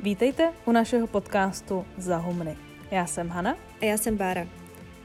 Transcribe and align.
Vítejte 0.00 0.52
u 0.66 0.72
našeho 0.72 1.06
podcastu 1.06 1.84
Zahumny. 1.96 2.56
Já 2.90 3.06
jsem 3.06 3.28
Hana. 3.28 3.56
A 3.80 3.84
já 3.84 3.96
jsem 3.96 4.16
Bára. 4.16 4.46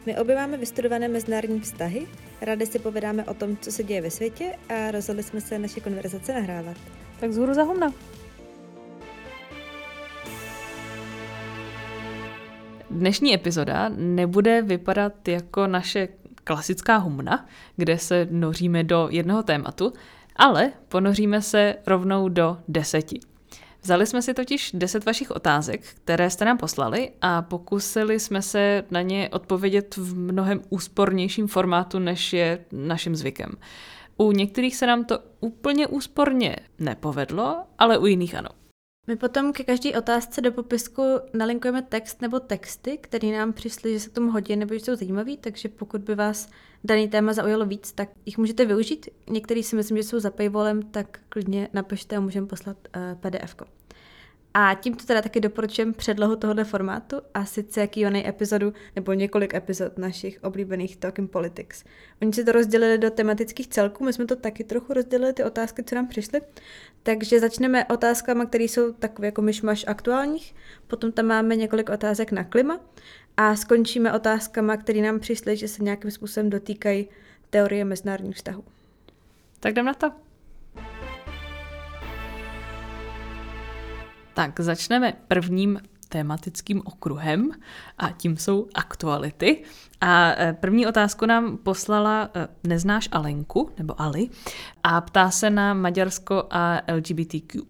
My 0.06 0.18
obě 0.18 0.36
máme 0.36 0.58
vystudované 0.58 1.08
mezinárodní 1.08 1.60
vztahy, 1.60 2.08
rádi 2.42 2.66
si 2.66 2.80
povídáme 2.80 3.24
o 3.24 3.34
tom, 3.34 3.58
co 3.58 3.72
se 3.72 3.84
děje 3.84 4.02
ve 4.02 4.12
světě 4.12 4.56
a 4.70 4.92
rozhodli 4.92 5.24
jsme 5.24 5.42
se 5.42 5.60
naše 5.60 5.80
konverzace 5.80 6.34
nahrávat. 6.34 6.78
Tak 7.20 7.32
zhůru 7.32 7.54
Zahumna. 7.54 7.94
Dnešní 12.90 13.34
epizoda 13.34 13.90
nebude 13.90 14.62
vypadat 14.62 15.28
jako 15.28 15.68
naše 15.68 16.08
klasická 16.44 16.98
humna, 16.98 17.48
kde 17.76 17.98
se 17.98 18.28
noříme 18.32 18.84
do 18.84 19.08
jednoho 19.12 19.44
tématu, 19.44 19.94
ale 20.36 20.72
ponoříme 20.88 21.42
se 21.42 21.76
rovnou 21.88 22.30
do 22.30 22.58
deseti. 22.68 23.33
Vzali 23.84 24.06
jsme 24.06 24.22
si 24.22 24.34
totiž 24.34 24.72
deset 24.74 25.06
vašich 25.06 25.32
otázek, 25.32 25.82
které 25.86 26.30
jste 26.30 26.46
nám 26.46 26.58
poslali 26.58 27.12
a 27.22 27.42
pokusili 27.42 28.20
jsme 28.20 28.42
se 28.42 28.84
na 28.92 29.02
ně 29.02 29.30
odpovědět 29.32 29.98
v 29.98 30.18
mnohem 30.18 30.62
úspornějším 30.70 31.48
formátu, 31.48 32.00
než 32.00 32.34
je 32.34 32.66
naším 32.72 33.16
zvykem. 33.16 33.52
U 34.18 34.32
některých 34.32 34.76
se 34.76 34.88
nám 34.88 35.06
to 35.06 35.20
úplně 35.40 35.88
úsporně 35.88 36.56
nepovedlo, 36.80 37.64
ale 37.80 37.98
u 37.98 38.06
jiných 38.06 38.36
ano. 38.36 38.50
My 39.08 39.16
potom 39.16 39.54
ke 39.54 39.64
každé 39.64 39.98
otázce 39.98 40.42
do 40.42 40.52
popisku 40.52 41.02
nalinkujeme 41.34 41.82
text 41.82 42.22
nebo 42.22 42.40
texty, 42.40 42.98
které 42.98 43.28
nám 43.38 43.54
přišly, 43.54 43.94
že 43.94 44.00
se 44.00 44.10
k 44.10 44.14
tomu 44.14 44.32
hodí 44.32 44.56
nebo 44.56 44.74
že 44.74 44.80
jsou 44.80 44.96
zajímavý, 44.96 45.38
takže 45.38 45.70
pokud 45.70 46.02
by 46.02 46.16
vás 46.16 46.50
daný 46.84 47.08
téma 47.08 47.34
zaujalo 47.34 47.66
víc, 47.66 47.92
tak 47.92 48.10
jich 48.26 48.38
můžete 48.38 48.66
využít. 48.66 49.10
Některý 49.30 49.64
si 49.64 49.76
myslím, 49.76 49.98
že 49.98 50.04
jsou 50.04 50.20
za 50.20 50.32
paywallem, 50.32 50.82
tak 50.82 51.20
klidně 51.30 51.70
napište 51.74 52.16
a 52.16 52.20
můžeme 52.20 52.48
poslat 52.48 52.78
uh, 52.96 53.02
eh, 53.02 53.16
PDF. 53.16 53.56
-ko. 53.56 53.66
A 54.56 54.74
tímto 54.76 55.06
teda 55.06 55.22
taky 55.22 55.40
doporučujem 55.40 55.94
předlohu 55.94 56.36
tohoto 56.36 56.66
formátu 56.66 57.22
a 57.34 57.46
sice 57.46 57.88
Q&A 57.88 58.28
epizodu 58.28 58.74
nebo 58.96 59.14
několik 59.14 59.54
epizod 59.54 59.98
našich 59.98 60.40
oblíbených 60.44 60.98
Talking 60.98 61.32
Politics. 61.32 61.84
Oni 62.22 62.34
si 62.34 62.44
to 62.44 62.52
rozdělili 62.52 62.98
do 62.98 63.10
tematických 63.10 63.68
celků, 63.68 64.04
my 64.04 64.14
jsme 64.14 64.26
to 64.26 64.36
taky 64.36 64.64
trochu 64.64 64.94
rozdělili, 64.94 65.34
ty 65.34 65.44
otázky, 65.44 65.84
co 65.84 65.96
nám 65.96 66.08
přišly. 66.08 66.42
Takže 67.04 67.40
začneme 67.40 67.86
otázkama, 67.86 68.46
které 68.46 68.64
jsou 68.64 68.94
takové 68.94 69.28
jako 69.28 69.42
myšmaš 69.42 69.86
aktuálních, 69.88 70.56
potom 70.88 71.12
tam 71.12 71.26
máme 71.26 71.56
několik 71.56 71.90
otázek 71.90 72.32
na 72.32 72.44
klima 72.44 72.80
a 73.38 73.56
skončíme 73.56 74.14
otázkama, 74.14 74.78
které 74.78 75.02
nám 75.02 75.20
přišly, 75.20 75.58
že 75.58 75.68
se 75.68 75.84
nějakým 75.84 76.12
způsobem 76.12 76.50
dotýkají 76.50 77.10
teorie 77.50 77.86
mezinárodních 77.86 78.36
vztahů. 78.36 78.64
Tak 79.60 79.72
jdem 79.72 79.86
na 79.86 79.94
to. 79.94 80.23
Tak 84.34 84.60
začneme 84.60 85.14
prvním 85.28 85.80
tématickým 86.10 86.82
okruhem 86.86 87.52
a 87.98 88.12
tím 88.12 88.38
jsou 88.38 88.68
aktuality. 88.74 89.64
A 90.02 90.42
e, 90.42 90.54
první 90.54 90.88
otázku 90.88 91.26
nám 91.26 91.58
poslala 91.58 92.30
e, 92.36 92.48
Neznáš 92.68 93.10
Alenku, 93.12 93.70
nebo 93.78 94.02
Ali, 94.02 94.30
a 94.84 95.02
ptá 95.02 95.32
se 95.32 95.50
na 95.50 95.74
Maďarsko 95.74 96.48
a 96.50 96.82
LGBTQ. 96.96 97.62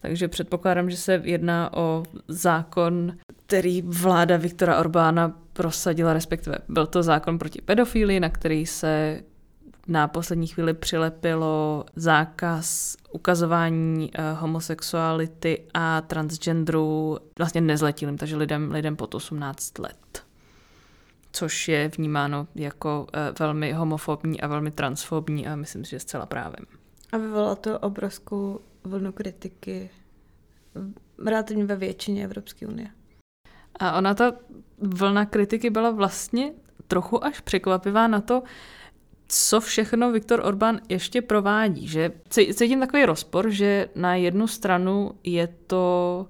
Takže 0.00 0.28
předpokládám, 0.28 0.90
že 0.90 0.96
se 0.96 1.20
jedná 1.24 1.74
o 1.74 2.02
zákon, 2.28 3.16
který 3.46 3.82
vláda 3.82 4.36
Viktora 4.36 4.78
Orbána 4.78 5.32
prosadila, 5.52 6.12
respektive 6.12 6.58
byl 6.68 6.86
to 6.86 7.02
zákon 7.02 7.38
proti 7.38 7.62
pedofílii, 7.62 8.20
na 8.20 8.28
který 8.28 8.66
se 8.66 9.22
na 9.88 10.08
poslední 10.08 10.46
chvíli 10.46 10.74
přilepilo 10.74 11.84
zákaz 11.96 12.96
ukazování 13.12 14.10
uh, 14.18 14.38
homosexuality 14.40 15.64
a 15.74 16.00
transgenderu 16.00 17.18
vlastně 17.38 17.60
nezletilým, 17.60 18.18
takže 18.18 18.36
lidem, 18.36 18.70
lidem 18.70 18.96
pod 18.96 19.14
18 19.14 19.78
let. 19.78 20.24
Což 21.32 21.68
je 21.68 21.88
vnímáno 21.88 22.46
jako 22.54 23.00
uh, 23.00 23.36
velmi 23.38 23.72
homofobní 23.72 24.40
a 24.40 24.46
velmi 24.46 24.70
transfobní 24.70 25.46
a 25.46 25.56
myslím 25.56 25.84
si, 25.84 25.90
že 25.90 26.00
zcela 26.00 26.26
právem. 26.26 26.66
A 27.12 27.16
vyvolalo 27.16 27.56
to 27.56 27.78
obrovskou 27.78 28.60
vlnu 28.84 29.12
kritiky 29.12 29.90
relativně 31.26 31.64
ve 31.64 31.76
většině 31.76 32.24
Evropské 32.24 32.66
unie. 32.66 32.88
A 33.78 33.98
ona 33.98 34.14
ta 34.14 34.32
vlna 34.78 35.26
kritiky 35.26 35.70
byla 35.70 35.90
vlastně 35.90 36.52
trochu 36.88 37.24
až 37.24 37.40
překvapivá 37.40 38.08
na 38.08 38.20
to, 38.20 38.42
co 39.28 39.60
všechno 39.60 40.12
Viktor 40.12 40.40
Orbán 40.44 40.80
ještě 40.88 41.22
provádí. 41.22 41.88
Že 41.88 42.12
cítím 42.28 42.80
takový 42.80 43.04
rozpor, 43.04 43.50
že 43.50 43.88
na 43.94 44.14
jednu 44.14 44.46
stranu 44.46 45.10
je 45.24 45.48
to 45.66 46.26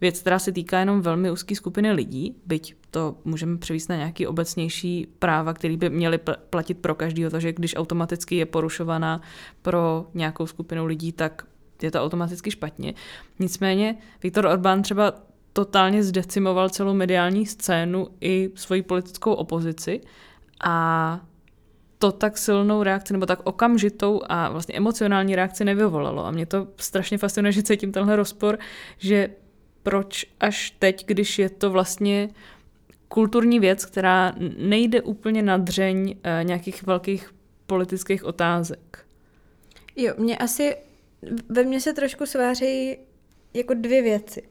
věc, 0.00 0.20
která 0.20 0.38
se 0.38 0.52
týká 0.52 0.78
jenom 0.78 1.00
velmi 1.00 1.30
úzké 1.30 1.54
skupiny 1.54 1.92
lidí, 1.92 2.36
byť 2.46 2.74
to 2.90 3.16
můžeme 3.24 3.58
převíst 3.58 3.88
na 3.88 3.96
nějaký 3.96 4.26
obecnější 4.26 5.06
práva, 5.18 5.54
které 5.54 5.76
by 5.76 5.90
měly 5.90 6.18
platit 6.50 6.74
pro 6.74 6.94
každého, 6.94 7.30
takže 7.30 7.52
když 7.52 7.76
automaticky 7.76 8.36
je 8.36 8.46
porušovaná 8.46 9.20
pro 9.62 10.06
nějakou 10.14 10.46
skupinu 10.46 10.86
lidí, 10.86 11.12
tak 11.12 11.46
je 11.82 11.90
to 11.90 12.02
automaticky 12.02 12.50
špatně. 12.50 12.94
Nicméně 13.38 13.96
Viktor 14.22 14.46
Orbán 14.46 14.82
třeba 14.82 15.14
totálně 15.52 16.02
zdecimoval 16.02 16.68
celou 16.68 16.94
mediální 16.94 17.46
scénu 17.46 18.08
i 18.20 18.50
svoji 18.54 18.82
politickou 18.82 19.32
opozici 19.32 20.00
a 20.64 21.20
to 22.02 22.12
tak 22.12 22.38
silnou 22.38 22.82
reakci 22.82 23.12
nebo 23.12 23.26
tak 23.26 23.40
okamžitou 23.44 24.20
a 24.26 24.48
vlastně 24.48 24.74
emocionální 24.74 25.36
reakci 25.36 25.64
nevyvolalo. 25.64 26.26
A 26.26 26.30
mě 26.30 26.46
to 26.46 26.68
strašně 26.76 27.18
fascinuje, 27.18 27.52
že 27.52 27.62
cítím 27.62 27.92
tenhle 27.92 28.16
rozpor, 28.16 28.58
že 28.98 29.30
proč 29.82 30.26
až 30.40 30.70
teď, 30.78 31.06
když 31.06 31.38
je 31.38 31.50
to 31.50 31.70
vlastně 31.70 32.28
kulturní 33.08 33.60
věc, 33.60 33.84
která 33.84 34.34
nejde 34.58 35.02
úplně 35.02 35.42
na 35.42 35.56
dřeň 35.56 36.16
eh, 36.22 36.44
nějakých 36.44 36.82
velkých 36.82 37.34
politických 37.66 38.24
otázek. 38.24 39.06
Jo, 39.96 40.14
mě 40.18 40.38
asi, 40.38 40.76
ve 41.48 41.64
mně 41.64 41.80
se 41.80 41.92
trošku 41.92 42.26
sváří 42.26 42.96
jako 43.54 43.74
dvě 43.74 44.02
věci. 44.02 44.42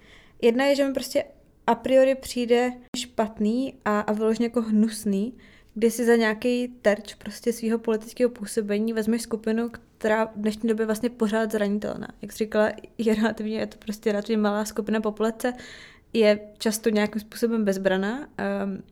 Jedna 0.41 0.65
je, 0.65 0.75
že 0.75 0.87
mi 0.87 0.93
prostě 0.93 1.23
a 1.67 1.75
priori 1.75 2.15
přijde 2.15 2.71
špatný 2.97 3.73
a, 3.85 3.99
a 3.99 4.13
vyloženě 4.13 4.45
jako 4.45 4.61
hnusný, 4.61 5.33
kdy 5.73 5.91
si 5.91 6.05
za 6.05 6.15
nějaký 6.15 6.67
terč 6.67 7.13
prostě 7.13 7.53
svého 7.53 7.79
politického 7.79 8.29
působení 8.29 8.93
vezmeš 8.93 9.21
skupinu, 9.21 9.69
která 9.97 10.25
v 10.25 10.35
dnešní 10.35 10.69
době 10.69 10.85
vlastně 10.85 11.09
pořád 11.09 11.51
zranitelná. 11.51 12.07
Jak 12.21 12.31
jsi 12.31 12.37
říkala, 12.37 12.71
je 12.97 13.15
relativně, 13.15 13.59
je 13.59 13.67
to 13.67 13.77
prostě 13.77 14.11
relativně 14.11 14.37
malá 14.37 14.65
skupina 14.65 15.01
populace, 15.01 15.53
je 16.13 16.39
často 16.57 16.89
nějakým 16.89 17.21
způsobem 17.21 17.65
bezbraná 17.65 18.19
um, 18.19 18.83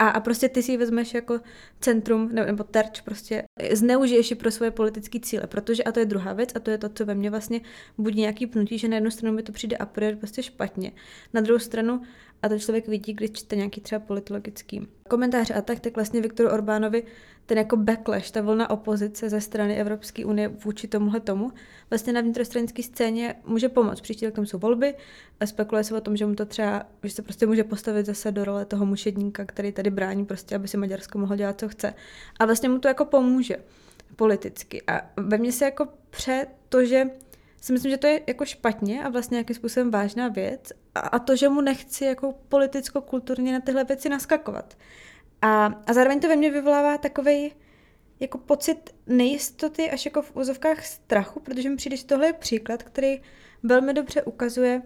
a, 0.00 0.08
a 0.08 0.20
prostě 0.20 0.48
ty 0.48 0.62
si 0.62 0.72
ji 0.72 0.76
vezmeš 0.76 1.14
jako 1.14 1.40
centrum 1.80 2.34
nebo, 2.34 2.64
terč, 2.64 3.00
prostě 3.00 3.42
zneužiješ 3.72 4.30
ji 4.30 4.36
pro 4.36 4.50
svoje 4.50 4.70
politické 4.70 5.20
cíle, 5.20 5.46
protože, 5.46 5.84
a 5.84 5.92
to 5.92 6.00
je 6.00 6.06
druhá 6.06 6.32
věc, 6.32 6.52
a 6.54 6.60
to 6.60 6.70
je 6.70 6.78
to, 6.78 6.88
co 6.88 7.04
ve 7.04 7.14
mně 7.14 7.30
vlastně 7.30 7.60
budí 7.98 8.20
nějaký 8.20 8.46
pnutí, 8.46 8.78
že 8.78 8.88
na 8.88 8.94
jednu 8.94 9.10
stranu 9.10 9.36
mi 9.36 9.42
to 9.42 9.52
přijde 9.52 9.76
a 9.76 9.86
prostě 10.20 10.42
špatně. 10.42 10.92
Na 11.32 11.40
druhou 11.40 11.58
stranu 11.58 12.02
a 12.42 12.48
to 12.48 12.58
člověk 12.58 12.88
vidí, 12.88 13.12
když 13.12 13.30
čte 13.32 13.56
nějaký 13.56 13.80
třeba 13.80 13.98
politologický 13.98 14.86
komentář 15.08 15.50
a 15.50 15.62
tak, 15.62 15.80
tak 15.80 15.94
vlastně 15.94 16.20
Viktoru 16.20 16.48
Orbánovi 16.50 17.02
ten 17.46 17.58
jako 17.58 17.76
backlash, 17.76 18.30
ta 18.30 18.40
vlna 18.40 18.70
opozice 18.70 19.30
ze 19.30 19.40
strany 19.40 19.76
Evropské 19.76 20.24
unie 20.24 20.48
vůči 20.48 20.88
tomuhle 20.88 21.20
tomu, 21.20 21.52
vlastně 21.90 22.12
na 22.12 22.20
vnitrostranické 22.20 22.82
scéně 22.82 23.34
může 23.46 23.68
pomoct. 23.68 24.00
Příští 24.00 24.26
rokem 24.26 24.46
jsou 24.46 24.58
volby 24.58 24.94
a 25.40 25.46
spekuluje 25.46 25.84
se 25.84 25.96
o 25.96 26.00
tom, 26.00 26.16
že 26.16 26.26
mu 26.26 26.34
to 26.34 26.46
třeba, 26.46 26.86
že 27.02 27.10
se 27.10 27.22
prostě 27.22 27.46
může 27.46 27.64
postavit 27.64 28.06
zase 28.06 28.32
do 28.32 28.44
role 28.44 28.64
toho 28.64 28.86
mušedníka, 28.86 29.44
který 29.44 29.72
tady 29.72 29.90
brání 29.90 30.24
prostě, 30.24 30.56
aby 30.56 30.68
si 30.68 30.76
Maďarsko 30.76 31.18
mohlo 31.18 31.36
dělat, 31.36 31.60
co 31.60 31.68
chce. 31.68 31.94
A 32.38 32.46
vlastně 32.46 32.68
mu 32.68 32.78
to 32.78 32.88
jako 32.88 33.04
pomůže 33.04 33.56
politicky. 34.16 34.82
A 34.86 35.00
ve 35.16 35.38
mně 35.38 35.52
se 35.52 35.64
jako 35.64 35.88
pře 36.10 36.46
to, 36.68 36.84
že 36.84 37.04
si 37.60 37.72
myslím, 37.72 37.90
že 37.90 37.96
to 37.96 38.06
je 38.06 38.22
jako 38.26 38.44
špatně 38.44 39.04
a 39.04 39.08
vlastně 39.08 39.34
nějakým 39.34 39.56
způsobem 39.56 39.90
vážná 39.90 40.28
věc 40.28 40.72
a, 40.94 41.18
to, 41.18 41.36
že 41.36 41.48
mu 41.48 41.60
nechci 41.60 42.04
jako 42.04 42.34
politicko-kulturně 42.48 43.52
na 43.52 43.60
tyhle 43.60 43.84
věci 43.84 44.08
naskakovat. 44.08 44.76
A, 45.42 45.66
a 45.86 45.92
zároveň 45.92 46.20
to 46.20 46.28
ve 46.28 46.36
mně 46.36 46.50
vyvolává 46.50 46.98
takový 46.98 47.52
jako 48.20 48.38
pocit 48.38 48.94
nejistoty 49.06 49.90
až 49.90 50.04
jako 50.04 50.22
v 50.22 50.36
úzovkách 50.36 50.84
strachu, 50.84 51.40
protože 51.40 51.70
mi 51.70 51.76
přijde, 51.76 51.96
že 51.96 52.04
tohle 52.04 52.26
je 52.26 52.32
příklad, 52.32 52.82
který 52.82 53.20
velmi 53.62 53.94
dobře 53.94 54.22
ukazuje, 54.22 54.82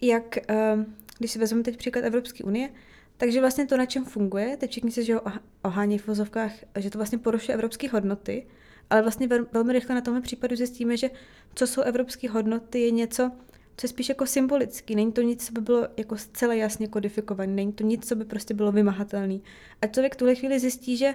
jak, 0.00 0.50
ehm, 0.50 0.96
když 1.18 1.30
si 1.30 1.38
vezmeme 1.38 1.64
teď 1.64 1.76
příklad 1.76 2.04
Evropské 2.04 2.44
unie, 2.44 2.70
takže 3.16 3.40
vlastně 3.40 3.66
to, 3.66 3.76
na 3.76 3.86
čem 3.86 4.04
funguje, 4.04 4.56
teď 4.56 4.70
všichni 4.70 4.90
se 4.90 5.02
že 5.02 5.16
ohání 5.62 5.98
v 5.98 6.08
úzovkách, 6.08 6.52
že 6.76 6.90
to 6.90 6.98
vlastně 6.98 7.18
porušuje 7.18 7.54
evropské 7.54 7.88
hodnoty, 7.88 8.46
ale 8.90 9.02
vlastně 9.02 9.28
velmi 9.52 9.72
rychle 9.72 9.94
na 9.94 10.00
tomhle 10.00 10.20
případu 10.20 10.56
zjistíme, 10.56 10.96
že 10.96 11.10
co 11.58 11.66
jsou 11.66 11.82
evropské 11.82 12.30
hodnoty, 12.30 12.80
je 12.80 12.90
něco, 12.90 13.30
co 13.76 13.84
je 13.84 13.88
spíš 13.88 14.08
jako 14.08 14.26
symbolický. 14.26 14.94
Není 14.94 15.12
to 15.12 15.22
nic, 15.22 15.46
co 15.46 15.52
by 15.52 15.60
bylo 15.60 15.88
jako 15.96 16.16
zcela 16.16 16.54
jasně 16.54 16.88
kodifikované, 16.88 17.52
není 17.52 17.72
to 17.72 17.84
nic, 17.84 18.08
co 18.08 18.16
by 18.16 18.24
prostě 18.24 18.54
bylo 18.54 18.72
vymahatelné. 18.72 19.38
A 19.82 19.86
člověk 19.86 20.14
v 20.14 20.16
tuhle 20.16 20.34
chvíli 20.34 20.60
zjistí, 20.60 20.96
že 20.96 21.14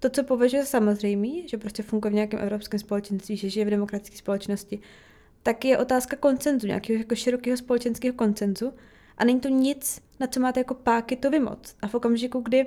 to, 0.00 0.10
co 0.10 0.24
považuje 0.24 0.62
za 0.62 0.68
samozřejmé, 0.68 1.48
že 1.48 1.58
prostě 1.58 1.82
funguje 1.82 2.10
v 2.10 2.14
nějakém 2.14 2.40
evropském 2.40 2.80
společenství, 2.80 3.36
že 3.36 3.50
žije 3.50 3.66
v 3.66 3.70
demokratické 3.70 4.16
společnosti, 4.16 4.80
tak 5.42 5.64
je 5.64 5.78
otázka 5.78 6.16
koncenzu, 6.16 6.66
nějakého 6.66 6.98
jako 6.98 7.14
širokého 7.14 7.56
společenského 7.56 8.14
koncenzu 8.14 8.72
a 9.18 9.24
není 9.24 9.40
to 9.40 9.48
nic, 9.48 10.00
na 10.20 10.26
co 10.26 10.40
máte 10.40 10.60
jako 10.60 10.74
páky 10.74 11.16
to 11.16 11.30
vymoc. 11.30 11.74
A 11.82 11.88
v 11.88 11.94
okamžiku, 11.94 12.40
kdy 12.40 12.66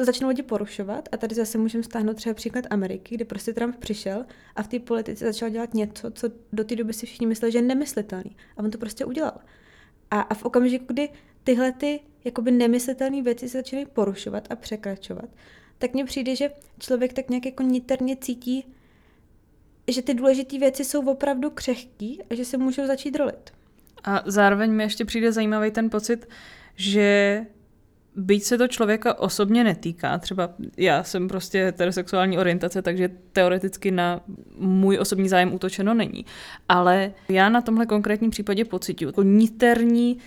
to 0.00 0.04
začnou 0.04 0.28
lidi 0.28 0.42
porušovat, 0.42 1.08
a 1.12 1.16
tady 1.16 1.34
zase 1.34 1.58
můžeme 1.58 1.84
stáhnout 1.84 2.16
třeba 2.16 2.34
příklad 2.34 2.64
Ameriky, 2.70 3.14
kde 3.14 3.24
prostě 3.24 3.52
Trump 3.52 3.76
přišel 3.76 4.24
a 4.56 4.62
v 4.62 4.68
té 4.68 4.78
politice 4.78 5.26
začal 5.26 5.48
dělat 5.48 5.74
něco, 5.74 6.10
co 6.10 6.28
do 6.52 6.64
té 6.64 6.76
doby 6.76 6.92
si 6.92 7.06
všichni 7.06 7.26
mysleli, 7.26 7.52
že 7.52 7.58
je 7.58 7.62
nemyslitelný. 7.62 8.36
A 8.56 8.62
on 8.62 8.70
to 8.70 8.78
prostě 8.78 9.04
udělal. 9.04 9.38
A, 10.10 10.20
a 10.20 10.34
v 10.34 10.44
okamžiku, 10.44 10.84
kdy 10.88 11.08
tyhle 11.44 11.72
ty 11.72 12.00
jakoby 12.24 12.50
nemyslitelné 12.50 13.22
věci 13.22 13.48
se 13.48 13.58
začínají 13.58 13.86
porušovat 13.86 14.46
a 14.50 14.56
překračovat, 14.56 15.28
tak 15.78 15.94
mně 15.94 16.04
přijde, 16.04 16.36
že 16.36 16.50
člověk 16.78 17.12
tak 17.12 17.28
nějak 17.30 17.46
jako 17.46 17.62
niterně 17.62 18.16
cítí, 18.16 18.74
že 19.88 20.02
ty 20.02 20.14
důležité 20.14 20.58
věci 20.58 20.84
jsou 20.84 21.10
opravdu 21.10 21.50
křehký 21.50 22.22
a 22.30 22.34
že 22.34 22.44
se 22.44 22.58
můžou 22.58 22.86
začít 22.86 23.16
rolit. 23.16 23.50
A 24.04 24.22
zároveň 24.26 24.72
mi 24.72 24.82
ještě 24.82 25.04
přijde 25.04 25.32
zajímavý 25.32 25.70
ten 25.70 25.90
pocit, 25.90 26.28
že 26.76 27.46
byť 28.20 28.42
se 28.42 28.58
to 28.58 28.68
člověka 28.68 29.18
osobně 29.18 29.64
netýká, 29.64 30.18
třeba 30.18 30.50
já 30.76 31.02
jsem 31.02 31.28
prostě 31.28 31.64
heterosexuální 31.64 32.38
orientace, 32.38 32.82
takže 32.82 33.10
teoreticky 33.32 33.90
na 33.90 34.20
můj 34.58 34.98
osobní 34.98 35.28
zájem 35.28 35.54
útočeno 35.54 35.94
není. 35.94 36.26
Ale 36.68 37.12
já 37.28 37.48
na 37.48 37.60
tomhle 37.60 37.86
konkrétním 37.86 38.30
případě 38.30 38.64
pocituju 38.64 39.08
jako 39.08 39.22
niterní 39.22 40.18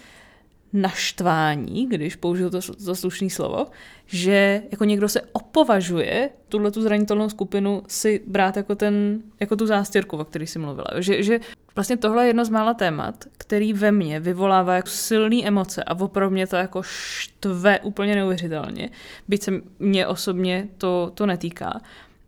naštvání, 0.74 1.88
když 1.88 2.16
použiju 2.16 2.50
to, 2.50 2.60
to 2.86 2.96
slušné 2.96 3.30
slovo, 3.30 3.68
že 4.06 4.64
jako 4.72 4.84
někdo 4.84 5.10
se 5.10 5.22
opovažuje 5.22 6.30
tuhle 6.50 6.72
tu 6.72 6.81
zranitelnou 6.81 7.30
skupinu 7.30 7.84
si 7.88 8.24
brát 8.28 8.58
jako, 8.58 8.75
ten, 8.75 9.22
jako 9.40 9.56
tu 9.56 9.68
zástěrku, 9.68 10.18
o 10.18 10.25
který 10.25 10.48
jsi 10.48 10.60
mluvila. 10.60 10.88
Že, 10.98 11.24
že 11.24 11.40
vlastně 11.75 11.98
tohle 11.98 12.24
je 12.24 12.28
jedno 12.28 12.46
z 12.46 12.50
mála 12.50 12.74
témat, 12.74 13.25
který 13.38 13.74
ve 13.74 13.92
mně 13.92 14.20
vyvolává 14.20 14.75
jako 14.75 14.90
silné 14.90 15.44
emoce 15.44 15.84
a 15.84 16.00
opravdu 16.00 16.34
mě 16.34 16.48
to 16.48 16.56
jako 16.56 16.84
štve 16.84 17.80
úplně 17.80 18.16
neuvěřitelně, 18.16 18.90
byť 19.28 19.44
se 19.44 19.52
mě 19.80 20.08
osobně 20.08 20.68
to, 20.78 21.12
to 21.14 21.26
netýká. 21.26 21.81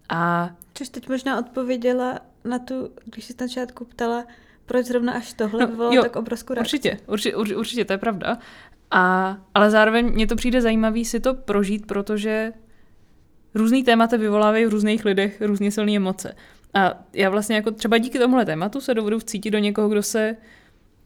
A... 0.10 0.50
Což 0.74 0.90
teď 0.90 1.10
možná 1.10 1.40
odpověděla 1.40 2.20
na 2.44 2.60
tu, 2.60 2.90
když 3.06 3.26
jsi 3.26 3.34
na 3.40 3.48
začátku 3.48 3.86
ptala, 3.86 4.26
proč 4.66 4.86
zrovna 4.86 5.14
až 5.14 5.34
tohle 5.34 5.60
no, 5.60 5.68
vyvolalo 5.68 6.02
tak 6.02 6.16
obrovskou 6.16 6.54
reakci? 6.54 6.76
Určitě, 6.76 6.98
určitě, 7.08 7.36
určitě, 7.36 7.58
určitě, 7.58 7.86
to 7.86 7.94
je 7.94 7.98
pravda. 7.98 8.38
A, 8.92 9.38
ale 9.54 9.72
zároveň 9.72 10.14
mně 10.14 10.28
to 10.28 10.36
přijde 10.36 10.62
zajímavý 10.62 11.06
si 11.06 11.20
to 11.20 11.34
prožít, 11.34 11.86
protože 11.86 12.54
různý 13.56 13.84
témata 13.84 14.18
vyvolávají 14.18 14.66
v 14.66 14.70
různých 14.70 15.06
lidech 15.06 15.42
různě 15.42 15.72
silné 15.72 15.96
emoce. 15.96 16.36
A 16.74 17.04
já 17.14 17.30
vlastně 17.30 17.56
jako 17.56 17.72
třeba 17.72 17.98
díky 17.98 18.20
tomuhle 18.20 18.46
tématu 18.46 18.82
se 18.82 18.94
dovedu 18.94 19.20
vcítit 19.20 19.52
do 19.52 19.58
někoho, 19.58 19.90
kdo 19.90 20.04
se 20.04 20.36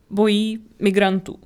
bojí 0.10 0.66
migrantů 0.80 1.40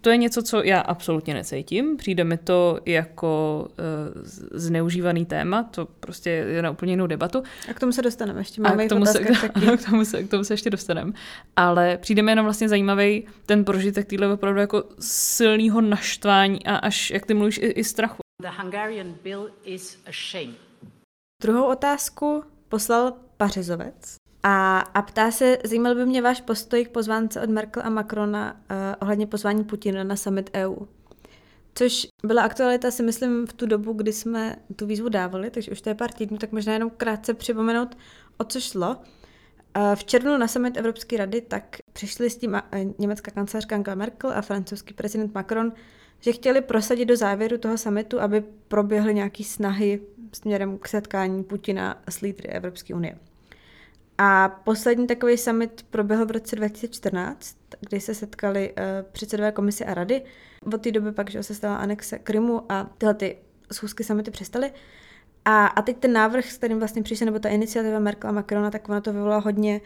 to 0.00 0.10
je 0.10 0.16
něco, 0.16 0.42
co 0.42 0.62
já 0.62 0.80
absolutně 0.80 1.34
necítím. 1.34 1.96
Přijde 1.96 2.24
mi 2.24 2.36
to 2.36 2.80
jako 2.86 3.66
uh, 3.68 4.22
zneužívaný 4.52 5.26
téma, 5.26 5.62
to 5.62 5.86
prostě 5.86 6.30
je 6.30 6.62
na 6.62 6.70
úplně 6.70 6.92
jinou 6.92 7.06
debatu. 7.06 7.42
A 7.70 7.74
k 7.74 7.80
tomu 7.80 7.92
se 7.92 8.02
dostaneme 8.02 8.40
ještě. 8.40 8.60
Máme 8.60 8.84
a 8.84 8.86
k 8.86 8.88
tomu, 8.88 9.06
se, 9.06 9.24
k, 9.78 9.90
tomu 9.90 10.04
se, 10.04 10.22
k 10.22 10.30
tomu 10.30 10.44
se 10.44 10.54
ještě 10.54 10.70
dostaneme. 10.70 11.12
Ale 11.56 11.96
přijde 11.96 12.22
mi 12.22 12.32
jenom 12.32 12.46
vlastně 12.46 12.68
zajímavý 12.68 13.26
ten 13.46 13.64
prožitek 13.64 14.06
týhle 14.06 14.32
opravdu 14.32 14.60
jako 14.60 14.84
silného 15.00 15.80
naštvání 15.80 16.66
a 16.66 16.76
až, 16.76 17.10
jak 17.10 17.26
ty 17.26 17.34
mluvíš, 17.34 17.58
i, 17.58 17.66
i 17.66 17.84
strachu. 17.84 18.18
The 18.42 18.48
Hungarian 18.62 19.14
bill 19.22 19.50
is 19.64 19.98
a 20.06 20.10
shame. 20.30 20.54
Druhou 21.42 21.66
otázku 21.66 22.44
poslal 22.68 23.12
Pařezovec. 23.36 24.25
A, 24.48 24.78
a 24.78 25.02
ptá 25.02 25.30
se, 25.30 25.58
zajímal 25.64 25.94
by 25.94 26.06
mě 26.06 26.22
váš 26.22 26.40
postoj 26.40 26.84
k 26.84 26.90
pozvánce 26.90 27.40
od 27.40 27.50
Merkel 27.50 27.82
a 27.86 27.90
Macrona 27.90 28.52
uh, 28.52 28.76
ohledně 29.00 29.26
pozvání 29.26 29.64
Putina 29.64 30.04
na 30.04 30.16
summit 30.16 30.50
EU. 30.54 30.76
Což 31.74 32.06
byla 32.24 32.42
aktualita, 32.42 32.90
si 32.90 33.02
myslím, 33.02 33.46
v 33.46 33.52
tu 33.52 33.66
dobu, 33.66 33.92
kdy 33.92 34.12
jsme 34.12 34.56
tu 34.76 34.86
výzvu 34.86 35.08
dávali, 35.08 35.50
takže 35.50 35.70
už 35.70 35.80
to 35.80 35.88
je 35.88 35.94
pár 35.94 36.12
týdnů, 36.12 36.38
tak 36.38 36.52
možná 36.52 36.72
jenom 36.72 36.90
krátce 36.90 37.34
připomenout, 37.34 37.98
o 38.38 38.44
co 38.44 38.60
šlo. 38.60 38.96
V 39.94 40.04
červnu 40.04 40.36
na 40.36 40.48
summit 40.48 40.76
Evropské 40.76 41.16
rady 41.16 41.40
tak 41.40 41.76
přišli 41.92 42.30
s 42.30 42.36
tím 42.36 42.54
eh, 42.54 42.84
německá 42.98 43.30
kancelářka 43.30 43.76
Angela 43.76 43.94
Merkel 43.94 44.32
a 44.32 44.42
francouzský 44.42 44.94
prezident 44.94 45.34
Macron, 45.34 45.72
že 46.20 46.32
chtěli 46.32 46.60
prosadit 46.60 47.04
do 47.04 47.16
závěru 47.16 47.58
toho 47.58 47.78
summitu, 47.78 48.20
aby 48.20 48.44
proběhly 48.68 49.14
nějaké 49.14 49.44
snahy 49.44 50.00
směrem 50.32 50.78
k 50.78 50.88
setkání 50.88 51.44
Putina 51.44 52.02
s 52.08 52.20
lídry 52.20 52.48
Evropské 52.48 52.94
unie. 52.94 53.18
A 54.18 54.48
poslední 54.48 55.06
takový 55.06 55.38
summit 55.38 55.86
proběhl 55.90 56.26
v 56.26 56.30
roce 56.30 56.56
2014, 56.56 57.56
kdy 57.80 58.00
se 58.00 58.14
setkali 58.14 58.72
uh, 58.72 58.82
předsedové 59.12 59.52
komise 59.52 59.84
a 59.84 59.94
rady. 59.94 60.22
Od 60.74 60.82
té 60.82 60.92
doby 60.92 61.12
pak 61.12 61.30
že 61.30 61.42
se 61.42 61.54
stala 61.54 61.76
anexe 61.76 62.18
Krymu 62.18 62.72
a 62.72 62.90
tyhle 62.98 63.14
ty 63.14 63.36
schůzky 63.72 64.04
summity 64.04 64.30
přestaly. 64.30 64.72
A, 65.44 65.66
a 65.66 65.82
teď 65.82 65.96
ten 65.96 66.12
návrh, 66.12 66.50
s 66.50 66.56
kterým 66.58 66.78
vlastně 66.78 67.02
přišel, 67.02 67.24
nebo 67.24 67.38
ta 67.38 67.48
iniciativa 67.48 67.98
Merkel 67.98 68.30
a 68.30 68.32
Macrona, 68.32 68.70
tak 68.70 68.88
ono 68.88 69.00
to 69.00 69.12
vyvolalo 69.12 69.40
hodně 69.40 69.80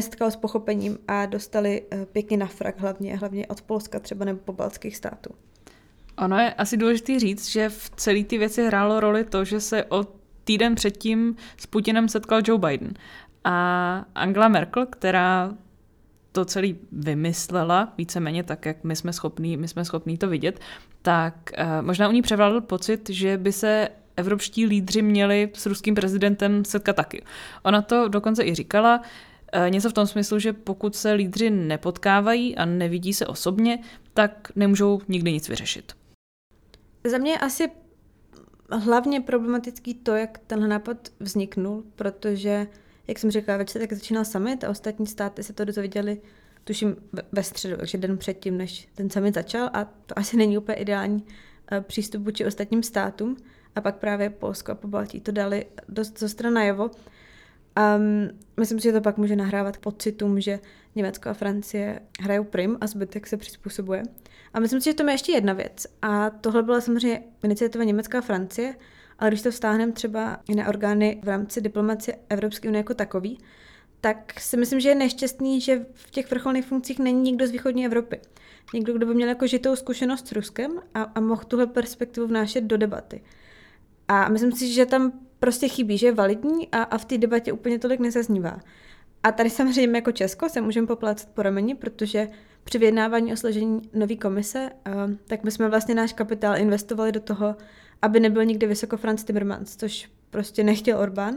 se 0.00 0.10
to 0.10 0.30
s 0.30 0.36
pochopením 0.36 0.98
a 1.08 1.26
dostali 1.26 1.82
uh, 1.82 2.04
pěkně 2.04 2.36
na 2.36 2.46
frak, 2.46 2.80
hlavně, 2.80 3.16
hlavně 3.16 3.46
od 3.46 3.62
Polska 3.62 4.00
třeba 4.00 4.24
nebo 4.24 4.38
pobaltských 4.38 4.96
států. 4.96 5.30
Ono 6.18 6.38
je 6.38 6.54
asi 6.54 6.76
důležité 6.76 7.18
říct, 7.18 7.48
že 7.48 7.68
v 7.68 7.90
celé 7.96 8.24
ty 8.24 8.38
věci 8.38 8.66
hrálo 8.66 9.00
roli 9.00 9.24
to, 9.24 9.44
že 9.44 9.60
se 9.60 9.84
o 9.84 10.04
týden 10.44 10.74
předtím 10.74 11.36
s 11.56 11.66
Putinem 11.66 12.08
setkal 12.08 12.40
Joe 12.44 12.58
Biden. 12.58 12.94
A 13.48 14.04
Angela 14.14 14.48
Merkel, 14.48 14.86
která 14.86 15.54
to 16.32 16.44
celý 16.44 16.78
vymyslela, 16.92 17.92
víceméně 17.98 18.42
tak, 18.42 18.66
jak 18.66 18.84
my 18.84 18.96
jsme 18.96 19.12
schopní, 19.12 19.56
my 19.56 19.68
jsme 19.68 19.84
schopní 19.84 20.18
to 20.18 20.28
vidět, 20.28 20.60
tak 21.02 21.34
uh, 21.58 21.86
možná 21.86 22.08
u 22.08 22.12
ní 22.12 22.22
převládl 22.22 22.60
pocit, 22.60 23.10
že 23.10 23.38
by 23.38 23.52
se 23.52 23.88
evropští 24.16 24.66
lídři 24.66 25.02
měli 25.02 25.50
s 25.54 25.66
ruským 25.66 25.94
prezidentem 25.94 26.64
setkat 26.64 26.96
taky. 26.96 27.24
Ona 27.62 27.82
to 27.82 28.08
dokonce 28.08 28.44
i 28.44 28.54
říkala, 28.54 29.00
uh, 29.00 29.70
něco 29.70 29.90
v 29.90 29.92
tom 29.92 30.06
smyslu, 30.06 30.38
že 30.38 30.52
pokud 30.52 30.96
se 30.96 31.12
lídři 31.12 31.50
nepotkávají 31.50 32.56
a 32.56 32.64
nevidí 32.64 33.14
se 33.14 33.26
osobně, 33.26 33.78
tak 34.14 34.52
nemůžou 34.56 35.00
nikdy 35.08 35.32
nic 35.32 35.48
vyřešit. 35.48 35.92
Za 37.04 37.18
mě 37.18 37.38
asi 37.38 37.70
hlavně 38.72 39.20
problematický 39.20 39.94
to, 39.94 40.14
jak 40.14 40.38
tenhle 40.38 40.68
nápad 40.68 40.96
vzniknul, 41.20 41.84
protože 41.96 42.66
jak 43.08 43.18
jsem 43.18 43.30
říkala, 43.30 43.58
večer 43.58 43.82
tak 43.82 43.92
začínal 43.92 44.24
summit 44.24 44.64
a 44.64 44.70
ostatní 44.70 45.06
státy 45.06 45.42
se 45.42 45.52
to 45.52 45.64
dozvěděli 45.64 46.20
tuším 46.64 46.96
ve 47.32 47.42
středu, 47.42 47.76
takže 47.76 47.98
den 47.98 48.18
předtím, 48.18 48.58
než 48.58 48.88
ten 48.94 49.10
summit 49.10 49.34
začal 49.34 49.70
a 49.72 49.84
to 49.84 50.18
asi 50.18 50.36
není 50.36 50.58
úplně 50.58 50.76
ideální 50.76 51.16
uh, 51.16 51.80
přístup 51.80 52.22
vůči 52.22 52.46
ostatním 52.46 52.82
státům 52.82 53.36
a 53.74 53.80
pak 53.80 53.96
právě 53.96 54.30
Polsko 54.30 54.72
a 54.72 54.74
Pobaltí 54.74 55.20
to 55.20 55.32
dali 55.32 55.66
dost 55.88 56.18
zo 56.18 56.50
najevo. 56.50 56.90
Um, 57.96 58.28
myslím 58.56 58.80
si, 58.80 58.88
že 58.88 58.92
to 58.92 59.00
pak 59.00 59.16
může 59.16 59.36
nahrávat 59.36 59.78
pocitům, 59.78 60.40
že 60.40 60.60
Německo 60.94 61.28
a 61.28 61.34
Francie 61.34 62.00
hrajou 62.20 62.44
prim 62.44 62.78
a 62.80 62.86
zbytek 62.86 63.26
se 63.26 63.36
přizpůsobuje. 63.36 64.02
A 64.54 64.60
myslím 64.60 64.80
si, 64.80 64.90
že 64.90 64.94
to 64.94 65.06
je 65.06 65.12
ještě 65.14 65.32
jedna 65.32 65.52
věc. 65.52 65.86
A 66.02 66.30
tohle 66.30 66.62
byla 66.62 66.80
samozřejmě 66.80 67.22
iniciativa 67.44 67.84
Německa 67.84 68.18
a 68.18 68.20
Francie, 68.20 68.74
ale 69.18 69.30
když 69.30 69.42
to 69.42 69.50
vztáhneme 69.50 69.92
třeba 69.92 70.40
na 70.56 70.68
orgány 70.68 71.20
v 71.24 71.28
rámci 71.28 71.60
diplomacie 71.60 72.18
Evropské 72.28 72.68
unie 72.68 72.80
jako 72.80 72.94
takový, 72.94 73.38
tak 74.00 74.40
si 74.40 74.56
myslím, 74.56 74.80
že 74.80 74.88
je 74.88 74.94
nešťastný, 74.94 75.60
že 75.60 75.86
v 75.92 76.10
těch 76.10 76.30
vrcholných 76.30 76.66
funkcích 76.66 76.98
není 76.98 77.20
nikdo 77.20 77.46
z 77.46 77.50
východní 77.50 77.86
Evropy. 77.86 78.20
Někdo, 78.74 78.92
kdo 78.92 79.06
by 79.06 79.14
měl 79.14 79.28
jako 79.28 79.46
žitou 79.46 79.76
zkušenost 79.76 80.28
s 80.28 80.32
Ruskem 80.32 80.70
a, 80.94 81.02
a 81.02 81.20
mohl 81.20 81.42
tuhle 81.44 81.66
perspektivu 81.66 82.26
vnášet 82.26 82.64
do 82.64 82.76
debaty. 82.76 83.22
A 84.08 84.28
myslím 84.28 84.52
si, 84.52 84.72
že 84.72 84.86
tam 84.86 85.12
prostě 85.38 85.68
chybí, 85.68 85.98
že 85.98 86.06
je 86.06 86.12
validní 86.12 86.68
a, 86.72 86.82
a 86.82 86.98
v 86.98 87.04
té 87.04 87.18
debatě 87.18 87.52
úplně 87.52 87.78
tolik 87.78 88.00
nezaznívá. 88.00 88.60
A 89.22 89.32
tady 89.32 89.50
samozřejmě 89.50 89.98
jako 89.98 90.12
Česko 90.12 90.48
se 90.48 90.60
můžeme 90.60 90.86
poplácat 90.86 91.28
po 91.28 91.42
rameni, 91.42 91.74
protože 91.74 92.28
při 92.64 92.78
vyjednávání 92.78 93.32
o 93.32 93.36
složení 93.36 93.82
nové 93.92 94.16
komise, 94.16 94.70
uh, 94.86 95.12
tak 95.26 95.44
my 95.44 95.50
jsme 95.50 95.68
vlastně 95.68 95.94
náš 95.94 96.12
kapitál 96.12 96.58
investovali 96.58 97.12
do 97.12 97.20
toho, 97.20 97.56
aby 98.06 98.20
nebyl 98.20 98.44
nikdy 98.44 98.66
vysoko 98.66 98.96
Franz 98.96 99.24
Timmermans, 99.24 99.76
což 99.76 100.10
prostě 100.30 100.64
nechtěl 100.64 100.98
Orbán. 100.98 101.34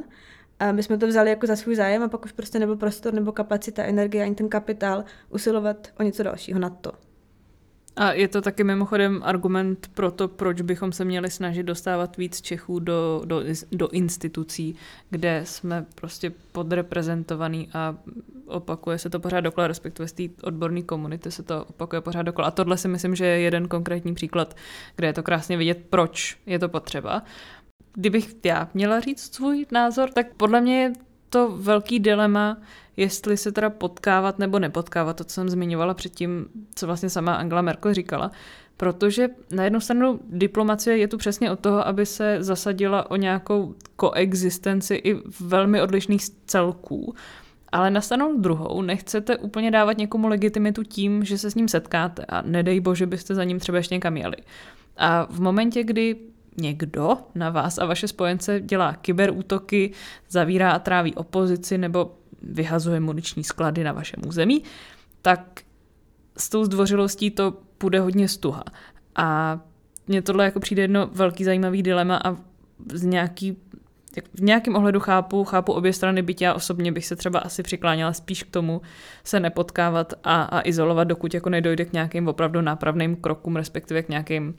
A 0.59 0.71
my 0.71 0.83
jsme 0.83 0.97
to 0.97 1.07
vzali 1.07 1.29
jako 1.29 1.47
za 1.47 1.55
svůj 1.55 1.75
zájem 1.75 2.03
a 2.03 2.07
pak 2.07 2.25
už 2.25 2.31
prostě 2.31 2.59
nebyl 2.59 2.75
prostor 2.75 3.13
nebo 3.13 3.31
kapacita, 3.31 3.83
energie 3.83 4.23
ani 4.23 4.35
ten 4.35 4.49
kapitál 4.49 5.03
usilovat 5.29 5.87
o 5.99 6.03
něco 6.03 6.23
dalšího 6.23 6.59
nad 6.59 6.73
to. 6.81 7.08
A 7.95 8.11
je 8.13 8.27
to 8.27 8.41
taky 8.41 8.63
mimochodem 8.63 9.21
argument 9.23 9.91
pro 9.93 10.11
to, 10.11 10.27
proč 10.27 10.61
bychom 10.61 10.91
se 10.91 11.05
měli 11.05 11.31
snažit 11.31 11.63
dostávat 11.63 12.17
víc 12.17 12.41
Čechů 12.41 12.79
do, 12.79 13.21
do, 13.25 13.43
do 13.71 13.87
institucí, 13.87 14.75
kde 15.09 15.41
jsme 15.45 15.85
prostě 15.95 16.31
podreprezentovaný 16.51 17.69
a 17.73 17.95
opakuje 18.45 18.97
se 18.97 19.09
to 19.09 19.19
pořád 19.19 19.41
dokola, 19.41 19.67
respektive 19.67 20.07
z 20.07 20.11
té 20.11 20.23
odborné 20.43 20.81
komunity 20.81 21.31
se 21.31 21.43
to 21.43 21.65
opakuje 21.65 22.01
pořád 22.01 22.21
dokola. 22.21 22.47
A 22.47 22.51
tohle 22.51 22.77
si 22.77 22.87
myslím, 22.87 23.15
že 23.15 23.25
je 23.25 23.39
jeden 23.39 23.67
konkrétní 23.67 24.13
příklad, 24.13 24.55
kde 24.95 25.07
je 25.07 25.13
to 25.13 25.23
krásně 25.23 25.57
vidět, 25.57 25.85
proč 25.89 26.37
je 26.45 26.59
to 26.59 26.69
potřeba. 26.69 27.23
Kdybych 27.93 28.35
já 28.45 28.69
měla 28.73 28.99
říct 28.99 29.35
svůj 29.35 29.65
názor, 29.71 30.09
tak 30.09 30.33
podle 30.33 30.61
mě 30.61 30.81
je 30.81 30.93
to 31.29 31.57
velký 31.57 31.99
dilema, 31.99 32.57
jestli 32.99 33.37
se 33.37 33.51
teda 33.51 33.69
potkávat 33.69 34.39
nebo 34.39 34.59
nepotkávat, 34.59 35.17
to, 35.17 35.23
co 35.23 35.33
jsem 35.33 35.49
zmiňovala 35.49 35.93
předtím, 35.93 36.45
co 36.75 36.87
vlastně 36.87 37.09
sama 37.09 37.35
Angela 37.35 37.61
Merkel 37.61 37.93
říkala, 37.93 38.31
protože 38.77 39.29
na 39.51 39.63
jednu 39.63 39.79
stranu 39.79 40.19
diplomacie 40.29 40.97
je 40.97 41.07
tu 41.07 41.17
přesně 41.17 41.51
od 41.51 41.59
toho, 41.59 41.87
aby 41.87 42.05
se 42.05 42.37
zasadila 42.39 43.11
o 43.11 43.15
nějakou 43.15 43.75
koexistenci 43.95 44.95
i 44.95 45.15
velmi 45.39 45.81
odlišných 45.81 46.21
celků. 46.45 47.13
Ale 47.71 47.91
na 47.91 48.01
stranu 48.01 48.41
druhou 48.41 48.81
nechcete 48.81 49.37
úplně 49.37 49.71
dávat 49.71 49.97
někomu 49.97 50.27
legitimitu 50.27 50.83
tím, 50.83 51.23
že 51.23 51.37
se 51.37 51.51
s 51.51 51.55
ním 51.55 51.67
setkáte 51.67 52.25
a 52.25 52.41
nedej 52.41 52.79
bože 52.79 53.05
byste 53.05 53.35
za 53.35 53.43
ním 53.43 53.59
třeba 53.59 53.77
ještě 53.77 53.95
někam 53.95 54.17
jeli. 54.17 54.37
A 54.97 55.27
v 55.29 55.41
momentě, 55.41 55.83
kdy 55.83 56.15
někdo 56.61 57.17
na 57.35 57.49
vás 57.49 57.77
a 57.77 57.85
vaše 57.85 58.07
spojence 58.07 58.61
dělá 58.61 58.93
kyberútoky, 58.93 59.91
zavírá 60.29 60.71
a 60.71 60.79
tráví 60.79 61.15
opozici 61.15 61.77
nebo 61.77 62.15
vyhazuje 62.41 62.99
muniční 62.99 63.43
sklady 63.43 63.83
na 63.83 63.91
vašem 63.91 64.19
území, 64.27 64.63
tak 65.21 65.61
s 66.37 66.49
tou 66.49 66.63
zdvořilostí 66.63 67.31
to 67.31 67.53
půjde 67.77 67.99
hodně 67.99 68.27
stuha. 68.27 68.63
A 69.15 69.59
mně 70.07 70.21
tohle 70.21 70.45
jako 70.45 70.59
přijde 70.59 70.81
jedno 70.81 71.09
velký 71.11 71.43
zajímavý 71.43 71.83
dilema 71.83 72.21
a 72.25 72.35
z 72.93 73.03
nějaký 73.03 73.57
v 74.33 74.41
nějakém 74.41 74.75
ohledu 74.75 74.99
chápu, 74.99 75.43
chápu 75.43 75.73
obě 75.73 75.93
strany, 75.93 76.21
byť 76.21 76.41
já 76.41 76.53
osobně 76.53 76.91
bych 76.91 77.05
se 77.05 77.15
třeba 77.15 77.39
asi 77.39 77.63
přikláněla 77.63 78.13
spíš 78.13 78.43
k 78.43 78.49
tomu 78.49 78.81
se 79.23 79.39
nepotkávat 79.39 80.13
a, 80.23 80.41
a 80.41 80.61
izolovat, 80.61 81.07
dokud 81.07 81.33
jako 81.33 81.49
nedojde 81.49 81.85
k 81.85 81.93
nějakým 81.93 82.27
opravdu 82.27 82.61
nápravným 82.61 83.15
krokům, 83.15 83.55
respektive 83.55 84.03
k 84.03 84.09
nějakým 84.09 84.55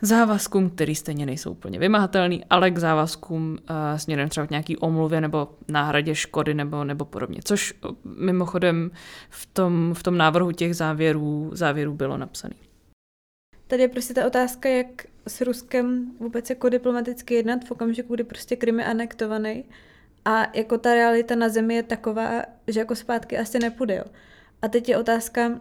závazkům, 0.00 0.70
který 0.70 0.94
stejně 0.94 1.26
nejsou 1.26 1.50
úplně 1.50 1.78
vymahatelný, 1.78 2.44
ale 2.50 2.70
k 2.70 2.78
závazkům 2.78 3.50
uh, 3.50 3.76
směrem 3.96 4.28
třeba 4.28 4.46
k 4.46 4.50
nějaký 4.50 4.76
omluvě 4.76 5.20
nebo 5.20 5.48
náhradě 5.68 6.14
škody 6.14 6.54
nebo, 6.54 6.84
nebo 6.84 7.04
podobně. 7.04 7.40
Což 7.44 7.74
mimochodem 8.04 8.90
v 9.30 9.46
tom, 9.46 9.94
v 9.94 10.02
tom 10.02 10.16
návrhu 10.16 10.52
těch 10.52 10.76
závěrů, 10.76 11.50
závěrů 11.52 11.94
bylo 11.94 12.16
napsané. 12.16 12.54
Tady 13.66 13.82
je 13.82 13.88
prostě 13.88 14.14
ta 14.14 14.26
otázka, 14.26 14.68
jak 14.68 14.86
s 15.28 15.40
Ruskem 15.40 16.12
vůbec 16.20 16.50
jako 16.50 16.68
diplomaticky 16.68 17.34
jednat 17.34 17.64
v 17.64 17.70
okamžiku, 17.70 18.14
kdy 18.14 18.24
prostě 18.24 18.56
Krym 18.56 18.78
je 18.78 18.86
anektovaný 18.86 19.64
a 20.24 20.56
jako 20.56 20.78
ta 20.78 20.94
realita 20.94 21.34
na 21.34 21.48
zemi 21.48 21.74
je 21.74 21.82
taková, 21.82 22.42
že 22.66 22.80
jako 22.80 22.94
zpátky 22.94 23.38
asi 23.38 23.58
nepůjde. 23.58 23.96
Jo. 23.96 24.04
A 24.62 24.68
teď 24.68 24.88
je 24.88 24.98
otázka, 24.98 25.60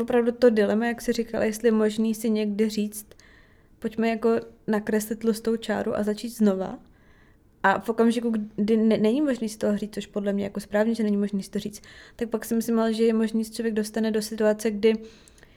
opravdu 0.00 0.32
to 0.32 0.50
dilema, 0.50 0.86
jak 0.86 1.00
si 1.00 1.12
říkala, 1.12 1.44
jestli 1.44 1.68
je 1.68 1.72
možný 1.72 2.14
si 2.14 2.30
někdy 2.30 2.68
říct, 2.68 3.06
pojďme 3.80 4.08
jako 4.08 4.40
nakreslit 4.66 5.18
tlustou 5.18 5.56
čáru 5.56 5.96
a 5.96 6.02
začít 6.02 6.28
znova. 6.28 6.78
A 7.62 7.80
v 7.80 7.88
okamžiku, 7.88 8.32
kdy 8.56 8.76
ne, 8.76 8.98
není 8.98 9.20
možný 9.20 9.48
si 9.48 9.58
toho 9.58 9.76
říct, 9.76 9.94
což 9.94 10.06
podle 10.06 10.32
mě 10.32 10.44
jako 10.44 10.60
správně, 10.60 10.94
že 10.94 11.02
není 11.02 11.16
možný 11.16 11.42
si 11.42 11.50
to 11.50 11.58
říct, 11.58 11.82
tak 12.16 12.28
pak 12.28 12.44
si 12.44 12.54
myslím, 12.54 12.92
že 12.92 13.04
je 13.04 13.14
možný, 13.14 13.44
že 13.44 13.50
člověk 13.50 13.74
dostane 13.74 14.10
do 14.10 14.22
situace, 14.22 14.70
kdy 14.70 14.94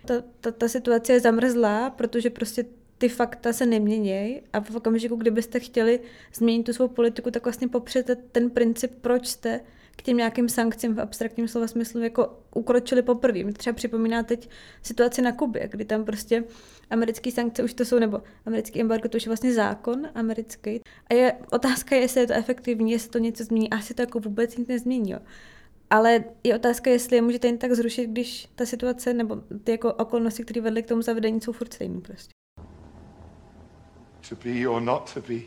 ta, 0.05 0.13
ta, 0.39 0.51
ta 0.51 0.67
situace 0.67 1.13
je 1.13 1.19
zamrzlá, 1.19 1.89
protože 1.89 2.29
prostě 2.29 2.65
ty 2.97 3.09
fakta 3.09 3.53
se 3.53 3.65
neměnějí 3.65 4.41
a 4.53 4.61
v 4.61 4.75
okamžiku, 4.75 5.15
kdybyste 5.15 5.59
chtěli 5.59 5.99
změnit 6.33 6.63
tu 6.63 6.73
svou 6.73 6.87
politiku, 6.87 7.31
tak 7.31 7.43
vlastně 7.43 7.67
popřete 7.67 8.15
ten 8.15 8.49
princip, 8.49 8.91
proč 9.01 9.27
jste 9.27 9.59
k 9.95 10.01
těm 10.01 10.17
nějakým 10.17 10.49
sankcím 10.49 10.95
v 10.95 10.99
abstraktním 10.99 11.47
slova 11.47 11.67
smyslu 11.67 12.03
jako 12.03 12.39
ukročili 12.55 13.01
poprvé. 13.01 13.43
Mě 13.43 13.53
třeba 13.53 13.73
připomíná 13.73 14.23
teď 14.23 14.49
situaci 14.81 15.21
na 15.21 15.31
Kubě, 15.31 15.67
kdy 15.71 15.85
tam 15.85 16.05
prostě 16.05 16.43
americké 16.89 17.31
sankce 17.31 17.63
už 17.63 17.73
to 17.73 17.85
jsou, 17.85 17.99
nebo 17.99 18.21
americký 18.45 18.81
embargo 18.81 19.09
to 19.09 19.17
už 19.17 19.25
je 19.25 19.29
vlastně 19.29 19.53
zákon 19.53 20.07
americký. 20.15 20.81
A 21.09 21.13
je 21.13 21.33
otázka, 21.51 21.95
jestli 21.95 22.21
je 22.21 22.27
to 22.27 22.33
efektivní, 22.33 22.91
jestli 22.91 23.09
to 23.09 23.17
něco 23.17 23.43
změní. 23.43 23.69
Asi 23.69 23.93
to 23.93 24.01
jako 24.01 24.19
vůbec 24.19 24.57
nic 24.57 24.67
nezmění. 24.67 25.15
Ale 25.89 26.23
je 26.43 26.55
otázka, 26.55 26.89
jestli 26.89 27.15
je 27.15 27.21
můžete 27.21 27.47
jen 27.47 27.57
tak 27.57 27.73
zrušit, 27.73 28.07
když 28.07 28.49
ta 28.55 28.65
situace 28.65 29.13
nebo 29.13 29.35
ty 29.63 29.71
jako 29.71 29.93
okolnosti, 29.93 30.43
které 30.43 30.61
vedly 30.61 30.83
k 30.83 30.87
tomu 30.87 31.01
zavedení, 31.01 31.41
jsou 31.41 31.51
furt 31.51 31.73
stejný 31.73 32.01
prostě. 32.01 32.42
To 34.29 34.35
be 34.35 34.67
or 34.67 34.81
not 34.81 35.13
to 35.13 35.21
be. 35.21 35.39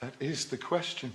That 0.00 0.12
is 0.20 0.46
the 0.46 0.56
question. 0.56 1.12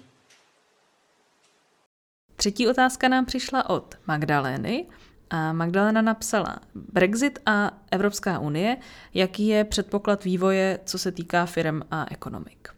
Třetí 2.35 2.67
otázka 2.67 3.07
nám 3.07 3.25
přišla 3.25 3.69
od 3.69 3.95
Magdalény 4.07 4.85
a 5.29 5.53
Magdalena 5.53 6.01
napsala 6.01 6.55
Brexit 6.75 7.39
a 7.45 7.71
Evropská 7.91 8.39
unie, 8.39 8.77
jaký 9.13 9.47
je 9.47 9.63
předpoklad 9.63 10.23
vývoje, 10.23 10.79
co 10.85 10.99
se 10.99 11.11
týká 11.11 11.45
firm 11.45 11.81
a 11.91 12.05
ekonomik. 12.11 12.69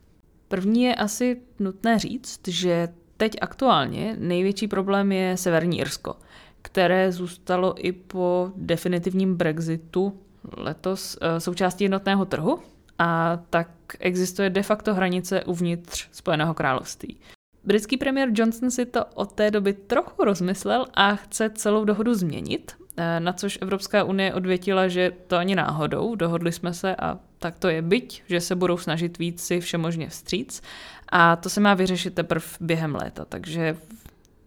První 0.47 0.83
je 0.83 0.95
asi 0.95 1.41
nutné 1.59 1.99
říct, 1.99 2.47
že 2.47 2.87
teď 3.17 3.35
aktuálně 3.41 4.15
největší 4.19 4.67
problém 4.67 5.11
je 5.11 5.37
Severní 5.37 5.79
Irsko, 5.79 6.15
které 6.61 7.11
zůstalo 7.11 7.85
i 7.85 7.91
po 7.91 8.51
definitivním 8.55 9.35
Brexitu 9.35 10.19
letos 10.57 11.17
eh, 11.21 11.39
součástí 11.39 11.83
jednotného 11.83 12.25
trhu 12.25 12.59
a 12.99 13.39
tak 13.49 13.69
existuje 13.99 14.49
de 14.49 14.63
facto 14.63 14.93
hranice 14.93 15.43
uvnitř 15.43 16.07
Spojeného 16.11 16.53
království. 16.53 17.17
Britský 17.63 17.97
premiér 17.97 18.29
Johnson 18.33 18.71
si 18.71 18.85
to 18.85 19.05
od 19.05 19.31
té 19.31 19.51
doby 19.51 19.73
trochu 19.73 20.23
rozmyslel 20.23 20.85
a 20.93 21.15
chce 21.15 21.49
celou 21.49 21.85
dohodu 21.85 22.13
změnit, 22.13 22.71
eh, 22.97 23.19
na 23.19 23.33
což 23.33 23.59
Evropská 23.61 24.03
unie 24.03 24.33
odvětila, 24.33 24.87
že 24.87 25.11
to 25.27 25.37
ani 25.37 25.55
náhodou, 25.55 26.15
dohodli 26.15 26.51
jsme 26.51 26.73
se 26.73 26.95
a 26.95 27.19
tak 27.39 27.59
to 27.59 27.67
je 27.67 27.81
byť, 27.81 28.23
že 28.27 28.41
se 28.41 28.55
budou 28.55 28.77
snažit 28.77 29.17
víc 29.17 29.43
si 29.43 29.59
všemožně 29.59 30.09
vstříc 30.09 30.61
a 31.09 31.35
to 31.35 31.49
se 31.49 31.61
má 31.61 31.73
vyřešit 31.73 32.13
teprve 32.13 32.45
během 32.59 32.95
léta, 32.95 33.25
takže 33.25 33.77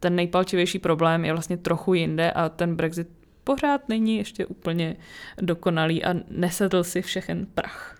ten 0.00 0.16
nejpalčivější 0.16 0.78
problém 0.78 1.24
je 1.24 1.32
vlastně 1.32 1.56
trochu 1.56 1.94
jinde 1.94 2.30
a 2.30 2.48
ten 2.48 2.76
Brexit 2.76 3.08
pořád 3.44 3.88
není 3.88 4.16
ještě 4.16 4.46
úplně 4.46 4.96
dokonalý 5.40 6.04
a 6.04 6.14
nesedl 6.30 6.84
si 6.84 7.02
všechen 7.02 7.46
prach. 7.54 7.95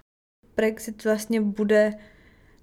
Brexit 0.56 1.04
vlastně 1.04 1.40
bude 1.40 1.94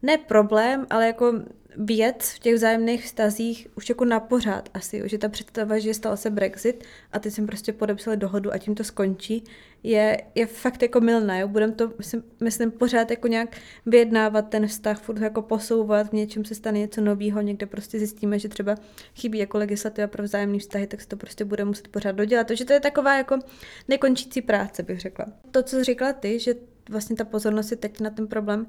ne 0.01 0.17
problém, 0.17 0.87
ale 0.89 1.07
jako 1.07 1.33
věc 1.77 2.31
v 2.31 2.39
těch 2.39 2.55
vzájemných 2.55 3.03
vztazích 3.03 3.67
už 3.75 3.89
jako 3.89 4.05
na 4.05 4.19
pořád 4.19 4.69
asi, 4.73 5.01
že 5.05 5.17
ta 5.17 5.29
představa, 5.29 5.79
že 5.79 5.93
stala 5.93 6.15
se 6.15 6.29
Brexit 6.29 6.83
a 7.11 7.19
teď 7.19 7.33
jsem 7.33 7.45
prostě 7.45 7.73
podepsala 7.73 8.15
dohodu 8.15 8.53
a 8.53 8.57
tím 8.57 8.75
to 8.75 8.83
skončí, 8.83 9.43
je, 9.83 10.17
je 10.35 10.45
fakt 10.45 10.81
jako 10.81 11.01
milná, 11.01 11.39
jo? 11.39 11.47
budem 11.47 11.73
to, 11.73 11.93
myslím, 11.97 12.23
myslím, 12.39 12.71
pořád 12.71 13.11
jako 13.11 13.27
nějak 13.27 13.57
vyjednávat 13.85 14.49
ten 14.49 14.67
vztah, 14.67 15.01
furt 15.01 15.21
jako 15.21 15.41
posouvat, 15.41 16.09
v 16.09 16.13
něčem 16.13 16.45
se 16.45 16.55
stane 16.55 16.79
něco 16.79 17.01
nového, 17.01 17.41
někde 17.41 17.65
prostě 17.65 17.99
zjistíme, 17.99 18.39
že 18.39 18.49
třeba 18.49 18.75
chybí 19.15 19.37
jako 19.37 19.57
legislativa 19.57 20.07
pro 20.07 20.23
vzájemné 20.23 20.59
vztahy, 20.59 20.87
tak 20.87 21.01
se 21.01 21.07
to 21.07 21.17
prostě 21.17 21.45
bude 21.45 21.65
muset 21.65 21.87
pořád 21.87 22.11
dodělat, 22.11 22.47
takže 22.47 22.65
to 22.65 22.73
je 22.73 22.79
taková 22.79 23.17
jako 23.17 23.39
nekončící 23.87 24.41
práce, 24.41 24.83
bych 24.83 24.99
řekla. 24.99 25.25
To, 25.51 25.63
co 25.63 25.75
jsi 25.75 25.83
říkala 25.83 26.13
ty, 26.13 26.39
že 26.39 26.55
vlastně 26.89 27.15
ta 27.15 27.25
pozornost 27.25 27.71
je 27.71 27.77
teď 27.77 27.99
na 27.99 28.09
ten 28.09 28.27
problém 28.27 28.67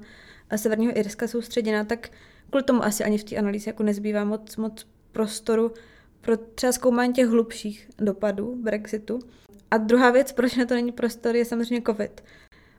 Severního 0.55 0.97
Irska 0.97 1.27
soustředěná, 1.27 1.83
tak 1.83 2.09
kvůli 2.49 2.63
tomu 2.63 2.83
asi 2.83 3.03
ani 3.03 3.17
v 3.17 3.23
té 3.23 3.35
analýze 3.35 3.69
jako 3.69 3.83
nezbývá 3.83 4.23
moc, 4.23 4.57
moc 4.57 4.87
prostoru 5.11 5.71
pro 6.21 6.37
třeba 6.37 6.71
zkoumání 6.71 7.13
těch 7.13 7.27
hlubších 7.27 7.89
dopadů 7.97 8.55
Brexitu. 8.55 9.19
A 9.71 9.77
druhá 9.77 10.11
věc, 10.11 10.31
proč 10.31 10.55
na 10.55 10.65
to 10.65 10.73
není 10.73 10.91
prostor, 10.91 11.35
je 11.35 11.45
samozřejmě 11.45 11.81
COVID. 11.85 12.23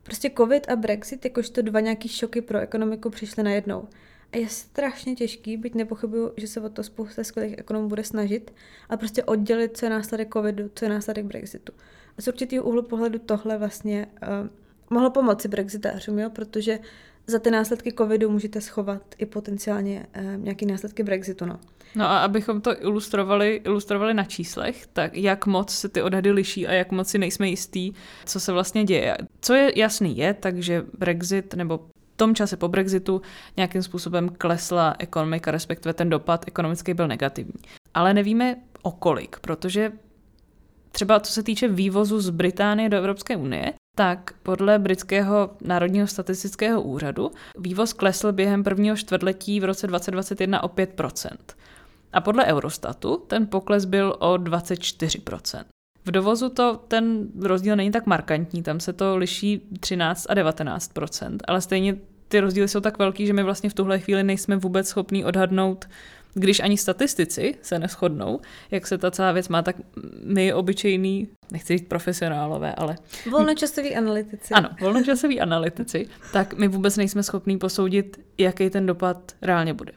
Prostě 0.02 0.30
COVID 0.36 0.70
a 0.70 0.76
Brexit, 0.76 1.24
jakožto 1.24 1.62
dva 1.62 1.80
nějaký 1.80 2.08
šoky 2.08 2.42
pro 2.42 2.58
ekonomiku, 2.58 3.10
přišly 3.10 3.42
najednou. 3.42 3.88
A 4.32 4.36
je 4.36 4.48
strašně 4.48 5.14
těžký, 5.14 5.56
byť 5.56 5.74
nepochybuju, 5.74 6.32
že 6.36 6.46
se 6.46 6.60
o 6.60 6.68
to 6.68 6.82
spousta 6.82 7.24
skvělých 7.24 7.58
ekonomů 7.58 7.88
bude 7.88 8.04
snažit, 8.04 8.54
ale 8.88 8.96
prostě 8.96 9.24
oddělit, 9.24 9.76
co 9.76 9.86
je 9.86 9.90
následek 9.90 10.32
covidu, 10.32 10.70
co 10.74 10.84
je 10.84 10.88
následek 10.88 11.24
Brexitu. 11.24 11.72
A 12.18 12.22
z 12.22 12.28
určitého 12.28 12.64
úhlu 12.64 12.82
pohledu 12.82 13.18
tohle 13.18 13.58
vlastně 13.58 14.06
uh, 14.22 14.48
mohlo 14.90 15.10
pomoci 15.10 15.48
brexitářům, 15.48 16.18
jo? 16.18 16.30
protože 16.30 16.78
za 17.26 17.38
ty 17.38 17.50
následky 17.50 17.92
covidu 17.92 18.30
můžete 18.30 18.60
schovat 18.60 19.02
i 19.18 19.26
potenciálně 19.26 20.06
eh, 20.12 20.36
nějaké 20.36 20.66
následky 20.66 21.02
Brexitu. 21.02 21.46
No. 21.46 21.58
no 21.94 22.04
a 22.04 22.18
abychom 22.18 22.60
to 22.60 22.82
ilustrovali, 22.82 23.60
ilustrovali 23.64 24.14
na 24.14 24.24
číslech, 24.24 24.86
tak 24.86 25.16
jak 25.16 25.46
moc 25.46 25.70
se 25.70 25.88
ty 25.88 26.02
odhady 26.02 26.30
liší 26.30 26.66
a 26.66 26.72
jak 26.72 26.92
moc 26.92 27.08
si 27.08 27.18
nejsme 27.18 27.48
jistí, 27.48 27.94
co 28.24 28.40
se 28.40 28.52
vlastně 28.52 28.84
děje. 28.84 29.16
Co 29.40 29.54
je 29.54 29.78
jasný 29.78 30.18
je, 30.18 30.34
takže 30.34 30.84
Brexit 30.98 31.54
nebo 31.54 31.78
v 31.78 32.16
tom 32.16 32.34
čase 32.34 32.56
po 32.56 32.68
Brexitu 32.68 33.22
nějakým 33.56 33.82
způsobem 33.82 34.28
klesla 34.38 34.94
ekonomika, 34.98 35.50
respektive 35.50 35.94
ten 35.94 36.10
dopad 36.10 36.44
ekonomický 36.48 36.94
byl 36.94 37.08
negativní. 37.08 37.60
Ale 37.94 38.14
nevíme 38.14 38.56
o 38.82 38.90
kolik, 38.90 39.40
protože 39.40 39.92
třeba 40.96 41.20
co 41.20 41.32
se 41.32 41.42
týče 41.42 41.68
vývozu 41.68 42.20
z 42.20 42.30
Británie 42.30 42.88
do 42.88 42.96
Evropské 42.96 43.36
unie, 43.36 43.72
tak 43.96 44.32
podle 44.42 44.78
britského 44.78 45.50
národního 45.60 46.06
statistického 46.06 46.82
úřadu 46.82 47.30
vývoz 47.58 47.92
klesl 47.92 48.32
během 48.32 48.64
prvního 48.64 48.96
čtvrtletí 48.96 49.60
v 49.60 49.64
roce 49.64 49.86
2021 49.86 50.62
o 50.62 50.68
5%. 50.68 51.30
A 52.12 52.20
podle 52.20 52.44
Eurostatu 52.44 53.16
ten 53.26 53.46
pokles 53.46 53.84
byl 53.84 54.16
o 54.18 54.34
24%. 54.34 55.64
V 56.04 56.10
dovozu 56.10 56.48
to 56.48 56.80
ten 56.88 57.26
rozdíl 57.42 57.76
není 57.76 57.90
tak 57.90 58.06
markantní, 58.06 58.62
tam 58.62 58.80
se 58.80 58.92
to 58.92 59.16
liší 59.16 59.60
13 59.80 60.26
a 60.30 60.34
19% 60.34 61.36
ale 61.48 61.60
stejně 61.60 61.96
ty 62.28 62.40
rozdíly 62.40 62.68
jsou 62.68 62.80
tak 62.80 62.98
velký, 62.98 63.26
že 63.26 63.32
my 63.32 63.42
vlastně 63.42 63.70
v 63.70 63.74
tuhle 63.74 63.98
chvíli 63.98 64.22
nejsme 64.22 64.56
vůbec 64.56 64.88
schopní 64.88 65.24
odhadnout, 65.24 65.88
když 66.38 66.60
ani 66.60 66.76
statistici 66.76 67.54
se 67.62 67.78
neschodnou, 67.78 68.40
jak 68.70 68.86
se 68.86 68.98
ta 68.98 69.10
celá 69.10 69.32
věc 69.32 69.48
má, 69.48 69.62
tak 69.62 69.76
my 70.24 70.54
obyčejný, 70.54 71.28
nechci 71.52 71.78
říct 71.78 71.88
profesionálové, 71.88 72.74
ale... 72.74 72.96
Volnočasoví 73.30 73.96
analytici. 73.96 74.54
Ano, 74.54 74.68
volnočasoví 74.80 75.40
analytici, 75.40 76.08
tak 76.32 76.54
my 76.54 76.68
vůbec 76.68 76.96
nejsme 76.96 77.22
schopní 77.22 77.58
posoudit, 77.58 78.20
jaký 78.38 78.70
ten 78.70 78.86
dopad 78.86 79.32
reálně 79.42 79.74
bude. 79.74 79.92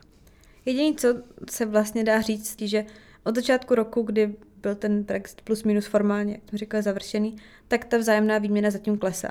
Jediné, 0.65 0.96
co 0.96 1.08
se 1.50 1.65
vlastně 1.65 2.03
dá 2.03 2.22
říct, 2.22 2.62
že 2.62 2.86
od 3.24 3.36
začátku 3.36 3.75
roku, 3.75 4.01
kdy 4.01 4.36
byl 4.62 4.75
ten 4.75 5.03
Brexit 5.03 5.41
plus 5.41 5.63
minus 5.63 5.86
formálně, 5.86 6.34
jak 6.34 6.41
jsem 6.50 6.60
říkala, 6.60 6.81
završený, 6.81 7.36
tak 7.67 7.86
ta 7.86 7.98
vzájemná 7.98 8.38
výměna 8.38 8.72
zatím 8.72 8.98
klesá. 8.98 9.29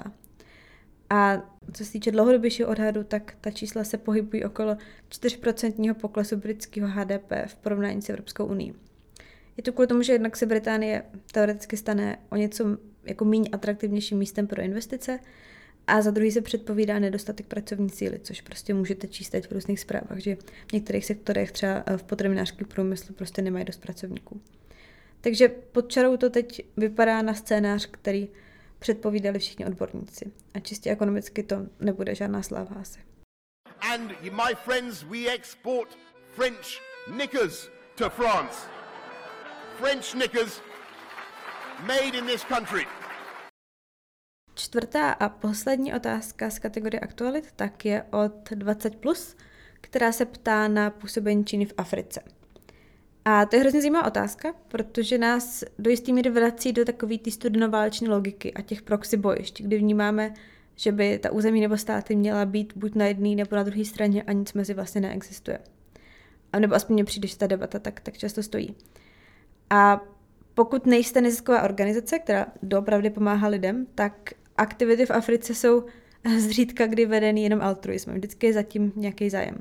A 1.11 1.37
co 1.73 1.85
se 1.85 1.93
týče 1.93 2.11
dlouhodobějšího 2.11 2.69
odhadu, 2.69 3.05
tak 3.05 3.37
ta 3.41 3.51
čísla 3.51 3.85
se 3.85 3.99
pohybují 3.99 4.45
okolo 4.45 4.77
4% 5.11 5.95
poklesu 5.95 6.37
britského 6.37 6.89
HDP 6.89 7.33
v 7.47 7.57
porovnání 7.57 8.03
s 8.03 8.09
Evropskou 8.09 8.47
unii. 8.47 8.75
Je 9.57 9.63
to 9.63 9.73
kvůli 9.73 9.87
tomu, 9.87 10.03
že 10.03 10.13
jednak 10.13 10.37
se 10.37 10.47
Británie 10.47 11.03
teoreticky 11.33 11.77
stane 11.77 12.19
o 12.31 12.37
něco 12.37 12.65
jako 13.05 13.25
méně 13.25 13.49
atraktivnějším 13.53 14.19
místem 14.19 14.47
pro 14.47 14.63
investice 14.63 15.19
a 15.87 16.03
za 16.03 16.11
druhý 16.11 16.31
se 16.31 16.41
předpovídá 16.41 16.99
nedostatek 16.99 17.47
pracovní 17.47 17.91
síly, 17.91 18.19
což 18.23 18.41
prostě 18.41 18.75
můžete 18.75 19.07
číst 19.07 19.31
teď 19.31 19.49
v 19.49 19.53
různých 19.53 19.81
zprávách, 19.81 20.19
že 20.19 20.37
v 20.69 20.73
některých 20.73 21.05
sektorech, 21.05 21.53
třeba 21.53 21.85
v 21.97 22.03
potravinářském 22.03 22.69
průmyslu, 22.69 23.15
prostě 23.15 23.43
nemají 23.43 23.65
dost 23.65 23.81
pracovníků. 23.81 24.41
Takže 25.21 25.49
pod 25.49 25.89
čarou 25.89 26.17
to 26.17 26.31
teď 26.31 26.67
vypadá 26.77 27.23
na 27.23 27.35
scénář, 27.35 27.87
který 27.87 28.29
předpovídali 28.79 29.39
všichni 29.39 29.67
odborníci. 29.67 30.33
A 30.55 30.61
čistě 30.61 30.91
ekonomicky 30.91 31.43
to 31.43 31.57
nebude 31.81 32.15
žádná 32.15 32.43
sláva 32.43 32.77
asi. 32.81 33.01
And 33.81 34.13
my 34.23 34.55
friends, 34.65 35.03
we 35.03 35.35
export 35.35 35.99
French 36.31 36.81
knickers 37.07 37.71
to 37.95 38.11
France. 38.11 38.69
French 39.79 40.13
knickers 40.13 40.63
made 41.87 42.19
in 42.19 42.27
this 42.27 42.45
country. 42.45 42.87
Čtvrtá 44.55 45.11
a 45.13 45.29
poslední 45.29 45.95
otázka 45.95 46.51
z 46.51 46.59
kategorie 46.59 47.01
aktualit 47.01 47.53
tak 47.53 47.85
je 47.85 48.03
od 48.03 48.51
20+, 48.51 48.97
plus, 48.97 49.37
která 49.81 50.13
se 50.13 50.25
ptá 50.25 50.69
na 50.69 50.91
působení 50.91 51.45
Číny 51.45 51.65
v 51.65 51.75
Africe. 51.77 52.38
A 53.31 53.47
to 53.47 53.57
je 53.57 53.61
hrozně 53.61 53.81
zajímavá 53.81 54.07
otázka, 54.07 54.55
protože 54.69 55.19
nás 55.19 55.65
do 55.79 55.91
jistý 55.91 56.13
míry 56.13 56.31
vrací 56.31 56.73
do 56.73 56.85
takové 56.85 57.19
té 57.19 57.31
studenováleční 57.31 58.09
logiky 58.09 58.55
a 58.55 58.63
těch 58.63 58.83
proxy 58.83 59.17
bojišť, 59.17 59.63
kdy 59.63 59.79
vnímáme, 59.79 60.35
že 60.77 60.93
by 60.93 61.19
ta 61.19 61.33
území 61.33 61.61
nebo 61.61 61.77
státy 61.77 62.17
měla 62.17 62.47
být 62.47 62.73
buď 62.77 62.95
na 62.95 63.07
jedné 63.07 63.29
nebo 63.29 63.57
na 63.57 63.63
druhé 63.63 63.85
straně 63.85 64.23
a 64.23 64.33
nic 64.33 64.53
mezi 64.53 64.75
vlastně 64.75 65.01
neexistuje. 65.01 65.59
A 66.53 66.59
nebo 66.59 66.75
aspoň 66.75 66.95
mě 66.95 67.05
přijde, 67.05 67.29
že 67.29 67.37
ta 67.37 67.47
debata 67.47 67.79
tak, 67.79 68.01
tak 68.01 68.19
často 68.19 68.43
stojí. 68.43 68.75
A 69.71 70.05
pokud 70.55 70.87
nejste 70.87 71.21
nezisková 71.21 71.63
organizace, 71.63 72.19
která 72.19 72.47
doopravdy 72.63 73.11
pomáhá 73.11 73.49
lidem, 73.49 73.87
tak 73.95 74.31
aktivity 74.57 75.07
v 75.07 75.11
Africe 75.11 75.55
jsou 75.55 75.85
zřídka 76.39 76.87
kdy 76.87 77.07
vedený 77.07 77.43
jenom 77.43 77.63
altruismem. 77.63 78.17
Vždycky 78.17 78.47
je 78.47 78.53
zatím 78.53 78.93
nějaký 78.97 79.31
zájem. 79.31 79.57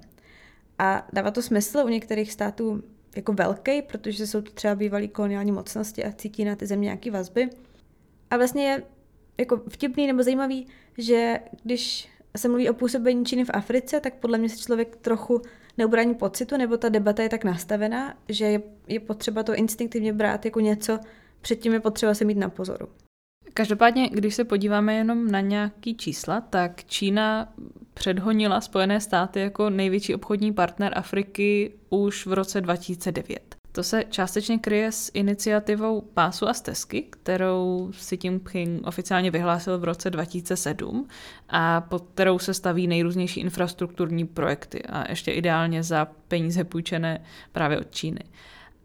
A 0.79 1.07
dává 1.13 1.31
to 1.31 1.41
smysl, 1.41 1.77
u 1.85 1.87
některých 1.87 2.31
států 2.33 2.83
jako 3.17 3.33
velký, 3.33 3.81
protože 3.81 4.27
jsou 4.27 4.41
to 4.41 4.51
třeba 4.51 4.75
bývalý 4.75 5.07
koloniální 5.07 5.51
mocnosti 5.51 6.03
a 6.05 6.11
cítí 6.11 6.45
na 6.45 6.55
ty 6.55 6.65
země 6.65 6.85
nějaké 6.85 7.11
vazby. 7.11 7.49
A 8.29 8.37
vlastně 8.37 8.63
je 8.63 8.83
jako 9.37 9.61
vtipný 9.69 10.07
nebo 10.07 10.23
zajímavý, 10.23 10.67
že 10.97 11.39
když 11.63 12.09
se 12.37 12.47
mluví 12.47 12.69
o 12.69 12.73
působení 12.73 13.25
Číny 13.25 13.45
v 13.45 13.49
Africe, 13.53 13.99
tak 13.99 14.13
podle 14.13 14.37
mě 14.37 14.49
se 14.49 14.57
člověk 14.57 14.95
trochu 14.95 15.41
neubrání 15.77 16.15
pocitu, 16.15 16.57
nebo 16.57 16.77
ta 16.77 16.89
debata 16.89 17.23
je 17.23 17.29
tak 17.29 17.43
nastavená, 17.43 18.17
že 18.29 18.45
je, 18.45 18.61
je 18.87 18.99
potřeba 18.99 19.43
to 19.43 19.55
instinktivně 19.55 20.13
brát 20.13 20.45
jako 20.45 20.59
něco, 20.59 20.99
předtím 21.41 21.73
je 21.73 21.79
potřeba 21.79 22.13
se 22.13 22.25
mít 22.25 22.37
na 22.37 22.49
pozoru. 22.49 22.87
Každopádně, 23.53 24.09
když 24.09 24.35
se 24.35 24.43
podíváme 24.43 24.95
jenom 24.95 25.31
na 25.31 25.41
nějaký 25.41 25.95
čísla, 25.95 26.41
tak 26.41 26.83
Čína 26.83 27.53
předhonila 27.93 28.61
Spojené 28.61 29.01
státy 29.01 29.39
jako 29.39 29.69
největší 29.69 30.15
obchodní 30.15 30.53
partner 30.53 30.93
Afriky 30.95 31.73
už 31.89 32.25
v 32.25 32.33
roce 32.33 32.61
2009. 32.61 33.57
To 33.71 33.83
se 33.83 34.03
částečně 34.09 34.57
kryje 34.57 34.91
s 34.91 35.11
iniciativou 35.13 36.01
Pásu 36.01 36.47
a 36.47 36.53
stezky, 36.53 37.01
kterou 37.01 37.91
Xi 37.91 38.19
Jinping 38.23 38.87
oficiálně 38.87 39.31
vyhlásil 39.31 39.79
v 39.79 39.83
roce 39.83 40.09
2007 40.09 41.07
a 41.49 41.81
pod 41.81 42.07
kterou 42.13 42.39
se 42.39 42.53
staví 42.53 42.87
nejrůznější 42.87 43.39
infrastrukturní 43.39 44.27
projekty 44.27 44.83
a 44.83 45.09
ještě 45.09 45.31
ideálně 45.31 45.83
za 45.83 46.07
peníze 46.27 46.63
půjčené 46.63 47.23
právě 47.51 47.79
od 47.79 47.91
Číny. 47.91 48.19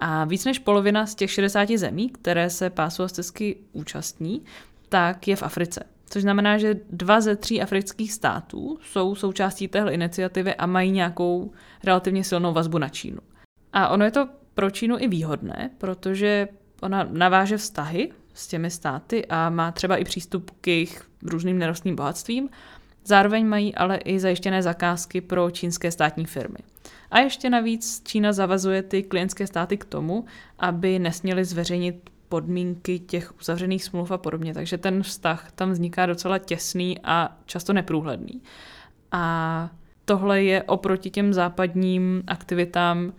A 0.05 0.25
víc 0.25 0.45
než 0.45 0.59
polovina 0.59 1.07
z 1.07 1.15
těch 1.15 1.31
60 1.31 1.69
zemí, 1.71 2.11
které 2.11 2.51
se 2.51 2.71
pásu 2.71 3.03
a 3.03 3.09
stezky 3.09 3.57
účastní, 3.73 4.45
tak 4.89 5.29
je 5.29 5.37
v 5.37 5.43
Africe. 5.43 5.85
Což 6.07 6.23
znamená, 6.23 6.59
že 6.59 6.81
dva 6.91 7.21
ze 7.21 7.37
tří 7.37 7.63
afrických 7.63 8.13
států 8.13 8.79
jsou 8.83 9.15
součástí 9.15 9.69
téhle 9.69 9.95
iniciativy 9.95 10.55
a 10.55 10.67
mají 10.67 10.91
nějakou 10.91 11.53
relativně 11.85 12.25
silnou 12.25 12.53
vazbu 12.53 12.79
na 12.79 12.89
Čínu. 12.89 13.19
A 13.73 13.89
ono 13.89 14.05
je 14.05 14.11
to 14.11 14.29
pro 14.55 14.71
Čínu 14.71 14.97
i 14.99 15.09
výhodné, 15.09 15.71
protože 15.79 16.49
ona 16.81 17.09
naváže 17.11 17.57
vztahy 17.57 18.13
s 18.35 18.47
těmi 18.47 18.71
státy 18.71 19.27
a 19.27 19.51
má 19.51 19.73
třeba 19.73 19.97
i 19.97 20.05
přístup 20.05 20.51
k 20.61 20.67
jejich 20.67 21.03
různým 21.23 21.59
nerostným 21.59 21.97
bohatstvím. 21.97 22.49
Zároveň 23.05 23.47
mají 23.47 23.75
ale 23.75 23.97
i 23.97 24.21
zajištěné 24.21 24.63
zakázky 24.63 25.21
pro 25.21 25.51
čínské 25.51 25.91
státní 25.91 26.27
firmy. 26.27 26.59
A 27.13 27.19
ještě 27.21 27.51
navíc 27.51 28.03
Čína 28.05 28.33
zavazuje 28.33 28.83
ty 28.83 29.03
klientské 29.03 29.47
státy 29.47 29.77
k 29.77 29.85
tomu, 29.85 30.25
aby 30.59 30.99
nesměly 30.99 31.45
zveřejnit 31.45 32.11
podmínky 32.29 32.99
těch 32.99 33.41
uzavřených 33.41 33.85
smluv 33.85 34.11
a 34.11 34.19
podobně. 34.19 34.55
Takže 34.55 34.79
ten 34.79 35.03
vztah 35.03 35.53
tam 35.53 35.71
vzniká 35.71 36.07
docela 36.07 36.39
těsný 36.39 36.99
a 37.05 37.39
často 37.47 37.73
neprůhledný. 37.73 38.43
A 39.13 39.71
tohle 40.05 40.43
je 40.43 40.63
oproti 40.63 41.11
těm 41.11 41.33
západním 41.33 42.23
aktivitám 42.27 43.13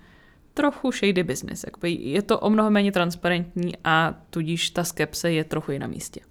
trochu 0.54 0.92
shady 0.92 1.24
business. 1.24 1.66
je 1.84 2.22
to 2.22 2.40
o 2.40 2.50
mnoho 2.50 2.72
méně 2.72 2.92
transparentní 2.92 3.74
a 3.84 4.22
tudíž 4.30 4.70
ta 4.70 4.84
skepse 4.84 5.32
je 5.32 5.44
trochu 5.44 5.72
i 5.72 5.80
na 5.80 5.88
místě. 5.88 6.22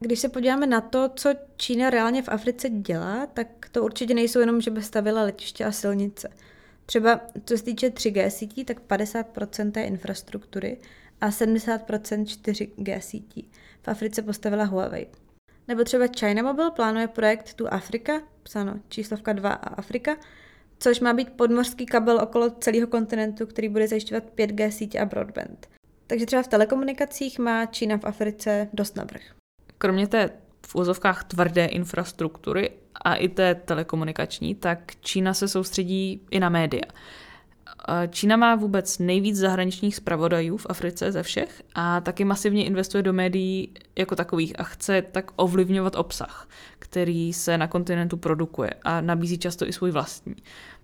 Když 0.00 0.18
se 0.18 0.28
podíváme 0.28 0.66
na 0.66 0.80
to, 0.80 1.10
co 1.16 1.34
Čína 1.56 1.90
reálně 1.90 2.22
v 2.22 2.28
Africe 2.28 2.70
dělá, 2.70 3.26
tak 3.26 3.68
to 3.72 3.84
určitě 3.84 4.14
nejsou 4.14 4.40
jenom, 4.40 4.60
že 4.60 4.70
by 4.70 4.82
stavila 4.82 5.22
letiště 5.22 5.64
a 5.64 5.72
silnice. 5.72 6.28
Třeba 6.86 7.20
co 7.44 7.58
se 7.58 7.64
týče 7.64 7.88
3G 7.88 8.28
sítí, 8.28 8.64
tak 8.64 8.80
50% 8.88 9.72
té 9.72 9.82
infrastruktury 9.82 10.78
a 11.20 11.28
70% 11.28 12.24
4G 12.24 12.98
sítí. 12.98 13.50
V 13.82 13.88
Africe 13.88 14.22
postavila 14.22 14.64
Huawei. 14.64 15.06
Nebo 15.68 15.84
třeba 15.84 16.04
China 16.18 16.42
Mobile 16.42 16.70
plánuje 16.70 17.08
projekt 17.08 17.54
Tu 17.54 17.72
Afrika, 17.72 18.22
psáno 18.42 18.80
číslovka 18.88 19.32
2 19.32 19.52
a 19.52 19.68
Afrika, 19.68 20.16
což 20.78 21.00
má 21.00 21.12
být 21.12 21.30
podmořský 21.30 21.86
kabel 21.86 22.18
okolo 22.18 22.50
celého 22.50 22.86
kontinentu, 22.86 23.46
který 23.46 23.68
bude 23.68 23.88
zajišťovat 23.88 24.24
5G 24.36 24.68
sítě 24.68 24.98
a 24.98 25.04
broadband. 25.04 25.68
Takže 26.06 26.26
třeba 26.26 26.42
v 26.42 26.48
telekomunikacích 26.48 27.38
má 27.38 27.66
Čína 27.66 27.98
v 27.98 28.04
Africe 28.04 28.68
dost 28.72 28.96
navrh. 28.96 29.22
Kromě 29.78 30.06
té 30.06 30.30
v 30.66 30.74
úzovkách 30.74 31.24
tvrdé 31.24 31.66
infrastruktury 31.66 32.70
a 32.94 33.14
i 33.14 33.28
té 33.28 33.54
telekomunikační, 33.54 34.54
tak 34.54 34.92
Čína 35.00 35.34
se 35.34 35.48
soustředí 35.48 36.20
i 36.30 36.40
na 36.40 36.48
média. 36.48 36.84
Čína 38.10 38.36
má 38.36 38.54
vůbec 38.54 38.98
nejvíc 38.98 39.36
zahraničních 39.36 39.96
zpravodajů 39.96 40.56
v 40.56 40.66
Africe 40.68 41.12
ze 41.12 41.22
všech 41.22 41.62
a 41.74 42.00
taky 42.00 42.24
masivně 42.24 42.64
investuje 42.64 43.02
do 43.02 43.12
médií 43.12 43.74
jako 43.98 44.16
takových 44.16 44.60
a 44.60 44.62
chce 44.62 45.02
tak 45.02 45.30
ovlivňovat 45.36 45.96
obsah, 45.96 46.48
který 46.78 47.32
se 47.32 47.58
na 47.58 47.66
kontinentu 47.66 48.16
produkuje 48.16 48.70
a 48.82 49.00
nabízí 49.00 49.38
často 49.38 49.68
i 49.68 49.72
svůj 49.72 49.90
vlastní. 49.90 50.34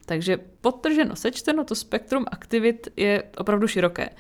Takže 0.07 0.39
podtrženo, 0.61 1.17
sečteno, 1.17 1.65
to 1.65 1.75
spektrum 1.75 2.25
aktivit 2.31 2.89
je 2.97 3.23
opravdu 3.39 3.67
široké. 3.67 4.11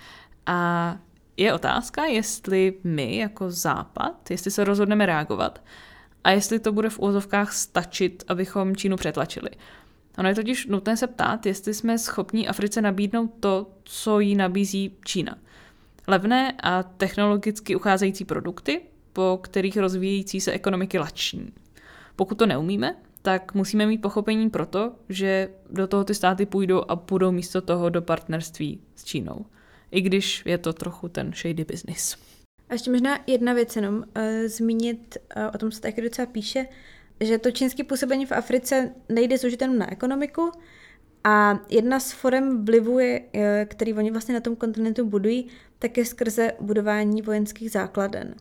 A 0.46 0.98
je 1.38 1.54
otázka, 1.54 2.04
jestli 2.04 2.74
my 2.84 3.16
jako 3.16 3.50
Západ, 3.50 4.30
jestli 4.30 4.50
se 4.50 4.64
rozhodneme 4.64 5.06
reagovat 5.06 5.62
a 6.24 6.30
jestli 6.30 6.58
to 6.58 6.72
bude 6.72 6.90
v 6.90 6.98
úzovkách 6.98 7.52
stačit, 7.52 8.24
abychom 8.28 8.76
Čínu 8.76 8.96
přetlačili. 8.96 9.50
Ono 10.18 10.28
je 10.28 10.34
totiž 10.34 10.66
nutné 10.66 10.96
se 10.96 11.06
ptát, 11.06 11.46
jestli 11.46 11.74
jsme 11.74 11.98
schopni 11.98 12.48
Africe 12.48 12.82
nabídnout 12.82 13.30
to, 13.40 13.70
co 13.84 14.20
jí 14.20 14.34
nabízí 14.34 14.96
Čína. 15.04 15.38
Levné 16.06 16.52
a 16.62 16.82
technologicky 16.82 17.76
ucházející 17.76 18.24
produkty, 18.24 18.80
po 19.12 19.40
kterých 19.42 19.76
rozvíjející 19.76 20.40
se 20.40 20.52
ekonomiky 20.52 20.98
lační. 20.98 21.52
Pokud 22.16 22.38
to 22.38 22.46
neumíme, 22.46 22.96
tak 23.22 23.54
musíme 23.54 23.86
mít 23.86 24.02
pochopení 24.02 24.50
pro 24.50 24.66
to, 24.66 24.92
že 25.08 25.50
do 25.70 25.86
toho 25.86 26.04
ty 26.04 26.14
státy 26.14 26.46
půjdou 26.46 26.82
a 26.88 26.96
půjdou 26.96 27.32
místo 27.32 27.60
toho 27.60 27.88
do 27.88 28.02
partnerství 28.02 28.80
s 28.94 29.04
Čínou. 29.04 29.46
I 29.90 30.00
když 30.00 30.42
je 30.46 30.58
to 30.58 30.72
trochu 30.72 31.08
ten 31.08 31.32
shady 31.32 31.64
business. 31.64 32.16
A 32.68 32.72
ještě 32.72 32.90
možná 32.90 33.18
jedna 33.26 33.52
věc 33.52 33.76
jenom 33.76 33.96
uh, 33.96 34.04
zmínit, 34.46 35.16
uh, 35.36 35.42
o 35.54 35.58
tom 35.58 35.72
se 35.72 35.80
taky 35.80 36.02
docela 36.02 36.26
píše, 36.26 36.66
že 37.20 37.38
to 37.38 37.50
čínské 37.50 37.84
působení 37.84 38.26
v 38.26 38.32
Africe 38.32 38.94
nejde 39.08 39.38
zúžit 39.38 39.62
jenom 39.62 39.78
na 39.78 39.92
ekonomiku, 39.92 40.52
A 41.24 41.58
jedna 41.68 42.00
z 42.00 42.12
forem 42.12 42.64
vlivu, 42.64 42.98
je, 42.98 43.20
který 43.68 43.94
oni 43.94 44.10
vlastně 44.10 44.34
na 44.34 44.40
tom 44.40 44.56
kontinentu 44.56 45.04
budují, 45.04 45.46
tak 45.78 45.96
je 45.96 46.04
skrze 46.04 46.52
budování 46.60 47.22
vojenských 47.22 47.70
základen. 47.70 48.34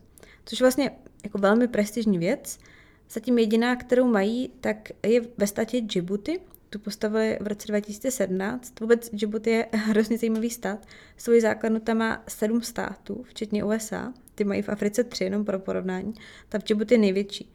Což 0.44 0.60
je 0.60 0.64
vlastně 0.64 0.90
jako 1.24 1.38
velmi 1.38 1.68
prestižní 1.68 2.18
věc. 2.18 2.58
Zatím 3.10 3.38
jediná, 3.38 3.76
kterou 3.76 4.06
mají, 4.06 4.50
tak 4.60 4.88
je 5.06 5.20
ve 5.38 5.46
státě 5.46 5.80
Djibouti. 5.80 6.40
Tu 6.70 6.78
postavili 6.78 7.38
v 7.40 7.46
roce 7.46 7.68
2017. 7.68 8.80
Vůbec 8.80 9.10
Djibouti 9.12 9.50
je 9.50 9.66
hrozně 9.72 10.18
zajímavý 10.18 10.50
stát. 10.50 10.86
Svoji 11.16 11.40
základnu 11.40 11.80
tam 11.80 11.98
má 11.98 12.22
sedm 12.28 12.62
států, 12.62 13.22
včetně 13.28 13.64
USA. 13.64 14.12
Ty 14.34 14.44
mají 14.44 14.62
v 14.62 14.68
Africe 14.68 15.04
tři, 15.04 15.24
jenom 15.24 15.44
pro 15.44 15.58
porovnání. 15.58 16.14
Ta 16.48 16.58
v 16.58 16.62
Djibouti 16.62 16.94
je 16.94 16.98
největší. 16.98 17.52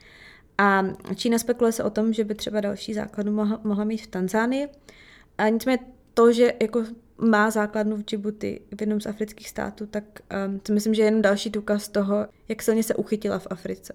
A 0.57 0.83
Čína 1.15 1.39
spekuluje 1.39 1.71
se 1.71 1.83
o 1.83 1.89
tom, 1.89 2.13
že 2.13 2.23
by 2.23 2.35
třeba 2.35 2.61
další 2.61 2.93
základnu 2.93 3.31
mohla, 3.31 3.61
mohla 3.63 3.83
mít 3.83 3.97
v 3.97 4.07
Tanzánii. 4.07 4.67
A 5.37 5.49
nicméně 5.49 5.79
to, 6.13 6.33
že 6.33 6.53
jako 6.61 6.83
má 7.17 7.49
základnu 7.49 7.95
v 7.95 8.05
Djibouti, 8.05 8.61
v 8.77 8.81
jednom 8.81 9.01
z 9.01 9.05
afrických 9.05 9.49
států, 9.49 9.85
tak 9.85 10.03
um, 10.47 10.59
to 10.59 10.73
myslím, 10.73 10.93
že 10.93 11.01
je 11.01 11.05
jen 11.05 11.21
další 11.21 11.49
důkaz 11.49 11.87
toho, 11.87 12.27
jak 12.47 12.61
silně 12.61 12.83
se 12.83 12.95
uchytila 12.95 13.39
v 13.39 13.47
Africe. 13.49 13.93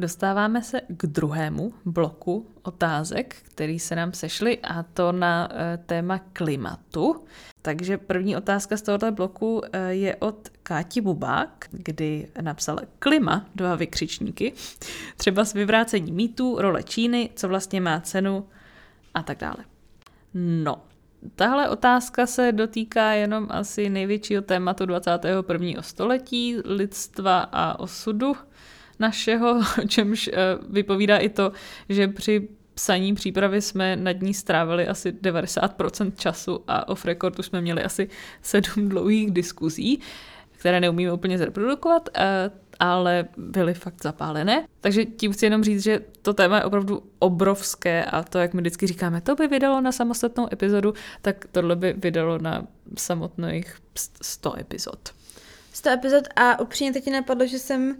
Dostáváme 0.00 0.62
se 0.62 0.80
k 0.88 1.06
druhému 1.06 1.72
bloku 1.84 2.46
otázek, 2.62 3.36
který 3.42 3.78
se 3.78 3.96
nám 3.96 4.12
sešly, 4.12 4.58
a 4.58 4.82
to 4.82 5.12
na 5.12 5.48
e, 5.52 5.76
téma 5.76 6.18
klimatu. 6.32 7.24
Takže 7.62 7.98
první 7.98 8.36
otázka 8.36 8.76
z 8.76 8.82
tohoto 8.82 9.12
bloku 9.12 9.62
e, 9.72 9.94
je 9.94 10.16
od 10.16 10.48
Káti 10.62 11.00
Bubák, 11.00 11.66
kdy 11.70 12.28
napsal 12.40 12.78
klima, 12.98 13.46
dva 13.54 13.74
vykřičníky, 13.74 14.52
třeba 15.16 15.44
s 15.44 15.52
vyvrácení 15.52 16.12
mýtů, 16.12 16.56
role 16.58 16.82
Číny, 16.82 17.30
co 17.36 17.48
vlastně 17.48 17.80
má 17.80 18.00
cenu 18.00 18.46
a 19.14 19.22
tak 19.22 19.38
dále. 19.38 19.64
No, 20.34 20.82
tahle 21.34 21.68
otázka 21.68 22.26
se 22.26 22.52
dotýká 22.52 23.12
jenom 23.12 23.46
asi 23.50 23.90
největšího 23.90 24.42
tématu 24.42 24.86
21. 24.86 25.82
století, 25.82 26.56
lidstva 26.64 27.40
a 27.40 27.78
osudu 27.78 28.36
našeho, 29.00 29.60
čemž 29.88 30.28
eh, 30.28 30.36
vypovídá 30.70 31.18
i 31.18 31.28
to, 31.28 31.52
že 31.88 32.08
při 32.08 32.48
psaní 32.74 33.14
přípravy 33.14 33.62
jsme 33.62 33.96
nad 33.96 34.20
ní 34.20 34.34
strávili 34.34 34.88
asi 34.88 35.12
90% 35.12 36.12
času 36.16 36.64
a 36.68 36.88
off 36.88 37.04
recordu 37.04 37.42
jsme 37.42 37.60
měli 37.60 37.82
asi 37.82 38.08
sedm 38.42 38.88
dlouhých 38.88 39.30
diskuzí, 39.30 40.00
které 40.58 40.80
neumíme 40.80 41.12
úplně 41.12 41.38
zreprodukovat, 41.38 42.08
eh, 42.14 42.50
ale 42.78 43.28
byly 43.36 43.74
fakt 43.74 44.02
zapálené. 44.02 44.66
Takže 44.80 45.04
tím 45.04 45.32
chci 45.32 45.46
jenom 45.46 45.64
říct, 45.64 45.82
že 45.82 46.00
to 46.22 46.34
téma 46.34 46.56
je 46.56 46.64
opravdu 46.64 47.02
obrovské 47.18 48.04
a 48.04 48.22
to, 48.22 48.38
jak 48.38 48.54
my 48.54 48.60
vždycky 48.60 48.86
říkáme, 48.86 49.20
to 49.20 49.34
by 49.34 49.48
vydalo 49.48 49.80
na 49.80 49.92
samostatnou 49.92 50.48
epizodu, 50.52 50.94
tak 51.22 51.46
tohle 51.52 51.76
by 51.76 51.92
vydalo 51.92 52.38
na 52.38 52.66
samotných 52.98 53.76
100 54.22 54.58
epizod. 54.58 55.08
100 55.72 55.90
epizod 55.90 56.24
a 56.36 56.60
upřímně 56.60 56.92
teď 56.92 57.12
napadlo, 57.12 57.46
že 57.46 57.58
jsem 57.58 57.96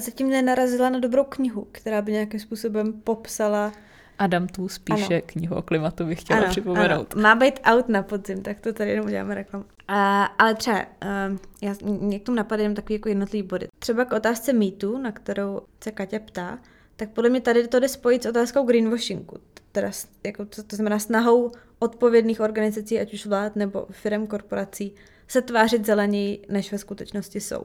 zatím 0.00 0.30
nenarazila 0.30 0.90
na 0.90 0.98
dobrou 0.98 1.24
knihu, 1.24 1.66
která 1.72 2.02
by 2.02 2.12
nějakým 2.12 2.40
způsobem 2.40 2.92
popsala 2.92 3.72
Adam 4.18 4.48
tu 4.48 4.68
spíše 4.68 5.14
ano. 5.14 5.22
knihu 5.26 5.56
o 5.56 5.62
klimatu 5.62 6.04
bych 6.04 6.20
chtěla 6.20 6.40
ano, 6.40 6.48
připomenout. 6.48 7.14
Ano. 7.14 7.22
Má 7.22 7.34
být 7.34 7.60
out 7.64 7.88
na 7.88 8.02
podzim, 8.02 8.42
tak 8.42 8.60
to 8.60 8.72
tady 8.72 8.90
jenom 8.90 9.06
uděláme 9.06 9.34
reklamu. 9.34 9.64
A, 9.88 10.24
ale 10.24 10.54
třeba, 10.54 10.78
uh, 10.78 11.38
já, 11.62 11.74
mě 11.82 12.18
k 12.18 12.22
tomu 12.22 12.36
napadá 12.36 12.74
takový 12.74 12.94
jako 12.94 13.08
jednotlivý 13.08 13.42
body. 13.48 13.68
Třeba 13.78 14.04
k 14.04 14.12
otázce 14.12 14.52
mýtu, 14.52 14.98
na 14.98 15.12
kterou 15.12 15.60
se 15.84 15.92
Kaťa 15.92 16.18
ptá, 16.18 16.58
tak 16.96 17.10
podle 17.10 17.30
mě 17.30 17.40
tady 17.40 17.68
to 17.68 17.80
jde 17.80 17.88
spojit 17.88 18.22
s 18.22 18.26
otázkou 18.26 18.64
greenwashingu. 18.64 19.36
Teda 19.72 19.90
jako 20.24 20.44
to, 20.44 20.62
to 20.62 20.76
znamená 20.76 20.98
snahou 20.98 21.50
odpovědných 21.78 22.40
organizací, 22.40 23.00
ať 23.00 23.14
už 23.14 23.26
vlád 23.26 23.56
nebo 23.56 23.86
firm 23.90 24.26
korporací, 24.26 24.94
se 25.28 25.42
tvářit 25.42 25.86
zeleněji, 25.86 26.42
než 26.48 26.72
ve 26.72 26.78
skutečnosti 26.78 27.40
jsou. 27.40 27.64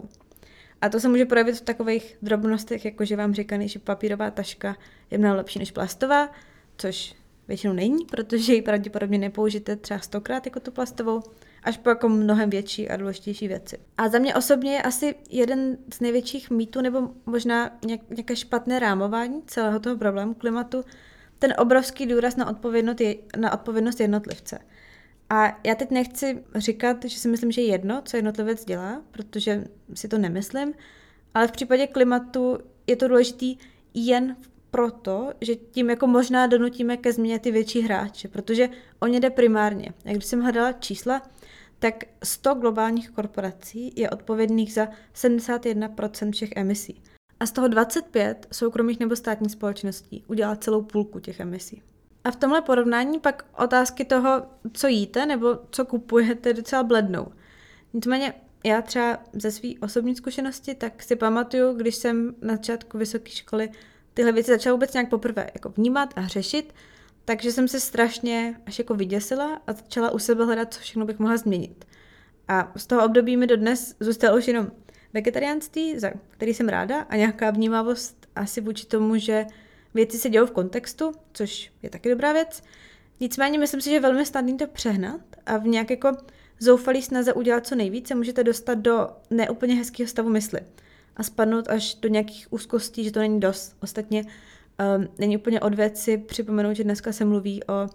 A 0.82 0.89
to 0.89 1.00
se 1.00 1.10
může 1.10 1.26
projevit 1.26 1.56
v 1.56 1.62
takových 1.62 2.18
drobnostech, 2.22 2.86
jako 2.86 3.06
že 3.06 3.15
vám 3.15 3.34
říkaný, 3.34 3.68
že 3.68 3.80
papírová 3.80 4.32
taška 4.32 4.76
je 5.12 5.18
mnohem 5.18 5.38
lepší 5.38 5.60
než 5.60 5.72
plastová, 5.72 6.32
což 6.78 7.15
většinou 7.48 7.74
není, 7.74 8.06
protože 8.06 8.54
ji 8.54 8.62
pravděpodobně 8.62 9.18
nepoužijete 9.18 9.76
třeba 9.76 10.00
stokrát 10.00 10.46
jako 10.46 10.60
tu 10.60 10.72
plastovou, 10.72 11.22
až 11.63 11.78
po 11.78 11.89
jako 11.89 12.10
mnohem 12.10 12.50
větší 12.50 12.89
a 12.89 12.98
důležitější 12.98 13.48
věci. 13.48 13.78
A 13.98 14.10
za 14.10 14.20
mě 14.20 14.36
osobně 14.36 14.74
je 14.74 14.82
asi 14.82 15.15
jeden 15.30 15.78
z 15.94 16.00
největších 16.00 16.50
mýtů, 16.50 16.82
nebo 16.82 17.10
možná 17.26 17.78
nějaké 18.10 18.36
špatné 18.36 18.80
rámování 18.80 19.42
celého 19.48 19.80
toho 19.80 19.98
problému 19.98 20.34
klimatu, 20.34 20.84
ten 21.39 21.54
obrovský 21.58 22.06
důraz 22.06 22.36
na 22.36 22.50
odpovědnost, 22.50 23.02
na 23.38 23.54
odpovědnost 23.54 24.00
jednotlivce. 24.00 24.60
A 25.30 25.60
já 25.63 25.76
teď 25.76 25.92
nechci 25.92 26.44
říkat, 26.56 27.06
že 27.06 27.20
si 27.20 27.28
myslím, 27.28 27.52
že 27.52 27.62
jedno, 27.62 28.02
co 28.06 28.18
jednotlivec 28.18 28.65
dělá, 28.65 29.02
protože 29.12 29.63
si 29.94 30.08
to 30.08 30.18
nemyslím, 30.18 30.74
ale 31.34 31.48
v 31.48 31.52
případě 31.52 31.88
klimatu 31.88 32.58
je 32.88 32.96
to 32.96 33.08
důležitý 33.08 33.58
jen 33.94 34.36
proto, 34.72 35.34
že 35.42 35.56
tím 35.56 35.89
jako 35.89 36.08
možná 36.08 36.48
donutíme 36.48 36.98
ke 36.98 37.13
změně 37.13 37.39
ty 37.39 37.52
větší 37.52 37.82
hráče, 37.82 38.28
protože 38.28 38.70
o 39.00 39.08
ně 39.08 39.20
jde 39.20 39.30
primárně. 39.30 39.94
Jak 40.06 40.15
když 40.15 40.26
jsem 40.26 40.42
hledala 40.42 40.72
čísla, 40.72 41.22
tak 41.80 42.04
100 42.24 42.54
globálních 42.54 43.10
korporací 43.10 43.94
je 43.96 44.10
odpovědných 44.10 44.74
za 44.74 44.88
71% 45.15 46.32
všech 46.32 46.50
emisí. 46.56 47.02
A 47.39 47.46
z 47.46 47.52
toho 47.52 47.68
25 47.68 48.48
soukromých 48.52 49.00
nebo 49.00 49.15
státních 49.15 49.52
společností 49.52 50.24
udělá 50.28 50.56
celou 50.56 50.82
půlku 50.82 51.20
těch 51.20 51.39
emisí. 51.39 51.82
A 52.30 52.32
v 52.32 52.36
tomhle 52.36 52.62
porovnání 52.62 53.20
pak 53.20 53.46
otázky 53.58 54.06
toho, 54.06 54.42
co 54.74 54.88
jíte 54.88 55.26
nebo 55.26 55.60
co 55.72 55.86
kupujete, 55.86 56.54
docela 56.54 56.84
blednou. 56.84 57.28
Nicméně 57.94 58.34
já 58.63 58.82
třeba 58.82 59.18
ze 59.34 59.52
své 59.52 59.70
osobní 59.82 60.15
zkušenosti, 60.15 60.76
tak 60.76 61.04
si 61.04 61.15
pamatuju, 61.15 61.74
když 61.74 61.96
jsem 61.96 62.36
na 62.42 62.54
začátku 62.54 62.98
vysoké 62.98 63.32
školy 63.32 63.70
tyhle 64.13 64.32
věci 64.32 64.52
začala 64.52 64.74
vůbec 64.74 64.94
nějak 64.94 65.10
poprvé 65.10 65.50
jako 65.54 65.70
vnímat 65.70 66.13
a 66.15 66.28
řešit, 66.28 66.74
takže 67.26 67.52
jsem 67.52 67.68
se 67.68 67.80
strašně 67.80 68.62
až 68.65 68.80
jako 68.80 68.94
vyděsila 68.94 69.62
a 69.68 69.74
začala 69.74 70.12
u 70.12 70.20
sebe 70.20 70.46
hledat, 70.46 70.74
co 70.74 70.80
všechno 70.80 71.06
bych 71.06 71.20
mohla 71.20 71.38
změnit. 71.38 71.86
A 72.48 72.72
z 72.76 72.88
toho 72.88 73.06
období 73.06 73.38
mi 73.38 73.48
dodnes 73.48 73.96
zůstalo 74.00 74.38
už 74.38 74.48
jenom 74.48 74.72
vegetariánství, 75.13 76.00
za 76.00 76.12
který 76.30 76.54
jsem 76.54 76.70
ráda, 76.70 77.02
a 77.02 77.15
nějaká 77.15 77.52
vnímavost 77.52 78.28
asi 78.36 78.62
vůči 78.62 78.86
tomu, 78.86 79.18
že 79.18 79.46
věci 79.93 80.17
se 80.17 80.30
dějou 80.30 80.45
v 80.45 80.52
kontextu, 80.52 81.12
což 81.34 81.71
je 81.84 81.89
taky 81.89 82.10
dobrá 82.10 82.34
věc. 82.34 82.63
Nicméně 83.19 83.60
myslím 83.60 83.82
si, 83.82 83.89
že 83.89 83.95
je 83.95 83.99
velmi 83.99 84.25
snadný 84.25 84.58
to 84.58 84.67
přehnat 84.67 85.21
a 85.45 85.58
v 85.58 85.67
nějak 85.67 85.89
jako 85.89 86.17
zoufalý 86.60 87.02
snaze 87.02 87.34
udělat 87.34 87.67
co 87.67 87.75
nejvíce 87.75 88.15
můžete 88.15 88.43
dostat 88.43 88.78
do 88.78 89.10
neúplně 89.30 89.75
hezkého 89.75 90.08
stavu 90.08 90.30
mysli 90.30 90.60
a 91.17 91.23
spadnout 91.23 91.67
až 91.67 91.95
do 91.95 92.10
nějakých 92.10 92.47
úzkostí, 92.49 93.04
že 93.04 93.12
to 93.12 93.19
není 93.19 93.39
dost. 93.39 93.75
Ostatně 93.82 94.23
um, 94.23 95.08
není 95.17 95.38
úplně 95.38 95.60
od 95.60 95.75
věci 95.75 96.17
připomenout, 96.17 96.73
že 96.73 96.84
dneska 96.84 97.12
se 97.12 97.25
mluví 97.25 97.63
o 97.63 97.88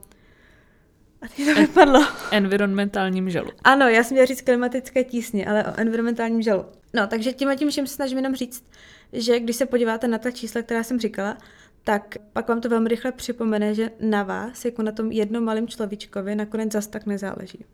a 1.25 1.29
teď 1.37 1.47
to 1.47 1.61
vypadlo. 1.61 2.07
Environmentálním 2.31 3.31
želu. 3.31 3.51
Ano, 3.65 3.89
já 3.89 4.05
jsem 4.05 4.15
měla 4.15 4.27
říct 4.27 4.41
klimatické 4.41 5.05
tísně, 5.05 5.47
ale 5.47 5.65
o 5.65 5.81
environmentálním 5.81 6.43
želu. 6.43 6.65
No, 6.95 7.07
takže 7.07 7.33
tím 7.33 7.49
a 7.49 7.55
tím 7.55 7.71
všem 7.71 7.87
se 7.87 7.95
snažím 7.95 8.19
jenom 8.19 8.35
říct, 8.35 8.65
že 9.13 9.41
když 9.41 9.57
se 9.57 9.67
podíváte 9.67 10.09
na 10.09 10.19
ta 10.19 10.31
čísla, 10.31 10.63
která 10.63 10.83
jsem 10.83 11.01
říkala, 11.01 11.37
tak 11.85 12.17
pak 12.33 12.49
vám 12.49 12.61
to 12.61 12.69
velmi 12.69 12.89
rychle 12.89 13.13
připomene, 13.13 13.75
že 13.75 13.91
na 14.01 14.23
vás, 14.23 14.65
jako 14.65 14.83
na 14.83 14.93
tom 14.93 15.13
jednom 15.13 15.45
malém 15.45 15.69
človíčkovi, 15.69 16.35
nakonec 16.35 16.73
zas 16.73 16.87
tak 16.87 17.07
nezáleží. 17.07 17.65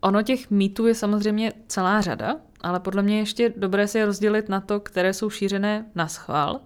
Ono 0.00 0.22
těch 0.22 0.50
mýtů 0.50 0.86
je 0.86 0.94
samozřejmě 0.94 1.52
celá 1.66 2.00
řada, 2.00 2.36
ale 2.60 2.80
podle 2.80 3.02
mě 3.02 3.18
ještě 3.18 3.52
dobré 3.56 3.88
si 3.88 3.98
je 3.98 4.06
rozdělit 4.06 4.48
na 4.48 4.60
to, 4.60 4.80
které 4.80 5.14
jsou 5.14 5.30
šířené 5.30 5.86
na 5.94 6.08
schvál, 6.08 6.60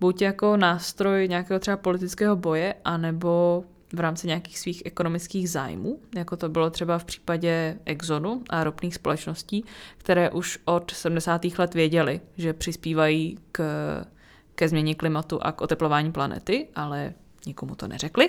buď 0.00 0.22
jako 0.22 0.56
nástroj 0.56 1.28
nějakého 1.28 1.60
třeba 1.60 1.76
politického 1.76 2.36
boje, 2.36 2.74
anebo 2.84 3.64
v 3.92 4.00
rámci 4.00 4.26
nějakých 4.26 4.58
svých 4.58 4.82
ekonomických 4.84 5.50
zájmů, 5.50 6.00
jako 6.16 6.36
to 6.36 6.48
bylo 6.48 6.70
třeba 6.70 6.98
v 6.98 7.04
případě 7.04 7.78
Exonu 7.84 8.42
a 8.50 8.64
ropných 8.64 8.94
společností, 8.94 9.64
které 9.98 10.30
už 10.30 10.58
od 10.64 10.90
70. 10.90 11.44
let 11.58 11.74
věděli, 11.74 12.20
že 12.36 12.52
přispívají 12.52 13.38
k 13.52 13.62
ke 14.60 14.68
změně 14.68 14.94
klimatu 14.94 15.42
a 15.42 15.52
k 15.52 15.60
oteplování 15.60 16.12
planety, 16.12 16.68
ale 16.76 17.12
nikomu 17.46 17.74
to 17.74 17.88
neřekli. 17.88 18.28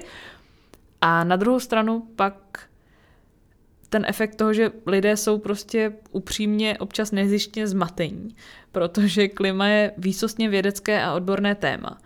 A 1.01 1.23
na 1.23 1.35
druhou 1.35 1.59
stranu 1.59 2.07
pak 2.15 2.67
ten 3.89 4.05
efekt 4.07 4.35
toho, 4.35 4.53
že 4.53 4.71
lidé 4.85 5.17
jsou 5.17 5.39
prostě 5.39 5.93
upřímně 6.11 6.77
občas 6.77 7.11
nezištně 7.11 7.67
zmatení, 7.67 8.35
protože 8.71 9.27
klima 9.27 9.67
je 9.67 9.91
výsostně 9.97 10.49
vědecké 10.49 11.03
a 11.03 11.13
odborné 11.13 11.55
téma. 11.55 11.97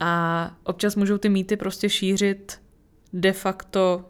A 0.00 0.52
občas 0.64 0.96
můžou 0.96 1.18
ty 1.18 1.28
mýty 1.28 1.56
prostě 1.56 1.88
šířit 1.88 2.60
de 3.12 3.32
facto 3.32 4.04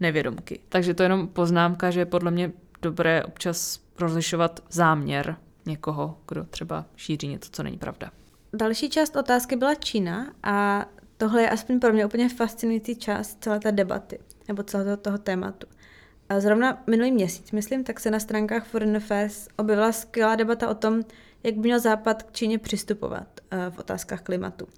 nevědomky. 0.00 0.60
Takže 0.68 0.94
to 0.94 1.02
je 1.02 1.04
jenom 1.04 1.28
poznámka, 1.28 1.90
že 1.90 2.00
je 2.00 2.06
podle 2.06 2.30
mě 2.30 2.52
dobré 2.82 3.24
občas 3.24 3.80
rozlišovat 3.98 4.60
záměr 4.70 5.36
někoho, 5.66 6.18
kdo 6.28 6.44
třeba 6.44 6.84
šíří 6.96 7.28
něco, 7.28 7.50
co 7.52 7.62
není 7.62 7.78
pravda. 7.78 8.10
Další 8.56 8.90
část 8.90 9.16
otázky 9.16 9.56
byla 9.56 9.74
Čína 9.74 10.34
a 10.42 10.86
tohle 11.16 11.42
je 11.42 11.50
aspoň 11.50 11.80
pro 11.80 11.92
mě 11.92 12.06
úplně 12.06 12.28
fascinující 12.28 12.96
část 12.96 13.44
celé 13.44 13.60
té 13.60 13.72
debaty, 13.72 14.18
nebo 14.48 14.62
celého 14.62 14.96
toho 14.96 15.18
tématu. 15.18 15.66
A 16.28 16.40
zrovna 16.40 16.82
minulý 16.86 17.12
měsíc, 17.12 17.52
myslím, 17.52 17.84
tak 17.84 18.00
se 18.00 18.10
na 18.10 18.20
stránkách 18.20 18.66
Foreign 18.66 18.96
Affairs 18.96 19.48
objevila 19.56 19.92
skvělá 19.92 20.36
debata 20.36 20.68
o 20.68 20.74
tom, 20.74 21.02
jak 21.42 21.54
by 21.54 21.60
měl 21.60 21.80
Západ 21.80 22.22
k 22.22 22.32
Číně 22.32 22.58
přistupovat 22.58 23.28
eh, 23.50 23.70
v 23.70 23.78
otázkách 23.78 24.22
klimatu. 24.22 24.68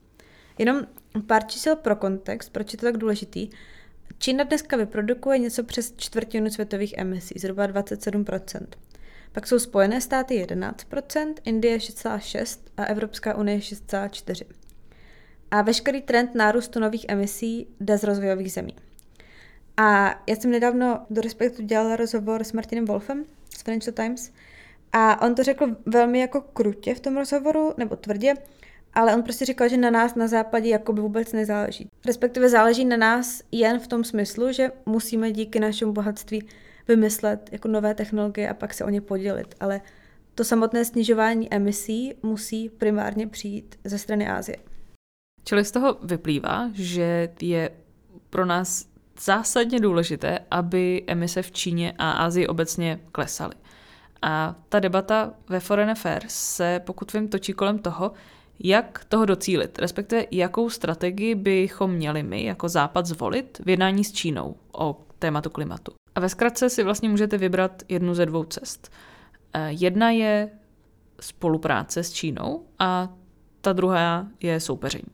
Jenom 0.59 0.87
pár 1.27 1.47
čísel 1.47 1.77
pro 1.77 1.97
kontext, 1.97 2.53
proč 2.53 2.73
je 2.73 2.79
to 2.79 2.87
tak 2.87 2.97
důležitý. 2.97 3.51
Čína 4.19 4.45
dneska 4.45 4.77
vyprodukuje 4.77 5.38
něco 5.38 5.64
přes 5.64 5.95
čtvrtinu 5.97 6.51
světových 6.51 6.95
emisí, 6.99 7.35
zhruba 7.38 7.67
27%. 7.67 8.67
Pak 9.33 9.47
jsou 9.47 9.59
Spojené 9.59 10.01
státy 10.01 10.45
11%, 10.45 11.35
Indie 11.45 11.79
6,6% 11.79 12.59
a 12.77 12.85
Evropská 12.85 13.37
unie 13.37 13.59
6,4%. 13.59 14.47
A 15.51 15.62
veškerý 15.62 16.03
trend 16.03 16.35
nárůstu 16.35 16.81
nových 16.81 17.07
emisí 17.09 17.67
jde 17.81 17.99
z 17.99 18.05
rozvojových 18.05 18.53
zemí. 18.53 18.75
A 19.77 20.09
já 20.27 20.37
jsem 20.37 20.51
nedávno 20.51 21.07
do 21.11 21.21
Respektu 21.21 21.62
dělala 21.62 21.97
rozhovor 21.97 22.45
s 22.45 22.53
Martinem 22.53 22.85
Wolfem 22.85 23.25
z 23.59 23.62
Financial 23.62 23.95
Times 23.95 24.33
a 24.93 25.23
on 25.23 25.35
to 25.35 25.43
řekl 25.43 25.77
velmi 25.87 26.19
jako 26.19 26.41
krutě 26.41 26.95
v 26.95 27.01
tom 27.01 27.17
rozhovoru, 27.17 27.75
nebo 27.77 27.97
tvrdě, 27.97 28.35
ale 28.95 29.14
on 29.14 29.23
prostě 29.23 29.45
říkal, 29.45 29.69
že 29.69 29.77
na 29.77 29.91
nás 29.91 30.14
na 30.14 30.29
západě 30.29 30.69
jakoby 30.69 31.01
vůbec 31.01 31.33
nezáleží. 31.33 31.88
Respektive 32.07 32.49
záleží 32.49 32.85
na 32.85 32.97
nás 32.97 33.43
jen 33.53 33.79
v 33.79 33.87
tom 33.87 34.05
smyslu, 34.05 34.53
že 34.53 34.71
musíme 34.87 35.33
díky 35.33 35.61
našemu 35.61 35.93
bohatství 35.93 36.49
vymyslet 36.88 37.48
jako 37.53 37.68
nové 37.68 37.94
technologie 37.94 38.48
a 38.48 38.55
pak 38.55 38.74
se 38.74 38.85
o 38.85 38.88
ně 38.90 39.01
podělit. 39.01 39.55
Ale 39.61 39.81
to 40.35 40.44
samotné 40.44 40.85
snižování 40.85 41.55
emisí 41.55 42.14
musí 42.22 42.68
primárně 42.68 43.27
přijít 43.27 43.77
ze 43.85 43.98
strany 43.98 44.29
Ázie. 44.29 44.57
Čili 45.44 45.64
z 45.64 45.70
toho 45.70 45.96
vyplývá, 46.03 46.70
že 46.74 47.29
je 47.40 47.70
pro 48.31 48.46
nás 48.46 48.87
zásadně 49.20 49.81
důležité, 49.81 50.38
aby 50.51 51.05
emise 51.07 51.42
v 51.42 51.53
Číně 51.53 51.94
a 51.98 52.11
Asii 52.11 52.46
obecně 52.46 53.01
klesaly. 53.12 53.55
A 54.22 54.55
ta 54.68 54.81
debata 54.81 55.35
ve 55.48 55.61
Foreign 55.61 55.90
Affairs 55.90 56.35
se, 56.35 56.81
pokud 56.87 57.12
vím, 57.12 57.29
točí 57.29 57.53
kolem 57.53 57.79
toho, 57.79 58.12
jak 58.61 59.05
toho 59.09 59.24
docílit, 59.24 59.79
respektive 59.79 60.24
jakou 60.31 60.70
strategii 60.70 61.35
bychom 61.35 61.90
měli 61.90 62.22
my 62.22 62.44
jako 62.44 62.68
Západ 62.68 63.07
zvolit 63.07 63.61
v 63.64 63.68
jednání 63.68 64.05
s 64.05 64.12
Čínou 64.12 64.57
o 64.72 65.01
tématu 65.18 65.51
klimatu. 65.51 65.92
A 66.18 66.20
ve 66.20 66.28
zkratce 66.28 66.70
si 66.70 66.83
vlastně 66.83 67.09
můžete 67.09 67.38
vybrat 67.38 67.83
jednu 67.88 68.14
ze 68.14 68.26
dvou 68.26 68.44
cest. 68.44 68.92
Eh, 69.54 69.68
jedna 69.70 70.11
je 70.11 70.50
spolupráce 71.20 72.02
s 72.02 72.12
Čínou 72.12 72.64
a 72.78 73.14
ta 73.61 73.72
druhá 73.72 74.26
je 74.40 74.61
soupeření. 74.61 75.09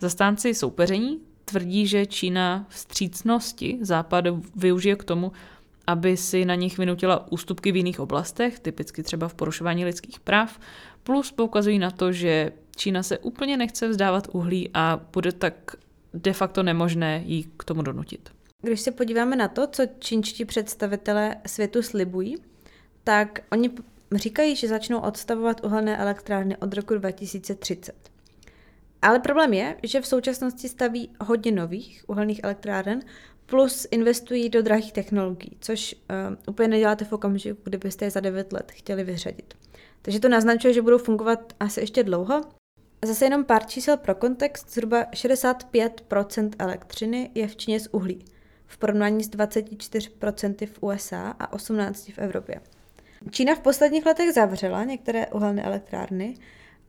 Zastánci 0.00 0.54
soupeření 0.54 1.20
tvrdí, 1.44 1.86
že 1.86 2.06
Čína 2.06 2.66
vstřícnosti 2.68 3.78
Západu 3.80 4.42
využije 4.56 4.96
k 4.96 5.04
tomu, 5.04 5.32
aby 5.86 6.16
si 6.16 6.44
na 6.44 6.54
nich 6.54 6.78
vynutila 6.78 7.32
ústupky 7.32 7.72
v 7.72 7.76
jiných 7.76 8.00
oblastech, 8.00 8.60
typicky 8.60 9.02
třeba 9.02 9.28
v 9.28 9.34
porušování 9.34 9.84
lidských 9.84 10.20
práv, 10.20 10.60
plus 11.02 11.32
poukazují 11.32 11.78
na 11.78 11.90
to, 11.90 12.12
že 12.12 12.52
Čína 12.76 13.02
se 13.02 13.18
úplně 13.18 13.56
nechce 13.56 13.88
vzdávat 13.88 14.28
uhlí 14.32 14.70
a 14.74 15.00
bude 15.12 15.32
tak 15.32 15.76
de 16.14 16.32
facto 16.32 16.62
nemožné 16.62 17.22
jí 17.26 17.46
k 17.56 17.64
tomu 17.64 17.82
donutit. 17.82 18.39
Když 18.62 18.80
se 18.80 18.90
podíváme 18.90 19.36
na 19.36 19.48
to, 19.48 19.66
co 19.66 19.82
čínští 19.98 20.44
představitelé 20.44 21.36
světu 21.46 21.82
slibují, 21.82 22.36
tak 23.04 23.40
oni 23.52 23.70
říkají, 24.14 24.56
že 24.56 24.68
začnou 24.68 25.00
odstavovat 25.00 25.64
uhelné 25.64 25.96
elektrárny 25.96 26.56
od 26.56 26.74
roku 26.74 26.94
2030. 26.94 28.10
Ale 29.02 29.18
problém 29.20 29.52
je, 29.52 29.76
že 29.82 30.00
v 30.00 30.06
současnosti 30.06 30.68
staví 30.68 31.10
hodně 31.20 31.52
nových 31.52 32.04
uhelných 32.06 32.40
elektráren, 32.42 33.00
plus 33.46 33.86
investují 33.90 34.48
do 34.48 34.62
drahých 34.62 34.92
technologií, 34.92 35.56
což 35.60 35.94
uh, 35.94 36.36
úplně 36.48 36.68
neděláte 36.68 37.04
v 37.04 37.12
okamžiku, 37.12 37.60
kdybyste 37.64 38.04
je 38.04 38.10
za 38.10 38.20
9 38.20 38.52
let 38.52 38.72
chtěli 38.72 39.04
vyřadit. 39.04 39.54
Takže 40.02 40.20
to 40.20 40.28
naznačuje, 40.28 40.74
že 40.74 40.82
budou 40.82 40.98
fungovat 40.98 41.52
asi 41.60 41.80
ještě 41.80 42.04
dlouho. 42.04 42.42
Zase 43.04 43.24
jenom 43.24 43.44
pár 43.44 43.66
čísel 43.66 43.96
pro 43.96 44.14
kontext. 44.14 44.72
Zhruba 44.72 45.04
65% 45.04 46.50
elektřiny 46.58 47.30
je 47.34 47.48
v 47.48 47.56
Číně 47.56 47.80
z 47.80 47.88
uhlí, 47.92 48.24
v 48.70 48.78
porovnání 48.78 49.24
s 49.24 49.30
24% 49.30 50.66
v 50.66 50.82
USA 50.82 51.28
a 51.38 51.56
18% 51.56 52.12
v 52.12 52.18
Evropě. 52.18 52.60
Čína 53.30 53.54
v 53.54 53.60
posledních 53.60 54.06
letech 54.06 54.32
zavřela 54.32 54.84
některé 54.84 55.26
uhelné 55.26 55.62
elektrárny, 55.62 56.34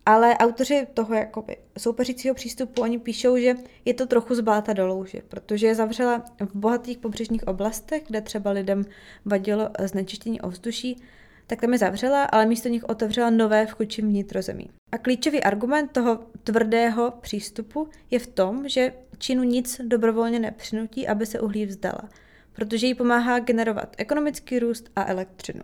ale 0.06 0.38
autoři 0.38 0.88
toho 0.94 1.14
jakoby 1.14 1.58
soupeřícího 1.78 2.36
přístupu, 2.36 2.82
oni 2.82 3.00
píšou, 3.00 3.38
že 3.38 3.56
je 3.86 3.94
to 3.94 4.06
trochu 4.06 4.36
zbáta 4.36 4.74
do 4.74 4.88
louže, 4.88 5.22
protože 5.28 5.68
je 5.68 5.76
zavřela 5.76 6.24
v 6.40 6.56
bohatých 6.56 6.98
pobřežních 6.98 7.48
oblastech, 7.48 8.04
kde 8.08 8.22
třeba 8.22 8.52
lidem 8.52 8.86
vadilo 9.26 9.70
znečištění 9.80 10.42
ovzduší, 10.42 11.02
tak 11.48 11.62
tam 11.62 11.74
je 11.74 11.80
zavřela, 11.80 12.24
ale 12.24 12.46
místo 12.46 12.70
nich 12.70 12.84
otevřela 12.84 13.30
nové 13.30 13.66
v 13.66 13.72
chudším 13.72 14.08
vnitrozemí. 14.08 14.70
A 14.92 14.98
klíčový 14.98 15.44
argument 15.44 15.92
toho 15.92 16.20
tvrdého 16.44 17.14
přístupu 17.22 17.90
je 18.12 18.20
v 18.20 18.28
tom, 18.28 18.70
že 18.70 18.94
Čínu 19.18 19.44
nic 19.44 19.82
dobrovolně 19.84 20.40
nepřinutí, 20.40 21.08
aby 21.08 21.26
se 21.26 21.40
uhlí 21.40 21.66
vzdala, 21.66 22.10
protože 22.54 22.88
jí 22.88 22.94
pomáhá 22.94 23.40
generovat 23.40 23.96
ekonomický 23.98 24.60
růst 24.60 24.90
a 24.96 25.06
elektřinu. 25.06 25.62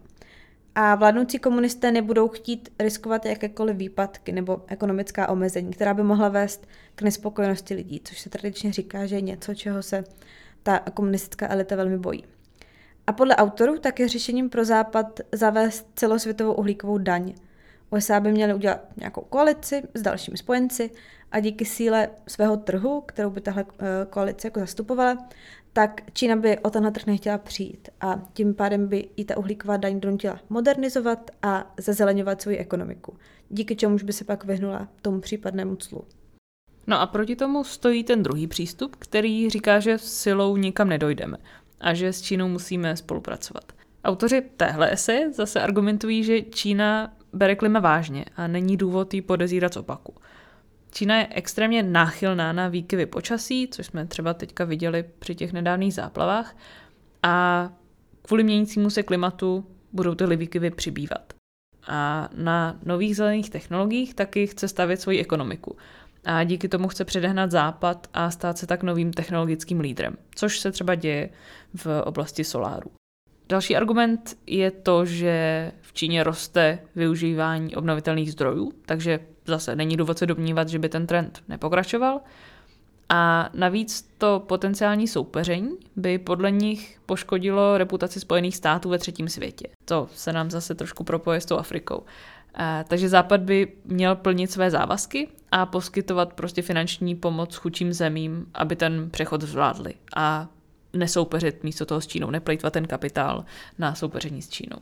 A 0.75 0.95
vládnoucí 0.95 1.39
komunisté 1.39 1.91
nebudou 1.91 2.27
chtít 2.27 2.69
riskovat 2.79 3.25
jakékoliv 3.25 3.77
výpadky 3.77 4.31
nebo 4.31 4.61
ekonomická 4.67 5.29
omezení, 5.29 5.71
která 5.71 5.93
by 5.93 6.03
mohla 6.03 6.29
vést 6.29 6.67
k 6.95 7.01
nespokojenosti 7.01 7.73
lidí, 7.73 8.01
což 8.03 8.19
se 8.19 8.29
tradičně 8.29 8.73
říká, 8.73 9.05
že 9.05 9.15
je 9.15 9.21
něco, 9.21 9.55
čeho 9.55 9.83
se 9.83 10.03
ta 10.63 10.79
komunistická 10.79 11.47
elita 11.49 11.75
velmi 11.75 11.97
bojí. 11.97 12.23
A 13.07 13.13
podle 13.13 13.35
autorů 13.35 13.79
tak 13.79 13.99
je 13.99 14.07
řešením 14.07 14.49
pro 14.49 14.65
Západ 14.65 15.19
zavést 15.31 15.87
celosvětovou 15.95 16.53
uhlíkovou 16.53 16.97
daň. 16.97 17.33
USA 17.89 18.19
by 18.19 18.31
měly 18.31 18.53
udělat 18.53 18.79
nějakou 18.97 19.21
koalici 19.21 19.83
s 19.93 20.01
dalšími 20.01 20.37
spojenci 20.37 20.91
a 21.31 21.39
díky 21.39 21.65
síle 21.65 22.09
svého 22.27 22.57
trhu, 22.57 23.01
kterou 23.01 23.29
by 23.29 23.41
tahle 23.41 23.65
eh, 23.79 23.85
koalice 24.09 24.47
jako 24.47 24.59
zastupovala, 24.59 25.27
tak 25.73 26.01
Čína 26.13 26.35
by 26.35 26.59
o 26.59 26.69
tenhle 26.69 26.91
trh 26.91 27.05
nechtěla 27.05 27.37
přijít 27.37 27.89
a 28.01 28.21
tím 28.33 28.53
pádem 28.53 28.87
by 28.87 29.09
i 29.15 29.25
ta 29.25 29.37
uhlíková 29.37 29.77
daň 29.77 29.99
donutila 29.99 30.39
modernizovat 30.49 31.31
a 31.41 31.73
zazeleňovat 31.77 32.41
svoji 32.41 32.57
ekonomiku, 32.57 33.17
díky 33.49 33.75
čemuž 33.75 34.03
by 34.03 34.13
se 34.13 34.23
pak 34.23 34.43
vyhnula 34.43 34.87
tomu 35.01 35.21
případnému 35.21 35.75
clu. 35.75 36.05
No 36.87 37.01
a 37.01 37.05
proti 37.05 37.35
tomu 37.35 37.63
stojí 37.63 38.03
ten 38.03 38.23
druhý 38.23 38.47
přístup, 38.47 38.95
který 38.95 39.49
říká, 39.49 39.79
že 39.79 39.97
silou 39.97 40.57
nikam 40.57 40.89
nedojdeme 40.89 41.37
a 41.79 41.93
že 41.93 42.13
s 42.13 42.21
Čínou 42.21 42.47
musíme 42.47 42.97
spolupracovat. 42.97 43.73
Autoři 44.03 44.41
téhle 44.57 44.91
esy 44.91 45.33
zase 45.33 45.61
argumentují, 45.61 46.23
že 46.23 46.41
Čína 46.41 47.13
bere 47.33 47.55
klima 47.55 47.79
vážně 47.79 48.25
a 48.35 48.47
není 48.47 48.77
důvod 48.77 49.13
jí 49.13 49.21
podezírat 49.21 49.73
z 49.73 49.77
opaku. 49.77 50.13
Čína 50.91 51.17
je 51.17 51.27
extrémně 51.31 51.83
náchylná 51.83 52.53
na 52.53 52.67
výkyvy 52.67 53.05
počasí, 53.05 53.67
což 53.71 53.85
jsme 53.85 54.05
třeba 54.05 54.33
teďka 54.33 54.65
viděli 54.65 55.05
při 55.19 55.35
těch 55.35 55.53
nedávných 55.53 55.93
záplavách, 55.93 56.57
a 57.23 57.69
kvůli 58.21 58.43
měnícímu 58.43 58.89
se 58.89 59.03
klimatu 59.03 59.65
budou 59.93 60.15
tyhle 60.15 60.35
výkyvy 60.35 60.71
přibývat. 60.71 61.33
A 61.87 62.29
na 62.35 62.79
nových 62.85 63.15
zelených 63.15 63.49
technologiích 63.49 64.13
taky 64.13 64.47
chce 64.47 64.67
stavět 64.67 65.01
svoji 65.01 65.19
ekonomiku. 65.19 65.77
A 66.29 66.43
díky 66.43 66.69
tomu 66.69 66.87
chce 66.87 67.05
předehnat 67.05 67.51
západ 67.51 68.07
a 68.13 68.31
stát 68.31 68.57
se 68.57 68.67
tak 68.67 68.83
novým 68.83 69.13
technologickým 69.13 69.79
lídrem, 69.79 70.17
což 70.35 70.59
se 70.59 70.71
třeba 70.71 70.95
děje 70.95 71.29
v 71.75 72.01
oblasti 72.01 72.43
soláru. 72.43 72.91
Další 73.49 73.75
argument 73.75 74.37
je 74.47 74.71
to, 74.71 75.05
že 75.05 75.71
v 75.81 75.93
Číně 75.93 76.23
roste 76.23 76.79
využívání 76.95 77.75
obnovitelných 77.75 78.31
zdrojů, 78.31 78.71
takže 78.85 79.19
zase 79.45 79.75
není 79.75 79.97
důvod 79.97 80.17
se 80.17 80.25
domnívat, 80.25 80.69
že 80.69 80.79
by 80.79 80.89
ten 80.89 81.07
trend 81.07 81.43
nepokračoval. 81.47 82.21
A 83.09 83.49
navíc 83.53 84.09
to 84.17 84.43
potenciální 84.47 85.07
soupeření 85.07 85.69
by 85.95 86.17
podle 86.17 86.51
nich 86.51 86.99
poškodilo 87.05 87.77
reputaci 87.77 88.19
Spojených 88.19 88.55
států 88.55 88.89
ve 88.89 88.97
třetím 88.97 89.29
světě. 89.29 89.67
To 89.85 90.09
se 90.13 90.33
nám 90.33 90.51
zase 90.51 90.75
trošku 90.75 91.03
propoje 91.03 91.41
s 91.41 91.45
tou 91.45 91.57
Afrikou. 91.57 92.03
Takže 92.87 93.09
Západ 93.09 93.41
by 93.41 93.73
měl 93.85 94.15
plnit 94.15 94.51
své 94.51 94.71
závazky 94.71 95.27
a 95.51 95.65
poskytovat 95.65 96.33
prostě 96.33 96.61
finanční 96.61 97.15
pomoc 97.15 97.55
chudším 97.55 97.93
zemím, 97.93 98.45
aby 98.53 98.75
ten 98.75 99.09
přechod 99.09 99.41
zvládli. 99.41 99.93
A 100.15 100.49
nesoupeřit 100.93 101.63
místo 101.63 101.85
toho 101.85 102.01
s 102.01 102.07
Čínou, 102.07 102.29
neplejtvat 102.29 102.73
ten 102.73 102.87
kapitál 102.87 103.45
na 103.77 103.95
soupeření 103.95 104.41
s 104.41 104.49
Čínou. 104.49 104.77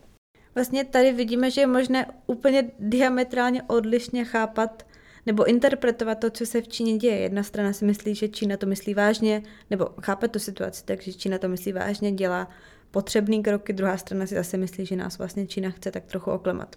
Vlastně 0.56 0.86
tady 0.86 1.14
vidíme, 1.14 1.52
že 1.52 1.62
je 1.62 1.68
možné 1.68 2.06
úplně 2.28 2.72
diametrálně 2.80 3.64
odlišně 3.64 4.26
chápat 4.26 4.86
nebo 5.26 5.46
interpretovat 5.46 6.20
to, 6.20 6.30
co 6.30 6.46
se 6.46 6.62
v 6.62 6.68
Číně 6.68 6.98
děje. 6.98 7.18
Jedna 7.18 7.44
strana 7.44 7.74
si 7.74 7.86
myslí, 7.86 8.16
že 8.16 8.28
Čína 8.28 8.58
to 8.58 8.66
myslí 8.66 8.94
vážně, 8.94 9.44
nebo 9.70 9.90
chápe 10.02 10.28
tu 10.28 10.40
situaci, 10.40 10.86
takže 10.86 11.14
Čína 11.14 11.38
to 11.38 11.48
myslí 11.48 11.74
vážně, 11.74 12.12
dělá 12.12 12.48
potřebný 12.92 13.44
kroky, 13.44 13.74
druhá 13.74 13.98
strana 13.98 14.26
si 14.26 14.36
zase 14.36 14.58
myslí, 14.58 14.86
že 14.86 14.96
nás 14.96 15.18
vlastně 15.18 15.48
Čína 15.48 15.70
chce 15.70 15.92
tak 15.92 16.06
trochu 16.06 16.32
oklemat. 16.32 16.76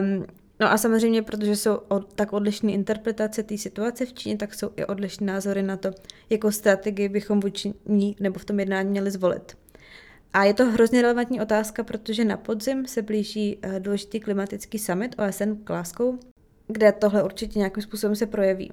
Um, 0.00 0.26
No 0.60 0.72
a 0.72 0.78
samozřejmě, 0.78 1.22
protože 1.22 1.56
jsou 1.56 1.74
od, 1.74 2.14
tak 2.14 2.32
odlišné 2.32 2.72
interpretace 2.72 3.42
té 3.42 3.58
situace 3.58 4.06
v 4.06 4.12
Číně, 4.12 4.36
tak 4.36 4.54
jsou 4.54 4.70
i 4.76 4.84
odlišné 4.84 5.32
názory 5.32 5.62
na 5.62 5.76
to, 5.76 5.90
jakou 6.30 6.50
strategii 6.50 7.08
bychom 7.08 7.40
vůči 7.40 7.74
ní 7.86 8.16
nebo 8.20 8.38
v 8.38 8.44
tom 8.44 8.60
jednání 8.60 8.90
měli 8.90 9.10
zvolit. 9.10 9.56
A 10.32 10.44
je 10.44 10.54
to 10.54 10.70
hrozně 10.70 11.02
relevantní 11.02 11.40
otázka, 11.40 11.84
protože 11.84 12.24
na 12.24 12.36
podzim 12.36 12.86
se 12.86 13.02
blíží 13.02 13.58
eh, 13.62 13.80
důležitý 13.80 14.20
klimatický 14.20 14.78
summit 14.78 15.16
OSN 15.28 15.50
v 15.50 15.64
Glasgow, 15.64 16.14
kde 16.66 16.92
tohle 16.92 17.22
určitě 17.22 17.58
nějakým 17.58 17.82
způsobem 17.82 18.16
se 18.16 18.26
projeví. 18.26 18.72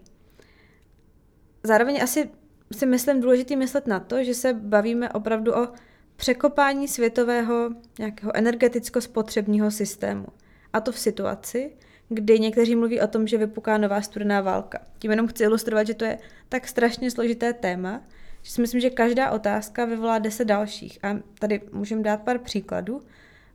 Zároveň 1.64 2.04
asi 2.04 2.30
si 2.72 2.86
myslím 2.86 3.22
důležitý 3.22 3.56
myslet 3.56 3.88
na 3.88 4.00
to, 4.00 4.24
že 4.24 4.34
se 4.34 4.54
bavíme 4.54 5.10
opravdu 5.10 5.54
o 5.56 5.68
překopání 6.16 6.88
světového 6.88 7.70
nějakého 8.00 8.38
energeticko-spotřebního 8.38 9.72
systému. 9.72 10.26
A 10.76 10.82
to 10.82 10.92
v 10.92 11.00
situaci, 11.00 11.72
kdy 12.10 12.40
někteří 12.40 12.76
mluví 12.76 13.02
o 13.02 13.08
tom, 13.08 13.28
že 13.28 13.38
vypuká 13.38 13.78
nová 13.78 14.02
studená 14.02 14.42
válka. 14.42 14.80
Tím 15.00 15.12
jenom 15.12 15.28
chci 15.28 15.44
ilustrovat, 15.44 15.88
že 15.88 15.94
to 15.94 16.06
je 16.06 16.18
tak 16.50 16.68
strašně 16.68 17.12
složité 17.12 17.54
téma, 17.54 18.02
že 18.42 18.52
si 18.52 18.62
myslím, 18.62 18.82
že 18.82 18.90
každá 18.90 19.32
otázka 19.32 19.86
vyvolá 19.86 20.20
deset 20.20 20.46
dalších. 20.46 21.00
A 21.04 21.16
tady 21.40 21.62
můžeme 21.72 22.04
dát 22.04 22.22
pár 22.22 22.40
příkladů 22.40 23.02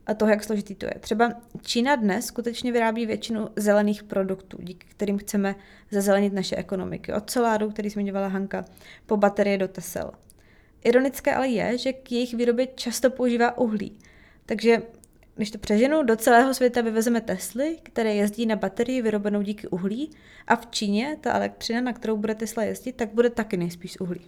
a 0.06 0.14
toho, 0.14 0.30
jak 0.30 0.44
složitý 0.44 0.74
to 0.74 0.86
je. 0.86 0.94
Třeba 1.00 1.32
Čína 1.62 1.96
dnes 1.96 2.26
skutečně 2.26 2.72
vyrábí 2.72 3.06
většinu 3.06 3.48
zelených 3.56 4.02
produktů, 4.02 4.58
díky 4.60 4.86
kterým 4.90 5.18
chceme 5.18 5.54
zazelenit 5.90 6.32
naše 6.32 6.56
ekonomiky. 6.56 7.12
Od 7.12 7.30
soláru, 7.30 7.70
který 7.70 7.88
zmiňovala 7.90 8.28
Hanka, 8.28 8.64
po 9.06 9.16
baterie 9.16 9.58
do 9.58 9.68
Tesel. 9.68 10.10
Ironické 10.84 11.34
ale 11.34 11.48
je, 11.48 11.78
že 11.78 11.92
k 11.92 12.12
jejich 12.12 12.34
výrobě 12.34 12.66
často 12.66 13.10
používá 13.10 13.58
uhlí. 13.58 13.98
Takže 14.46 14.82
když 15.40 15.50
to 15.50 15.58
přeženu, 15.58 16.02
do 16.02 16.16
celého 16.16 16.54
světa 16.54 16.80
vyvezeme 16.80 17.20
Tesly, 17.20 17.78
které 17.82 18.14
jezdí 18.14 18.46
na 18.46 18.56
baterii 18.56 19.02
vyrobenou 19.02 19.42
díky 19.42 19.68
uhlí 19.68 20.10
a 20.46 20.56
v 20.56 20.66
Číně 20.66 21.16
ta 21.20 21.34
elektřina, 21.34 21.80
na 21.80 21.92
kterou 21.92 22.16
bude 22.16 22.34
Tesla 22.34 22.62
jezdit, 22.62 22.92
tak 22.92 23.08
bude 23.14 23.30
taky 23.30 23.56
nejspíš 23.56 23.92
z 23.92 23.96
uhlí. 24.00 24.20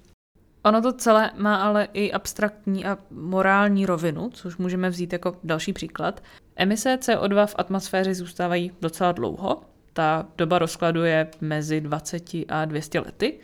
Ono 0.65 0.83
to 0.83 0.93
celé 0.93 1.31
má 1.37 1.57
ale 1.57 1.89
i 1.93 2.13
abstraktní 2.13 2.85
a 2.85 2.99
morální 3.11 3.87
rovinu, 3.87 4.31
což 4.31 4.57
můžeme 4.57 4.91
vzít 4.91 5.13
jako 5.13 5.37
další 5.45 5.73
příklad. 5.73 6.23
Emise 6.57 6.97
CO2 6.97 7.47
v 7.47 7.55
atmosféře 7.59 8.15
zůstávají 8.15 8.73
docela 8.81 9.13
dlouho. 9.13 9.63
Ta 9.93 10.29
doba 10.37 10.59
rozkladu 10.59 11.03
je 11.03 11.29
mezi 11.41 11.81
20 11.81 12.23
a 12.49 12.65
200 12.65 13.01
lety. 13.01 13.41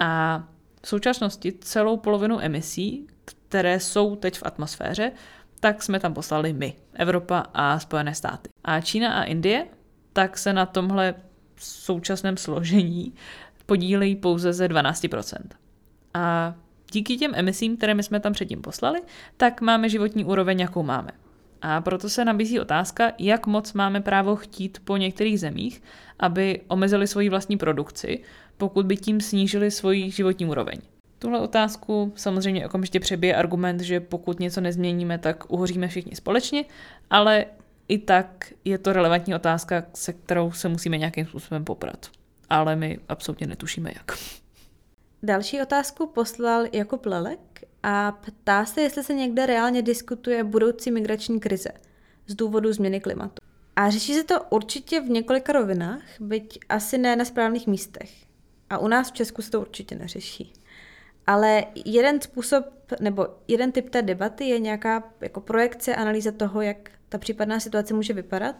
A 0.00 0.44
v 0.82 0.88
současnosti 0.88 1.52
celou 1.60 1.96
polovinu 1.96 2.40
emisí, 2.40 3.06
které 3.48 3.80
jsou 3.80 4.16
teď 4.16 4.38
v 4.38 4.42
atmosféře, 4.46 5.12
tak 5.60 5.82
jsme 5.82 6.00
tam 6.00 6.14
poslali 6.14 6.52
my, 6.52 6.74
Evropa 6.94 7.44
a 7.54 7.78
Spojené 7.78 8.14
státy. 8.14 8.50
A 8.64 8.80
Čína 8.80 9.12
a 9.14 9.22
Indie 9.22 9.66
tak 10.12 10.38
se 10.38 10.52
na 10.52 10.66
tomhle 10.66 11.14
současném 11.56 12.36
složení 12.36 13.14
podílejí 13.66 14.16
pouze 14.16 14.52
ze 14.52 14.68
12%. 14.68 15.36
A 16.14 16.54
díky 16.92 17.16
těm 17.16 17.32
emisím, 17.34 17.76
které 17.76 17.94
my 17.94 18.02
jsme 18.02 18.20
tam 18.20 18.32
předtím 18.32 18.62
poslali, 18.62 19.00
tak 19.36 19.60
máme 19.60 19.88
životní 19.88 20.24
úroveň, 20.24 20.60
jakou 20.60 20.82
máme. 20.82 21.10
A 21.62 21.80
proto 21.80 22.08
se 22.08 22.24
nabízí 22.24 22.60
otázka, 22.60 23.12
jak 23.18 23.46
moc 23.46 23.72
máme 23.72 24.00
právo 24.00 24.36
chtít 24.36 24.78
po 24.84 24.96
některých 24.96 25.40
zemích, 25.40 25.82
aby 26.18 26.60
omezili 26.68 27.06
svoji 27.06 27.28
vlastní 27.28 27.56
produkci, 27.56 28.22
pokud 28.56 28.86
by 28.86 28.96
tím 28.96 29.20
snížili 29.20 29.70
svoji 29.70 30.10
životní 30.10 30.46
úroveň. 30.46 30.78
Tuhle 31.18 31.40
otázku 31.40 32.12
samozřejmě 32.16 32.66
okamžitě 32.66 33.00
přebije 33.00 33.36
argument, 33.36 33.80
že 33.80 34.00
pokud 34.00 34.40
něco 34.40 34.60
nezměníme, 34.60 35.18
tak 35.18 35.52
uhoříme 35.52 35.88
všichni 35.88 36.16
společně, 36.16 36.64
ale 37.10 37.46
i 37.88 37.98
tak 37.98 38.52
je 38.64 38.78
to 38.78 38.92
relevantní 38.92 39.34
otázka, 39.34 39.84
se 39.94 40.12
kterou 40.12 40.52
se 40.52 40.68
musíme 40.68 40.98
nějakým 40.98 41.26
způsobem 41.26 41.64
poprat. 41.64 42.06
Ale 42.50 42.76
my 42.76 42.98
absolutně 43.08 43.46
netušíme 43.46 43.90
jak. 43.94 44.12
Další 45.22 45.62
otázku 45.62 46.06
poslal 46.06 46.64
Jakub 46.72 47.06
Lelek 47.06 47.64
a 47.82 48.12
ptá 48.12 48.64
se, 48.64 48.80
jestli 48.80 49.04
se 49.04 49.14
někde 49.14 49.46
reálně 49.46 49.82
diskutuje 49.82 50.44
budoucí 50.44 50.90
migrační 50.90 51.40
krize 51.40 51.70
z 52.26 52.34
důvodu 52.34 52.72
změny 52.72 53.00
klimatu. 53.00 53.42
A 53.76 53.90
řeší 53.90 54.14
se 54.14 54.24
to 54.24 54.34
určitě 54.50 55.00
v 55.00 55.08
několika 55.08 55.52
rovinách, 55.52 56.02
byť 56.20 56.58
asi 56.68 56.98
ne 56.98 57.16
na 57.16 57.24
správných 57.24 57.66
místech. 57.66 58.10
A 58.70 58.78
u 58.78 58.88
nás 58.88 59.10
v 59.10 59.14
Česku 59.14 59.42
se 59.42 59.50
to 59.50 59.60
určitě 59.60 59.94
neřeší. 59.94 60.52
Ale 61.28 61.64
jeden 61.84 62.20
způsob 62.20 62.64
nebo 63.00 63.26
jeden 63.48 63.72
typ 63.72 63.90
té 63.90 64.02
debaty 64.02 64.44
je 64.44 64.58
nějaká 64.58 65.02
jako 65.20 65.40
projekce, 65.40 65.96
analýza 65.96 66.32
toho, 66.32 66.60
jak 66.60 66.90
ta 67.08 67.18
případná 67.18 67.60
situace 67.60 67.94
může 67.94 68.12
vypadat. 68.12 68.56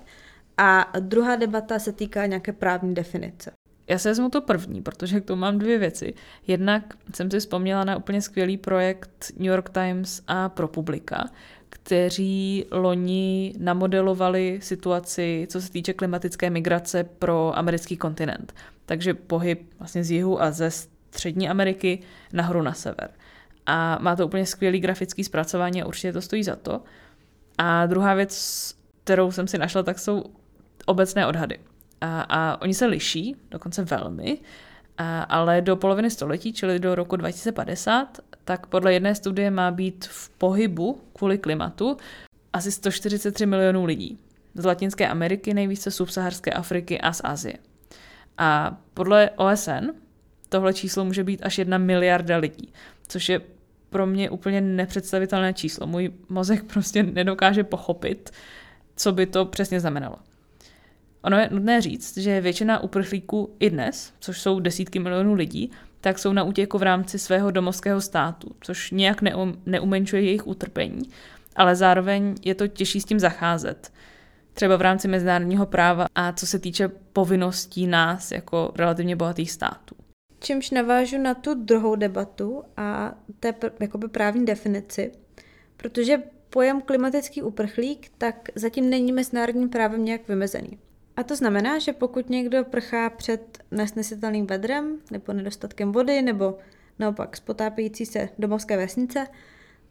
A 0.56 0.92
druhá 1.00 1.36
debata 1.36 1.78
se 1.78 1.92
týká 1.92 2.26
nějaké 2.26 2.52
právní 2.52 2.94
definice. 2.94 3.50
Já 3.86 3.98
se 3.98 4.08
vezmu 4.08 4.30
to 4.30 4.40
první, 4.40 4.82
protože 4.82 5.20
k 5.20 5.24
tomu 5.24 5.40
mám 5.40 5.58
dvě 5.58 5.78
věci. 5.78 6.14
Jednak 6.46 6.94
jsem 7.14 7.30
si 7.30 7.38
vzpomněla 7.38 7.84
na 7.84 7.96
úplně 7.96 8.22
skvělý 8.22 8.56
projekt 8.56 9.32
New 9.36 9.46
York 9.46 9.70
Times 9.70 10.22
a 10.26 10.48
ProPublica, 10.48 11.30
kteří 11.70 12.66
loni 12.70 13.54
namodelovali 13.58 14.58
situaci, 14.62 15.46
co 15.50 15.60
se 15.60 15.70
týče 15.70 15.92
klimatické 15.92 16.50
migrace 16.50 17.04
pro 17.04 17.58
americký 17.58 17.96
kontinent. 17.96 18.54
Takže 18.86 19.14
pohyb 19.14 19.74
vlastně 19.78 20.04
z 20.04 20.10
jihu 20.10 20.42
a 20.42 20.50
ze 20.50 20.70
střední 21.18 21.48
Ameriky 21.48 21.98
nahoru 22.32 22.62
na 22.62 22.72
sever. 22.72 23.10
A 23.66 23.98
má 24.00 24.16
to 24.16 24.26
úplně 24.26 24.46
skvělý 24.46 24.80
grafický 24.80 25.24
zpracování 25.24 25.82
a 25.82 25.86
určitě 25.86 26.12
to 26.12 26.22
stojí 26.22 26.44
za 26.44 26.56
to. 26.56 26.82
A 27.58 27.86
druhá 27.86 28.14
věc, 28.14 28.34
kterou 29.04 29.30
jsem 29.30 29.46
si 29.48 29.58
našla, 29.58 29.82
tak 29.82 29.98
jsou 29.98 30.24
obecné 30.86 31.26
odhady. 31.26 31.58
A, 32.00 32.20
a 32.20 32.62
oni 32.62 32.74
se 32.74 32.86
liší, 32.86 33.36
dokonce 33.50 33.84
velmi, 33.84 34.38
a, 34.98 35.22
ale 35.22 35.60
do 35.60 35.76
poloviny 35.76 36.10
století, 36.10 36.52
čili 36.52 36.78
do 36.78 36.94
roku 36.94 37.16
2050, 37.16 38.18
tak 38.44 38.66
podle 38.66 38.92
jedné 38.92 39.14
studie 39.14 39.50
má 39.50 39.70
být 39.70 40.06
v 40.06 40.30
pohybu 40.38 41.00
kvůli 41.12 41.38
klimatu 41.38 41.96
asi 42.52 42.72
143 42.72 43.46
milionů 43.46 43.84
lidí. 43.84 44.18
Z 44.54 44.64
Latinské 44.64 45.08
Ameriky, 45.08 45.54
nejvíce 45.54 45.90
subsaharské 45.90 46.50
Afriky 46.50 47.00
a 47.00 47.12
z 47.12 47.20
Asie. 47.24 47.54
A 48.38 48.78
podle 48.94 49.30
OSN 49.36 50.07
tohle 50.48 50.74
číslo 50.74 51.04
může 51.04 51.24
být 51.24 51.42
až 51.42 51.58
jedna 51.58 51.78
miliarda 51.78 52.36
lidí, 52.36 52.72
což 53.08 53.28
je 53.28 53.40
pro 53.90 54.06
mě 54.06 54.30
úplně 54.30 54.60
nepředstavitelné 54.60 55.54
číslo. 55.54 55.86
Můj 55.86 56.10
mozek 56.28 56.64
prostě 56.64 57.02
nedokáže 57.02 57.64
pochopit, 57.64 58.30
co 58.96 59.12
by 59.12 59.26
to 59.26 59.44
přesně 59.44 59.80
znamenalo. 59.80 60.16
Ono 61.22 61.38
je 61.38 61.48
nutné 61.52 61.80
říct, 61.80 62.18
že 62.18 62.40
většina 62.40 62.82
uprchlíků 62.82 63.56
i 63.60 63.70
dnes, 63.70 64.12
což 64.20 64.40
jsou 64.40 64.60
desítky 64.60 64.98
milionů 64.98 65.34
lidí, 65.34 65.70
tak 66.00 66.18
jsou 66.18 66.32
na 66.32 66.42
útěku 66.42 66.78
v 66.78 66.82
rámci 66.82 67.18
svého 67.18 67.50
domovského 67.50 68.00
státu, 68.00 68.50
což 68.60 68.90
nějak 68.90 69.22
neum, 69.22 69.62
neumenšuje 69.66 70.22
jejich 70.22 70.46
utrpení, 70.46 71.02
ale 71.56 71.76
zároveň 71.76 72.34
je 72.44 72.54
to 72.54 72.66
těžší 72.68 73.00
s 73.00 73.04
tím 73.04 73.20
zacházet. 73.20 73.92
Třeba 74.52 74.76
v 74.76 74.80
rámci 74.80 75.08
mezinárodního 75.08 75.66
práva 75.66 76.06
a 76.14 76.32
co 76.32 76.46
se 76.46 76.58
týče 76.58 76.88
povinností 76.88 77.86
nás 77.86 78.32
jako 78.32 78.72
relativně 78.76 79.16
bohatých 79.16 79.50
států. 79.50 79.94
Čímž 80.40 80.70
navážu 80.70 81.18
na 81.18 81.34
tu 81.34 81.54
druhou 81.54 81.96
debatu 81.96 82.62
a 82.76 83.14
té 83.40 83.54
jakoby 83.80 84.08
právní 84.08 84.44
definici, 84.44 85.12
protože 85.76 86.22
pojem 86.50 86.80
klimatický 86.80 87.42
uprchlík 87.42 88.10
tak 88.18 88.48
zatím 88.54 88.90
není 88.90 89.12
mezinárodním 89.12 89.68
právem 89.68 90.04
nějak 90.04 90.28
vymezený. 90.28 90.78
A 91.16 91.22
to 91.22 91.36
znamená, 91.36 91.78
že 91.78 91.92
pokud 91.92 92.30
někdo 92.30 92.64
prchá 92.64 93.10
před 93.10 93.58
nesnesitelným 93.70 94.46
vedrem 94.46 94.98
nebo 95.10 95.32
nedostatkem 95.32 95.92
vody 95.92 96.22
nebo 96.22 96.58
naopak 96.98 97.36
spotápějící 97.36 98.06
se 98.06 98.28
domovské 98.38 98.76
vesnice, 98.76 99.26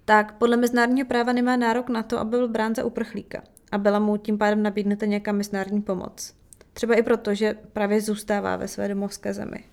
tak 0.06 0.38
podle 0.38 0.58
mezinárodního 0.58 1.08
práva 1.08 1.34
nemá 1.34 1.56
nárok 1.56 1.90
na 1.90 2.04
to, 2.04 2.20
aby 2.20 2.30
byl 2.30 2.48
brán 2.48 2.76
za 2.76 2.86
uprchlíka 2.86 3.44
a 3.72 3.78
byla 3.78 4.00
mu 4.00 4.18
tím 4.18 4.38
pádem 4.38 4.64
nabídnuta 4.64 5.06
nějaká 5.06 5.32
mezinárodní 5.32 5.82
pomoc. 5.82 6.34
Třeba 6.74 6.96
i 6.96 7.04
proto, 7.04 7.34
že 7.34 7.58
právě 7.74 8.02
zůstává 8.02 8.56
ve 8.56 8.68
své 8.68 8.88
domovské 8.88 9.34
zemi. 9.34 9.64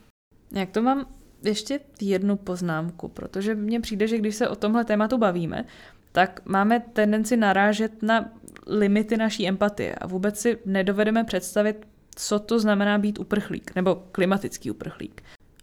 Jak 0.52 0.70
to 0.70 0.82
mám 0.82 1.06
ještě 1.42 1.80
jednu 2.00 2.36
poznámku, 2.36 3.08
protože 3.08 3.54
mně 3.54 3.80
přijde, 3.80 4.06
že 4.08 4.18
když 4.18 4.34
se 4.34 4.48
o 4.48 4.56
tomhle 4.56 4.84
tématu 4.84 5.18
bavíme, 5.18 5.64
tak 6.12 6.40
máme 6.44 6.80
tendenci 6.80 7.36
narážet 7.36 8.02
na 8.02 8.32
limity 8.66 9.16
naší 9.16 9.48
empatie 9.48 9.94
a 9.94 10.06
vůbec 10.06 10.38
si 10.40 10.58
nedovedeme 10.66 11.24
představit, 11.24 11.86
co 12.14 12.38
to 12.38 12.60
znamená 12.60 12.98
být 12.98 13.18
uprchlík 13.18 13.74
nebo 13.74 14.02
klimatický 14.12 14.70
uprchlík. 14.70 15.22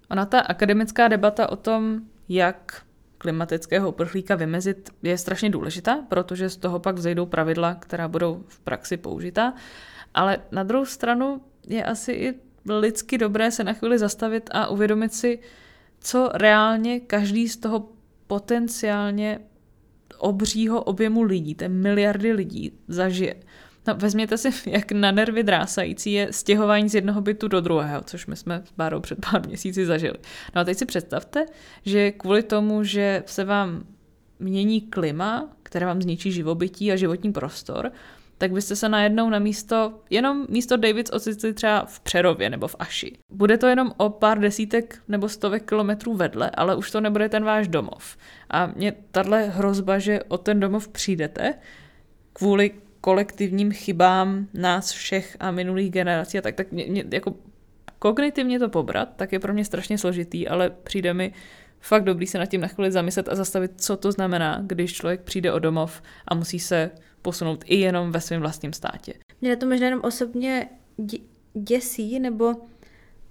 Ona 0.09 0.25
ta 0.25 0.39
akademická 0.39 1.07
debata 1.07 1.49
o 1.49 1.55
tom, 1.55 2.01
jak 2.29 2.81
klimatického 3.17 3.89
uprchlíka 3.89 4.35
vymezit, 4.35 4.89
je 5.03 5.17
strašně 5.17 5.49
důležitá, 5.49 6.05
protože 6.09 6.49
z 6.49 6.57
toho 6.57 6.79
pak 6.79 6.95
vzejdou 6.95 7.25
pravidla, 7.25 7.75
která 7.75 8.07
budou 8.07 8.43
v 8.47 8.59
praxi 8.59 8.97
použitá. 8.97 9.53
Ale 10.13 10.39
na 10.51 10.63
druhou 10.63 10.85
stranu 10.85 11.41
je 11.67 11.83
asi 11.83 12.11
i 12.11 12.33
lidsky 12.69 13.17
dobré 13.17 13.51
se 13.51 13.63
na 13.63 13.73
chvíli 13.73 13.99
zastavit 13.99 14.49
a 14.53 14.67
uvědomit 14.67 15.13
si, 15.13 15.39
co 15.99 16.29
reálně 16.33 16.99
každý 16.99 17.49
z 17.49 17.57
toho 17.57 17.89
potenciálně 18.27 19.39
obřího 20.17 20.83
objemu 20.83 21.23
lidí, 21.23 21.55
té 21.55 21.69
miliardy 21.69 22.33
lidí, 22.33 22.71
zažije. 22.87 23.35
No, 23.87 23.95
vezměte 23.95 24.37
si, 24.37 24.49
jak 24.69 24.91
na 24.91 25.11
nervy 25.11 25.43
drásající 25.43 26.11
je 26.13 26.33
stěhování 26.33 26.89
z 26.89 26.95
jednoho 26.95 27.21
bytu 27.21 27.47
do 27.47 27.61
druhého, 27.61 28.01
což 28.01 28.27
my 28.27 28.35
jsme 28.35 28.61
s 28.65 28.71
Bárou 28.77 28.99
před 28.99 29.19
pár 29.31 29.47
měsíci 29.47 29.85
zažili. 29.85 30.17
No 30.55 30.61
a 30.61 30.63
teď 30.63 30.77
si 30.77 30.85
představte, 30.85 31.45
že 31.85 32.11
kvůli 32.11 32.43
tomu, 32.43 32.83
že 32.83 33.23
se 33.25 33.43
vám 33.43 33.83
mění 34.39 34.81
klima, 34.81 35.49
které 35.63 35.85
vám 35.85 36.01
zničí 36.01 36.31
živobytí 36.31 36.91
a 36.91 36.95
životní 36.95 37.31
prostor, 37.31 37.91
tak 38.41 38.51
byste 38.51 38.75
se 38.75 38.89
najednou 38.89 39.29
na 39.29 39.39
místo, 39.39 39.93
jenom 40.09 40.45
místo 40.49 40.77
Davids 40.77 41.11
ocitli 41.11 41.53
třeba 41.53 41.85
v 41.85 41.99
Přerově 41.99 42.49
nebo 42.49 42.67
v 42.67 42.75
Aši. 42.79 43.17
Bude 43.29 43.57
to 43.57 43.67
jenom 43.67 43.91
o 43.97 44.09
pár 44.09 44.39
desítek 44.39 44.99
nebo 45.07 45.29
stovek 45.29 45.69
kilometrů 45.69 46.13
vedle, 46.13 46.49
ale 46.49 46.75
už 46.75 46.91
to 46.91 47.01
nebude 47.01 47.29
ten 47.29 47.43
váš 47.43 47.67
domov. 47.67 48.17
A 48.49 48.65
mě 48.65 48.93
tahle 49.11 49.43
hrozba, 49.43 49.99
že 49.99 50.23
o 50.27 50.37
ten 50.37 50.59
domov 50.59 50.87
přijdete, 50.87 51.53
kvůli 52.33 52.71
kolektivním 53.01 53.71
chybám 53.71 54.47
nás 54.53 54.91
všech 54.91 55.37
a 55.39 55.51
minulých 55.51 55.91
generací 55.91 56.37
a 56.37 56.41
tak, 56.41 56.55
tak 56.55 56.71
mě, 56.71 56.85
mě, 56.85 57.03
jako 57.11 57.35
kognitivně 57.99 58.59
to 58.59 58.69
pobrat, 58.69 59.09
tak 59.15 59.31
je 59.31 59.39
pro 59.39 59.53
mě 59.53 59.65
strašně 59.65 59.97
složitý, 59.97 60.47
ale 60.47 60.69
přijde 60.69 61.13
mi 61.13 61.33
fakt 61.79 62.03
dobrý 62.03 62.27
se 62.27 62.37
nad 62.37 62.45
tím 62.45 62.61
na 62.61 62.67
chvíli 62.67 62.91
zamyslet 62.91 63.29
a 63.29 63.35
zastavit, 63.35 63.71
co 63.75 63.97
to 63.97 64.11
znamená, 64.11 64.63
když 64.65 64.93
člověk 64.93 65.21
přijde 65.21 65.53
o 65.53 65.59
domov 65.59 66.01
a 66.27 66.35
musí 66.35 66.59
se 66.59 66.91
posunout 67.21 67.63
i 67.67 67.75
jenom 67.75 68.11
ve 68.11 68.21
svém 68.21 68.41
vlastním 68.41 68.73
státě. 68.73 69.13
Mě 69.41 69.55
to 69.55 69.65
možná 69.65 69.85
jenom 69.85 70.01
osobně 70.03 70.69
děsí, 71.53 72.19
nebo 72.19 72.55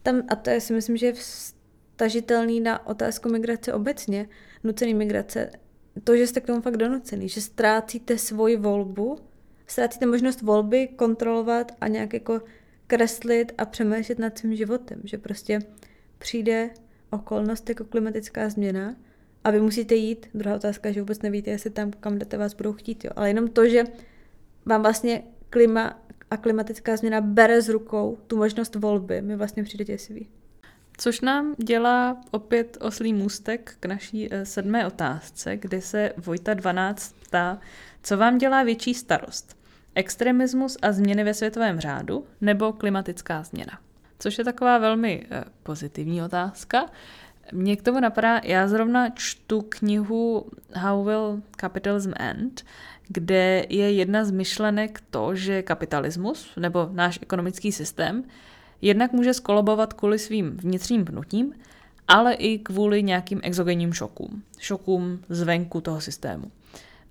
tam, 0.03 0.23
a 0.29 0.37
to 0.37 0.51
je 0.51 0.61
si 0.61 0.73
myslím, 0.73 0.97
že 0.97 1.07
je 1.07 1.13
vstažitelný 1.13 2.61
na 2.61 2.87
otázku 2.87 3.29
migrace 3.29 3.73
obecně, 3.73 4.29
nucený 4.65 4.95
migrace, 4.95 5.51
to, 6.05 6.17
že 6.17 6.27
jste 6.27 6.41
k 6.41 6.47
tomu 6.47 6.61
fakt 6.61 6.77
donucený, 6.77 7.29
že 7.29 7.41
ztrácíte 7.41 8.19
svoji 8.19 8.57
volbu, 8.57 9.19
ztrácíte 9.67 10.07
možnost 10.07 10.43
volby 10.43 10.89
kontrolovat 10.89 11.73
a 11.81 11.89
nějak 11.89 12.13
jako 12.13 12.41
kreslit 12.87 13.53
a 13.59 13.65
přemýšlet 13.65 14.19
nad 14.19 14.39
svým 14.39 14.57
životem, 14.57 15.01
že 15.05 15.19
prostě 15.19 15.59
přijde 16.19 16.71
okolnost 17.11 17.69
jako 17.69 17.85
klimatická 17.85 18.49
změna 18.49 18.97
a 19.45 19.51
vy 19.51 19.61
musíte 19.61 19.95
jít. 19.95 20.27
Druhá 20.35 20.57
otázka, 20.57 20.93
že 20.93 21.01
vůbec 21.01 21.23
nevíte, 21.23 21.51
jestli 21.51 21.71
tam, 21.71 21.91
kam 21.91 22.19
jdete, 22.19 22.37
vás 22.37 22.55
budou 22.55 22.73
chtít. 22.73 23.05
Jo. 23.05 23.11
Ale 23.17 23.29
jenom 23.29 23.49
to, 23.49 23.69
že 23.69 23.85
vám 24.67 24.83
vlastně 24.83 25.23
klima 25.51 26.01
a 26.31 26.37
klimatická 26.37 26.97
změna 26.97 27.21
bere 27.21 27.63
z 27.63 27.69
rukou 27.69 28.19
tu 28.27 28.37
možnost 28.37 28.75
volby, 28.75 29.23
mi 29.23 29.37
vlastně 29.37 29.63
přijde 29.63 29.85
děsivý. 29.85 30.29
Což 30.97 31.21
nám 31.21 31.55
dělá 31.59 32.21
opět 32.31 32.79
oslý 32.81 33.13
můstek 33.13 33.77
k 33.81 33.87
naší 33.87 34.29
eh, 34.31 34.45
sedmé 34.45 34.87
otázce, 34.87 35.57
kde 35.57 35.81
se 35.81 36.13
Vojta 36.17 36.55
12 36.55 37.15
ptá, 37.23 37.59
co 38.03 38.17
vám 38.17 38.39
dělá 38.39 38.63
větší 38.63 38.95
starost? 38.95 39.57
Extremismus 39.95 40.77
a 40.83 40.93
změny 40.93 41.25
ve 41.25 41.35
světovém 41.35 41.81
řádu 41.81 42.27
nebo 42.41 42.73
klimatická 42.73 43.43
změna? 43.43 43.79
Což 44.19 44.39
je 44.39 44.45
taková 44.45 44.79
velmi 44.79 45.27
eh, 45.31 45.45
pozitivní 45.63 46.23
otázka. 46.23 46.87
Mě 47.53 47.77
k 47.77 47.83
tomu 47.83 48.01
napadá, 48.01 48.41
já 48.45 48.69
zrovna 48.69 49.11
čtu 49.11 49.63
knihu 49.69 50.47
How 50.75 51.05
Will 51.05 51.43
Capitalism 51.61 52.13
End, 52.17 52.65
kde 53.09 53.65
je 53.69 53.93
jedna 53.93 54.25
z 54.25 54.31
myšlenek 54.31 55.03
to, 55.11 55.35
že 55.35 55.63
kapitalismus 55.63 56.53
nebo 56.57 56.89
náš 56.93 57.19
ekonomický 57.23 57.73
systém 57.73 58.25
jednak 58.83 59.13
může 59.13 59.35
skolobovat 59.35 59.93
kvůli 59.93 60.19
svým 60.19 60.57
vnitřním 60.57 61.05
pnutím, 61.05 61.53
ale 62.09 62.35
i 62.35 62.59
kvůli 62.59 63.03
nějakým 63.03 63.41
exogenním 63.43 63.93
šokům. 63.93 64.43
Šokům 64.59 65.19
zvenku 65.29 65.81
toho 65.81 66.01
systému. 66.01 66.51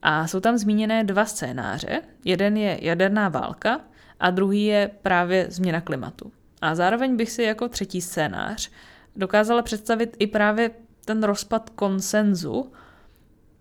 A 0.01 0.27
jsou 0.27 0.39
tam 0.39 0.57
zmíněné 0.57 1.03
dva 1.03 1.25
scénáře. 1.25 2.01
Jeden 2.25 2.57
je 2.57 2.79
jaderná 2.81 3.29
válka 3.29 3.81
a 4.19 4.29
druhý 4.29 4.65
je 4.65 4.91
právě 5.01 5.47
změna 5.49 5.81
klimatu. 5.81 6.31
A 6.61 6.75
zároveň 6.75 7.15
bych 7.15 7.31
si 7.31 7.43
jako 7.43 7.69
třetí 7.69 8.01
scénář 8.01 8.71
dokázala 9.15 9.61
představit 9.61 10.15
i 10.19 10.27
právě 10.27 10.71
ten 11.05 11.23
rozpad 11.23 11.69
konsenzu, 11.69 12.71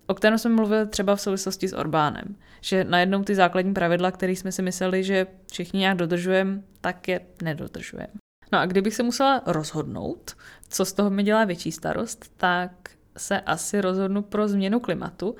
o 0.06 0.14
kterém 0.14 0.38
jsme 0.38 0.50
mluvili 0.50 0.86
třeba 0.86 1.16
v 1.16 1.20
souvislosti 1.20 1.68
s 1.68 1.72
Orbánem. 1.72 2.36
Že 2.60 2.84
najednou 2.84 3.24
ty 3.24 3.34
základní 3.34 3.74
pravidla, 3.74 4.10
které 4.10 4.32
jsme 4.32 4.52
si 4.52 4.62
mysleli, 4.62 5.04
že 5.04 5.26
všichni 5.52 5.80
nějak 5.80 5.96
dodržujeme, 5.96 6.62
tak 6.80 7.08
je 7.08 7.20
nedodržujeme. 7.42 8.12
No 8.52 8.58
a 8.58 8.66
kdybych 8.66 8.94
se 8.94 9.02
musela 9.02 9.42
rozhodnout, 9.46 10.36
co 10.68 10.84
z 10.84 10.92
toho 10.92 11.10
mi 11.10 11.22
dělá 11.22 11.44
větší 11.44 11.72
starost, 11.72 12.32
tak 12.36 12.70
se 13.16 13.40
asi 13.40 13.80
rozhodnu 13.80 14.22
pro 14.22 14.48
změnu 14.48 14.80
klimatu. 14.80 15.36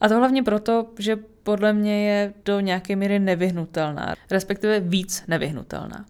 A 0.00 0.08
to 0.08 0.16
hlavně 0.16 0.42
proto, 0.42 0.86
že 0.98 1.16
podle 1.42 1.72
mě 1.72 2.08
je 2.08 2.34
do 2.44 2.60
nějaké 2.60 2.96
míry 2.96 3.18
nevyhnutelná, 3.18 4.14
respektive 4.30 4.80
víc 4.80 5.24
nevyhnutelná. 5.28 6.04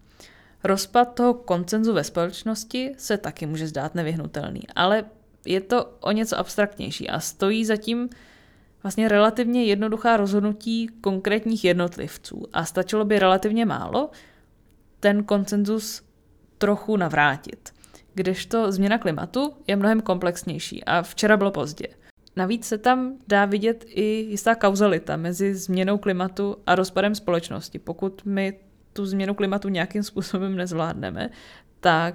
Rozpad 0.64 1.14
toho 1.14 1.34
koncenzu 1.34 1.92
ve 1.92 2.04
společnosti 2.04 2.94
se 2.98 3.18
taky 3.18 3.46
může 3.46 3.66
zdát 3.66 3.94
nevyhnutelný, 3.94 4.62
ale 4.74 5.04
je 5.46 5.60
to 5.60 5.84
o 6.00 6.12
něco 6.12 6.38
abstraktnější 6.38 7.10
a 7.10 7.20
stojí 7.20 7.64
zatím 7.64 8.08
vlastně 8.82 9.08
relativně 9.08 9.64
jednoduchá 9.64 10.16
rozhodnutí 10.16 10.88
konkrétních 11.00 11.64
jednotlivců 11.64 12.46
a 12.52 12.64
stačilo 12.64 13.04
by 13.04 13.18
relativně 13.18 13.66
málo 13.66 14.10
ten 15.00 15.24
koncenzus 15.24 16.02
trochu 16.58 16.96
navrátit. 16.96 17.70
Kdežto 18.14 18.72
změna 18.72 18.98
klimatu 18.98 19.52
je 19.66 19.76
mnohem 19.76 20.00
komplexnější 20.00 20.84
a 20.84 21.02
včera 21.02 21.36
bylo 21.36 21.50
pozdě. 21.50 21.86
Navíc 22.36 22.66
se 22.66 22.78
tam 22.78 23.16
dá 23.28 23.44
vidět 23.44 23.84
i 23.88 24.02
jistá 24.02 24.54
kauzalita 24.54 25.16
mezi 25.16 25.54
změnou 25.54 25.98
klimatu 25.98 26.56
a 26.66 26.74
rozpadem 26.74 27.14
společnosti. 27.14 27.78
Pokud 27.78 28.22
my 28.24 28.60
tu 28.92 29.06
změnu 29.06 29.34
klimatu 29.34 29.68
nějakým 29.68 30.02
způsobem 30.02 30.56
nezvládneme, 30.56 31.30
tak 31.80 32.14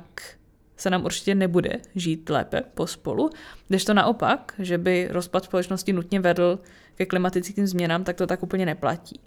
se 0.78 0.89
nám 0.89 1.05
určitě 1.05 1.36
nebude 1.36 1.80
žít 1.95 2.30
lépe 2.30 2.61
pospolu. 2.73 3.30
Když 3.67 3.86
to 3.86 3.93
naopak, 3.93 4.53
že 4.59 4.78
by 4.78 5.07
rozpad 5.11 5.43
společnosti 5.43 5.93
nutně 5.93 6.19
vedl 6.19 6.59
ke 6.95 7.05
klimatickým 7.05 7.67
změnám, 7.67 8.03
tak 8.03 8.15
to 8.15 8.28
tak 8.28 8.43
úplně 8.43 8.65
neplatí. 8.65 9.19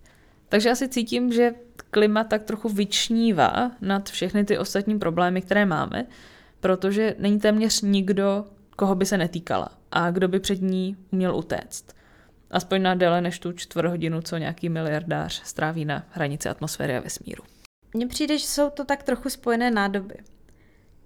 Takže 0.49 0.71
asi 0.71 0.89
cítím, 0.89 1.33
že 1.33 1.55
klima 1.91 2.25
tak 2.25 2.43
trochu 2.43 2.69
vyčnívá 2.69 3.71
nad 3.81 4.11
všechny 4.11 4.45
ty 4.45 4.59
ostatní 4.59 4.99
problémy, 4.99 5.43
které 5.43 5.67
máme, 5.67 6.07
protože 6.61 7.17
není 7.19 7.41
téměř 7.41 7.81
nikdo, 7.81 8.45
koho 8.77 8.95
by 8.95 9.07
se 9.07 9.19
netýkala 9.19 9.69
a 9.93 10.11
kdo 10.11 10.29
by 10.29 10.41
před 10.41 10.63
ní 10.63 10.97
uměl 11.13 11.37
utéct. 11.37 11.98
Aspoň 12.51 12.83
na 12.83 12.95
déle 12.95 13.21
než 13.21 13.39
tu 13.39 13.53
čtvrt 13.53 13.89
hodinu, 13.89 14.23
co 14.23 14.37
nějaký 14.37 14.69
miliardář 14.69 15.43
stráví 15.45 15.85
na 15.85 16.07
hranici 16.11 16.49
atmosféry 16.49 16.97
a 16.97 17.01
vesmíru. 17.01 17.45
Mně 17.95 18.07
přijde, 18.07 18.39
že 18.39 18.47
jsou 18.47 18.71
to 18.71 18.85
tak 18.85 19.03
trochu 19.03 19.31
spojené 19.31 19.71
nádoby. 19.71 20.15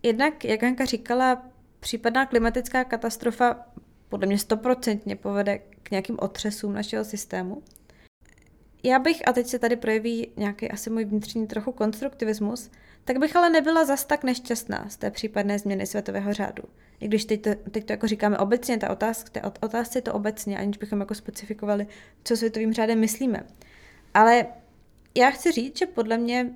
Jednak, 0.02 0.44
jak 0.44 0.62
Hanka 0.62 0.84
říkala, 0.84 1.42
případná 1.80 2.26
klimatická 2.26 2.84
katastrofa 2.84 3.56
podle 4.08 4.26
mě 4.26 4.38
stoprocentně 4.38 5.16
povede 5.16 5.58
k 5.58 5.90
nějakým 5.90 6.16
otřesům 6.20 6.74
našeho 6.74 7.04
systému. 7.04 7.62
Já 8.82 8.98
bych, 8.98 9.28
a 9.28 9.32
teď 9.32 9.46
se 9.46 9.58
tady 9.58 9.76
projeví 9.76 10.32
nějaký 10.36 10.70
asi 10.70 10.90
můj 10.90 11.04
vnitřní 11.04 11.46
trochu 11.46 11.72
konstruktivismus, 11.72 12.70
tak 13.04 13.18
bych 13.18 13.36
ale 13.36 13.50
nebyla 13.50 13.84
zas 13.84 14.04
tak 14.04 14.24
nešťastná 14.24 14.88
z 14.88 14.96
té 14.96 15.10
případné 15.10 15.58
změny 15.58 15.86
světového 15.86 16.32
řádu. 16.32 16.62
I 17.02 17.08
když 17.08 17.24
teď 17.24 17.42
to, 17.42 17.50
teď 17.70 17.84
to 17.84 17.92
jako 17.92 18.06
říkáme 18.06 18.38
obecně, 18.38 18.78
ta 18.78 18.90
otázka, 18.90 19.30
té 19.30 19.42
otázce 19.60 19.98
je 19.98 20.02
to 20.02 20.14
obecně, 20.14 20.58
aniž 20.58 20.76
bychom 20.76 21.00
jako 21.00 21.14
specifikovali, 21.14 21.86
co 22.24 22.36
světovým 22.36 22.72
řádem 22.72 23.00
myslíme. 23.00 23.46
Ale 24.14 24.46
já 25.14 25.30
chci 25.30 25.52
říct, 25.52 25.78
že 25.78 25.86
podle 25.86 26.18
mě 26.18 26.50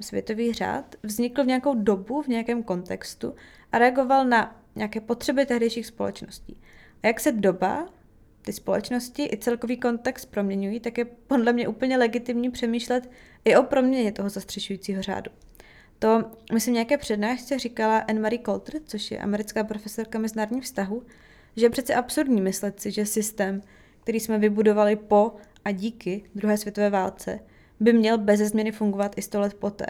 světový 0.00 0.52
řád 0.52 0.94
vznikl 1.02 1.44
v 1.44 1.46
nějakou 1.46 1.74
dobu, 1.74 2.22
v 2.22 2.28
nějakém 2.28 2.62
kontextu 2.62 3.34
a 3.72 3.78
reagoval 3.78 4.24
na 4.24 4.62
nějaké 4.76 5.00
potřeby 5.00 5.46
tehdejších 5.46 5.86
společností. 5.86 6.60
A 7.02 7.06
jak 7.06 7.20
se 7.20 7.32
doba, 7.32 7.88
ty 8.42 8.52
společnosti 8.52 9.28
i 9.32 9.36
celkový 9.36 9.76
kontext 9.76 10.30
proměňují, 10.30 10.80
tak 10.80 10.98
je 10.98 11.04
podle 11.04 11.52
mě 11.52 11.68
úplně 11.68 11.96
legitimní 11.96 12.50
přemýšlet 12.50 13.10
i 13.44 13.56
o 13.56 13.62
proměně 13.62 14.12
toho 14.12 14.28
zastřešujícího 14.28 15.02
řádu. 15.02 15.30
To, 16.02 16.24
myslím, 16.52 16.74
nějaké 16.74 16.98
přednášce 16.98 17.58
říkala 17.58 17.98
Anne-Marie 17.98 18.42
Coulter, 18.46 18.80
což 18.84 19.10
je 19.10 19.18
americká 19.18 19.64
profesorka 19.64 20.18
mezinárodních 20.18 20.64
vztahů, 20.64 21.02
že 21.56 21.66
je 21.66 21.70
přece 21.70 21.94
absurdní 21.94 22.40
myslet 22.40 22.80
si, 22.80 22.90
že 22.90 23.06
systém, 23.06 23.62
který 24.02 24.20
jsme 24.20 24.38
vybudovali 24.38 24.96
po 24.96 25.34
a 25.64 25.70
díky 25.70 26.24
druhé 26.34 26.56
světové 26.56 26.90
válce, 26.90 27.40
by 27.80 27.92
měl 27.92 28.18
bez 28.18 28.40
změny 28.40 28.72
fungovat 28.72 29.18
i 29.18 29.22
sto 29.22 29.40
let 29.40 29.54
poté. 29.54 29.86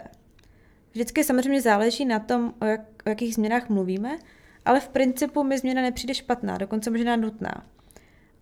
Vždycky 0.91 1.23
samozřejmě 1.23 1.61
záleží 1.61 2.05
na 2.05 2.19
tom, 2.19 2.53
o, 2.61 2.65
jak, 2.65 2.81
o 3.05 3.09
jakých 3.09 3.35
změnách 3.35 3.69
mluvíme, 3.69 4.17
ale 4.65 4.79
v 4.79 4.87
principu 4.87 5.43
mi 5.43 5.57
změna 5.57 5.81
nepřijde 5.81 6.13
špatná, 6.13 6.57
dokonce 6.57 6.89
možná 6.89 7.15
nutná. 7.15 7.65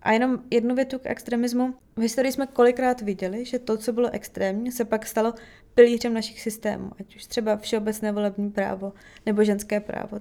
A 0.01 0.11
jenom 0.11 0.39
jednu 0.51 0.76
větu 0.76 0.99
k 0.99 1.05
extremismu. 1.05 1.74
V 1.95 2.01
historii 2.01 2.32
jsme 2.32 2.47
kolikrát 2.47 3.01
viděli, 3.01 3.45
že 3.45 3.59
to, 3.59 3.78
co 3.78 3.93
bylo 3.93 4.09
extrémní, 4.11 4.72
se 4.72 4.86
pak 4.86 5.05
stalo 5.05 5.34
pilířem 5.76 6.13
našich 6.13 6.41
systémů, 6.41 6.91
ať 6.99 7.15
už 7.15 7.26
třeba 7.26 7.57
všeobecné 7.57 8.11
volební 8.11 8.51
právo 8.51 8.93
nebo 9.26 9.43
ženské 9.43 9.80
právo. 9.80 10.19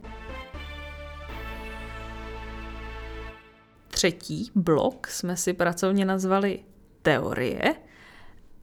Třetí 3.88 4.50
blok 4.54 5.06
jsme 5.06 5.36
si 5.36 5.52
pracovně 5.52 6.04
nazvali 6.04 6.60
teorie. 7.02 7.74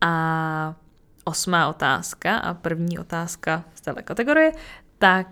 A 0.01 0.75
osmá 1.23 1.69
otázka 1.69 2.37
a 2.37 2.53
první 2.53 2.99
otázka 2.99 3.63
z 3.75 3.81
této 3.81 4.03
kategorie, 4.03 4.51
tak 4.97 5.27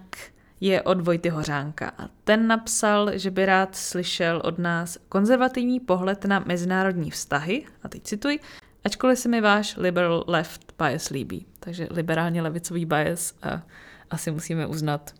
je 0.61 0.81
od 0.81 1.01
Vojty 1.01 1.29
Hořánka. 1.29 1.91
A 1.97 2.09
ten 2.23 2.47
napsal, 2.47 3.17
že 3.17 3.31
by 3.31 3.45
rád 3.45 3.75
slyšel 3.75 4.41
od 4.45 4.59
nás 4.59 4.97
konzervativní 5.09 5.79
pohled 5.79 6.25
na 6.25 6.39
mezinárodní 6.39 7.11
vztahy, 7.11 7.65
a 7.83 7.89
teď 7.89 8.03
cituji, 8.03 8.39
ačkoliv 8.85 9.19
se 9.19 9.29
mi 9.29 9.41
váš 9.41 9.77
liberal 9.77 10.23
left 10.27 10.73
bias 10.79 11.09
líbí. 11.09 11.45
Takže 11.59 11.87
liberálně 11.91 12.41
levicový 12.41 12.85
bias 12.85 13.33
a 13.43 13.61
asi 14.09 14.31
musíme 14.31 14.67
uznat, 14.67 15.13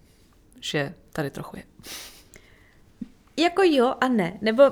že 0.59 0.93
tady 1.13 1.29
trochu 1.29 1.57
je. 1.57 1.63
Jako 3.37 3.61
jo 3.63 3.95
a 4.01 4.07
ne, 4.07 4.37
nebo 4.41 4.63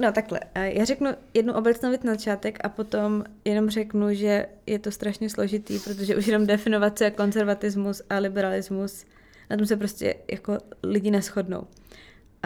No 0.00 0.12
takhle, 0.12 0.40
já 0.54 0.84
řeknu 0.84 1.10
jednu 1.34 1.54
obecnou 1.54 1.88
věc 1.88 2.02
na 2.02 2.12
začátek 2.12 2.58
a 2.64 2.68
potom 2.68 3.24
jenom 3.44 3.70
řeknu, 3.70 4.14
že 4.14 4.46
je 4.66 4.78
to 4.78 4.90
strašně 4.90 5.30
složitý, 5.30 5.78
protože 5.78 6.16
už 6.16 6.26
jenom 6.26 6.46
definovat, 6.46 6.98
co 6.98 7.04
je 7.04 7.10
konzervatismus 7.10 8.02
a 8.10 8.18
liberalismus, 8.18 9.04
na 9.50 9.56
tom 9.56 9.66
se 9.66 9.76
prostě 9.76 10.14
jako 10.30 10.58
lidi 10.82 11.10
neschodnou. 11.10 11.66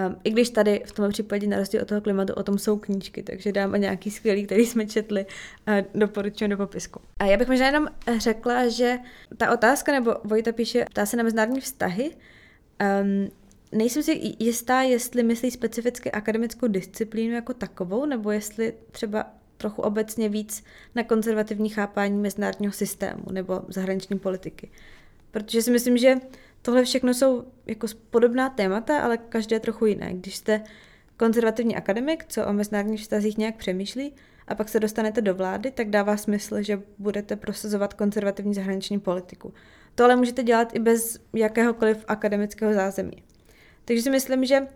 Um, 0.07 0.17
I 0.25 0.31
když 0.31 0.51
tady 0.51 0.83
v 0.87 0.93
tom 0.93 1.11
případě 1.11 1.47
na 1.47 1.57
rozdíl 1.57 1.83
od 1.83 1.89
toho 1.89 2.01
klimatu 2.01 2.33
o 2.33 2.43
tom 2.43 2.59
jsou 2.59 2.79
knížky, 2.79 3.23
takže 3.23 3.53
dám 3.53 3.73
nějaký 3.73 4.11
skvělý, 4.11 4.47
který 4.47 4.67
jsme 4.67 4.87
četli 4.87 5.27
a 5.67 5.73
doporučuji 5.95 6.49
do 6.49 6.57
popisku. 6.57 7.01
A 7.19 7.25
já 7.25 7.37
bych 7.37 7.49
možná 7.49 7.67
jenom 7.67 7.89
řekla, 8.19 8.69
že 8.69 8.99
ta 9.37 9.53
otázka, 9.53 9.93
nebo 9.93 10.15
Vojta 10.25 10.53
píše, 10.53 10.85
ptá 10.91 11.07
se 11.07 11.17
na 11.17 11.23
mezinárodní 11.23 11.61
vztahy, 11.61 12.11
um, 13.03 13.29
nejsem 13.73 14.03
si 14.03 14.35
jistá, 14.39 14.83
jestli 14.83 15.23
myslí 15.23 15.51
specificky 15.51 16.11
akademickou 16.11 16.67
disciplínu 16.67 17.35
jako 17.35 17.55
takovou, 17.55 18.07
nebo 18.07 18.31
jestli 18.31 18.75
třeba 18.91 19.27
trochu 19.57 19.83
obecně 19.83 20.29
víc 20.29 20.65
na 20.95 21.05
konzervativní 21.05 21.69
chápání 21.69 22.19
mezinárodního 22.19 22.73
systému 22.73 23.25
nebo 23.33 23.61
zahraniční 23.69 24.19
politiky. 24.19 24.71
Protože 25.31 25.63
si 25.63 25.71
myslím, 25.71 25.99
že 25.99 26.17
tohle 26.65 26.85
všechno 26.85 27.15
jsou 27.15 27.45
jako 27.67 27.87
podobná 28.11 28.49
témata, 28.49 29.01
ale 29.01 29.17
každé 29.17 29.61
trochu 29.61 29.87
jiné. 29.87 30.15
Když 30.15 30.37
jste 30.37 30.63
konzervativní 31.17 31.77
akademik, 31.77 32.25
co 32.29 32.47
o 32.47 32.53
mezinárodních 32.53 33.01
vztazích 33.01 33.39
nějak 33.39 33.57
přemýšlí, 33.57 34.13
a 34.49 34.55
pak 34.55 34.69
se 34.69 34.81
dostanete 34.81 35.21
do 35.21 35.35
vlády, 35.35 35.71
tak 35.71 35.91
dává 35.91 36.17
smysl, 36.17 36.63
že 36.63 36.83
budete 36.99 37.37
prosazovat 37.37 37.95
konzervativní 37.95 38.55
zahraniční 38.55 39.01
politiku. 39.01 39.55
To 39.95 40.05
ale 40.05 40.17
můžete 40.17 40.43
dělat 40.43 40.77
i 40.77 40.79
bez 40.79 41.19
jakéhokoliv 41.33 42.05
akademického 42.09 42.75
zázemí. 42.75 43.23
Takže 43.85 44.03
si 44.03 44.11
myslím, 44.11 44.45
že 44.45 44.67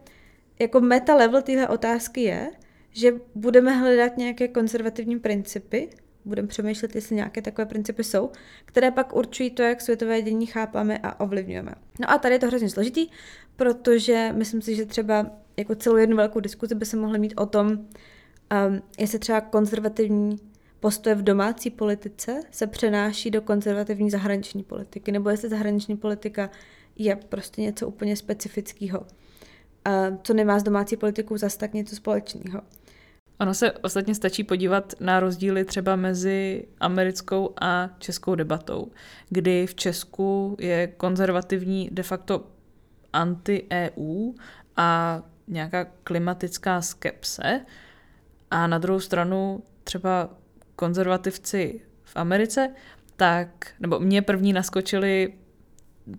jako 0.59 0.80
meta 0.80 1.14
level 1.14 1.43
téhle 1.43 1.68
otázky 1.68 2.20
je, 2.20 2.51
že 2.93 3.12
budeme 3.34 3.72
hledat 3.72 4.16
nějaké 4.16 4.49
konzervativní 4.49 5.20
principy, 5.20 5.91
budeme 6.29 6.49
přemýšlet, 6.49 6.95
jestli 6.95 7.16
nějaké 7.16 7.43
takové 7.43 7.66
principy 7.66 8.05
jsou, 8.05 8.31
které 8.64 8.91
pak 8.91 9.16
určují 9.16 9.51
to, 9.51 9.62
jak 9.62 9.81
světové 9.81 10.22
dění 10.22 10.47
chápáme 10.47 10.99
a 10.99 11.20
ovlivňujeme. 11.20 11.74
No 12.01 12.11
a 12.11 12.18
tady 12.18 12.35
je 12.35 12.39
to 12.39 12.47
hrozně 12.47 12.70
složitý, 12.70 13.09
protože 13.57 14.33
myslím 14.37 14.62
si, 14.62 14.74
že 14.74 14.87
třeba 14.87 15.26
jako 15.57 15.74
celou 15.74 15.97
jednu 15.97 16.16
velkou 16.16 16.41
diskuzi 16.41 16.74
by 16.74 16.87
se 16.87 16.97
mohla 16.97 17.18
mít 17.18 17.35
o 17.37 17.47
tom, 17.47 17.70
um, 17.70 18.83
jestli 18.99 19.18
třeba 19.18 19.41
konzervativní 19.41 20.39
postoje 20.81 21.14
v 21.14 21.22
domácí 21.22 21.70
politice 21.70 22.41
se 22.51 22.66
přenáší 22.66 23.31
do 23.31 23.43
konzervativní 23.43 24.11
zahraniční 24.11 24.62
politiky, 24.62 25.12
nebo 25.12 25.31
jestli 25.31 25.49
zahraniční 25.49 25.97
politika 25.97 26.51
je 26.97 27.16
prostě 27.16 27.62
něco 27.62 27.89
úplně 27.89 28.16
specifického, 28.16 29.07
co 30.22 30.35
nemá 30.35 30.59
s 30.59 30.62
domácí 30.62 30.97
politikou 30.97 31.37
zas 31.37 31.57
tak 31.57 31.74
něco 31.74 31.97
společného. 31.97 32.61
Ono 33.41 33.55
se 33.55 33.72
ostatně 33.72 34.14
stačí 34.14 34.45
podívat 34.45 34.95
na 35.01 35.20
rozdíly 35.20 35.64
třeba 35.64 35.97
mezi 35.97 36.64
americkou 36.80 37.55
a 37.61 37.91
českou 37.99 38.34
debatou, 38.34 38.91
kdy 39.28 39.66
v 39.66 39.74
Česku 39.74 40.57
je 40.61 40.86
konzervativní 40.86 41.89
de 41.93 42.03
facto 42.03 42.47
anti-EU 43.12 44.32
a 44.76 45.22
nějaká 45.49 45.84
klimatická 46.05 46.80
skepse. 46.82 47.61
A 48.51 48.66
na 48.66 48.78
druhou 48.78 49.01
stranu 49.01 49.62
třeba 49.84 50.30
konzervativci 50.76 51.80
v 52.05 52.16
Americe, 52.16 52.74
tak, 53.16 53.66
nebo 53.80 54.01
mě 54.01 54.22
první 54.22 54.53
naskočili 54.53 55.32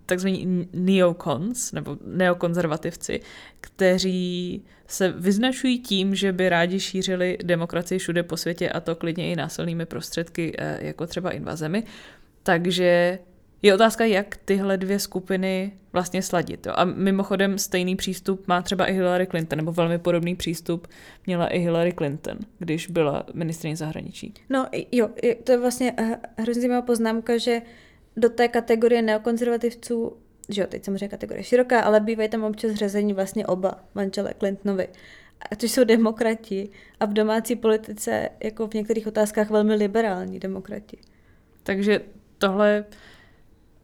takzvaní 0.06 0.68
neocons, 0.72 1.72
nebo 1.72 1.96
neokonzervativci, 2.04 3.20
kteří 3.60 4.62
se 4.86 5.12
vyznačují 5.16 5.78
tím, 5.78 6.14
že 6.14 6.32
by 6.32 6.48
rádi 6.48 6.80
šířili 6.80 7.38
demokracii 7.42 7.98
všude 7.98 8.22
po 8.22 8.36
světě 8.36 8.70
a 8.70 8.80
to 8.80 8.96
klidně 8.96 9.32
i 9.32 9.36
násilnými 9.36 9.86
prostředky, 9.86 10.52
eh, 10.58 10.78
jako 10.86 11.06
třeba 11.06 11.30
invazemi. 11.30 11.84
Takže 12.42 13.18
je 13.62 13.74
otázka, 13.74 14.04
jak 14.04 14.36
tyhle 14.36 14.76
dvě 14.76 14.98
skupiny 14.98 15.72
vlastně 15.92 16.22
sladit. 16.22 16.66
Jo. 16.66 16.72
A 16.76 16.84
mimochodem 16.84 17.58
stejný 17.58 17.96
přístup 17.96 18.48
má 18.48 18.62
třeba 18.62 18.86
i 18.86 18.92
Hillary 18.92 19.26
Clinton, 19.26 19.56
nebo 19.56 19.72
velmi 19.72 19.98
podobný 19.98 20.36
přístup 20.36 20.86
měla 21.26 21.46
i 21.46 21.58
Hillary 21.58 21.92
Clinton, 21.92 22.38
když 22.58 22.86
byla 22.86 23.26
ministrině 23.34 23.76
zahraničí. 23.76 24.34
No 24.50 24.66
jo, 24.92 25.10
to 25.44 25.52
je 25.52 25.58
vlastně 25.58 25.94
eh, 25.98 26.20
hrozně 26.38 26.82
poznámka, 26.86 27.38
že 27.38 27.62
do 28.20 28.28
té 28.28 28.48
kategorie 28.48 29.02
neokonzervativců, 29.02 30.16
že 30.48 30.60
jo, 30.60 30.66
teď 30.66 30.84
samozřejmě 30.84 31.08
kategorie 31.08 31.44
široká, 31.44 31.80
ale 31.80 32.00
bývají 32.00 32.28
tam 32.28 32.44
občas 32.44 32.74
řazení 32.74 33.12
vlastně 33.12 33.46
oba 33.46 33.84
manželé 33.94 34.34
Clintonovi, 34.38 34.88
což 35.56 35.70
jsou 35.70 35.84
demokrati 35.84 36.68
a 37.00 37.06
v 37.06 37.12
domácí 37.12 37.56
politice 37.56 38.28
jako 38.44 38.66
v 38.66 38.74
některých 38.74 39.06
otázkách 39.06 39.50
velmi 39.50 39.74
liberální 39.74 40.38
demokrati. 40.38 40.98
Takže 41.62 42.00
tohle, 42.38 42.84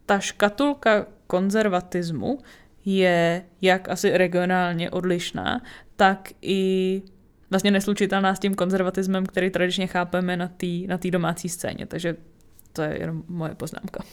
ta 0.05 0.19
škatulka 0.19 1.07
konzervatismu 1.27 2.39
je 2.85 3.45
jak 3.61 3.89
asi 3.89 4.17
regionálně 4.17 4.91
odlišná, 4.91 5.61
tak 5.95 6.29
i 6.41 7.01
vlastně 7.49 7.71
neslučitelná 7.71 8.35
s 8.35 8.39
tím 8.39 8.55
konzervatismem, 8.55 9.25
který 9.25 9.49
tradičně 9.49 9.87
chápeme 9.87 10.37
na 10.37 10.47
té 10.47 10.67
na 10.87 10.99
domácí 11.11 11.49
scéně. 11.49 11.85
Takže 11.85 12.15
to 12.77 12.81
je 12.81 12.99
jenom 12.99 13.23
moje 13.27 13.55
poznámka. 13.55 14.03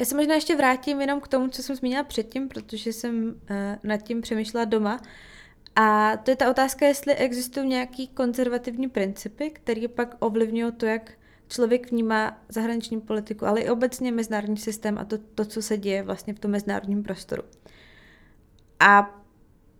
Já 0.00 0.06
se 0.06 0.16
možná 0.16 0.34
ještě 0.34 0.56
vrátím 0.56 1.00
jenom 1.00 1.20
k 1.20 1.28
tomu, 1.28 1.48
co 1.48 1.62
jsem 1.62 1.76
zmínila 1.76 2.02
předtím, 2.02 2.48
protože 2.48 2.92
jsem 2.92 3.26
uh, 3.26 3.56
nad 3.82 3.96
tím 3.96 4.20
přemýšlela 4.20 4.64
doma. 4.64 5.00
A 5.76 6.16
to 6.16 6.30
je 6.30 6.36
ta 6.36 6.50
otázka, 6.50 6.86
jestli 6.86 7.14
existují 7.14 7.68
nějaký 7.68 8.08
konzervativní 8.08 8.88
principy, 8.88 9.50
které 9.50 9.88
pak 9.88 10.16
ovlivňují 10.18 10.72
to, 10.72 10.86
jak 10.86 11.12
člověk 11.48 11.90
vnímá 11.90 12.38
zahraniční 12.48 13.00
politiku, 13.00 13.46
ale 13.46 13.60
i 13.60 13.70
obecně 13.70 14.12
mezinárodní 14.12 14.56
systém 14.56 14.98
a 14.98 15.04
to, 15.04 15.18
to 15.18 15.44
co 15.44 15.62
se 15.62 15.76
děje 15.76 16.02
vlastně 16.02 16.34
v 16.34 16.38
tom 16.38 16.50
mezinárodním 16.50 17.02
prostoru. 17.02 17.42
A 18.80 19.20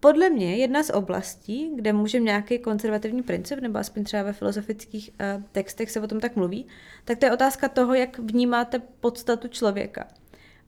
podle 0.04 0.30
mě 0.30 0.56
jedna 0.56 0.82
z 0.82 0.90
oblastí, 0.90 1.70
kde 1.74 1.92
můžeme 1.92 2.24
nějaký 2.24 2.58
konzervativní 2.58 3.22
princip, 3.22 3.60
nebo 3.60 3.78
aspoň 3.78 4.04
třeba 4.04 4.22
ve 4.22 4.32
filozofických 4.32 5.10
uh, 5.10 5.42
textech 5.52 5.90
se 5.90 6.00
o 6.00 6.06
tom 6.06 6.20
tak 6.20 6.36
mluví, 6.36 6.66
tak 7.04 7.18
to 7.18 7.26
je 7.26 7.32
otázka 7.32 7.68
toho, 7.68 7.94
jak 7.94 8.18
vnímáte 8.18 8.78
podstatu 8.78 9.48
člověka. 9.48 10.08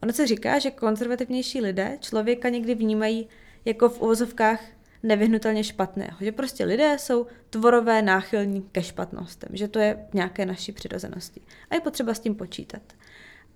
Ono 0.02 0.12
se 0.12 0.26
říká, 0.26 0.58
že 0.58 0.70
konzervativnější 0.70 1.60
lidé 1.60 1.98
člověka 2.00 2.48
někdy 2.48 2.74
vnímají 2.74 3.28
jako 3.64 3.88
v 3.88 4.00
uvozovkách 4.00 4.60
nevyhnutelně 5.02 5.64
špatného. 5.64 6.16
Že 6.20 6.32
prostě 6.32 6.64
lidé 6.64 6.96
jsou 6.98 7.26
tvorové 7.50 8.02
náchylní 8.02 8.62
ke 8.72 8.82
špatnostem, 8.82 9.48
že 9.52 9.68
to 9.68 9.78
je 9.78 10.06
nějaké 10.14 10.46
naší 10.46 10.72
přirozenosti. 10.72 11.40
A 11.70 11.74
je 11.74 11.80
potřeba 11.80 12.14
s 12.14 12.20
tím 12.20 12.34
počítat. 12.34 12.82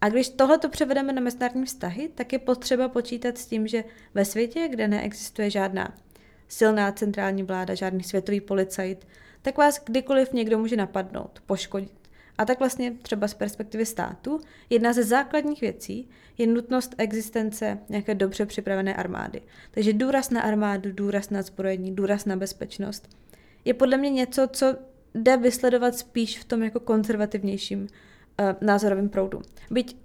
A 0.01 0.09
když 0.09 0.29
tohle 0.29 0.59
to 0.59 0.69
převedeme 0.69 1.13
na 1.13 1.21
mezinárodní 1.21 1.65
vztahy, 1.65 2.11
tak 2.15 2.33
je 2.33 2.39
potřeba 2.39 2.89
počítat 2.89 3.39
s 3.39 3.47
tím, 3.47 3.67
že 3.67 3.85
ve 4.15 4.25
světě, 4.25 4.69
kde 4.69 4.89
neexistuje 4.89 5.51
žádná 5.51 5.95
silná 6.49 6.93
centrální 6.93 7.43
vláda, 7.43 7.75
žádný 7.75 8.03
světový 8.03 8.41
policajt, 8.41 9.07
tak 9.43 9.59
vás 9.59 9.81
kdykoliv 9.85 10.33
někdo 10.33 10.59
může 10.59 10.77
napadnout, 10.77 11.43
poškodit. 11.47 12.01
A 12.39 12.45
tak 12.45 12.59
vlastně 12.59 12.93
třeba 13.03 13.29
z 13.29 13.35
perspektivy 13.35 13.87
státu 13.87 14.41
jedna 14.71 14.93
ze 14.93 15.05
základních 15.05 15.61
věcí 15.61 16.09
je 16.39 16.47
nutnost 16.47 16.95
existence 16.99 17.79
nějaké 17.89 18.15
dobře 18.15 18.47
připravené 18.47 18.95
armády. 18.95 19.43
Takže 19.71 19.93
důraz 19.93 20.31
na 20.31 20.41
armádu, 20.41 20.93
důraz 20.93 21.31
na 21.31 21.43
zbrojení, 21.43 21.95
důraz 21.95 22.25
na 22.25 22.37
bezpečnost 22.37 23.09
je 23.65 23.75
podle 23.75 23.97
mě 23.97 24.11
něco, 24.11 24.49
co 24.53 24.77
jde 25.15 25.37
vysledovat 25.37 25.97
spíš 25.97 26.39
v 26.39 26.45
tom 26.45 26.63
jako 26.63 26.81
konzervativnějším 26.81 27.89
názorovým 28.61 29.09
proudu. 29.09 29.43
Byť 29.71 29.97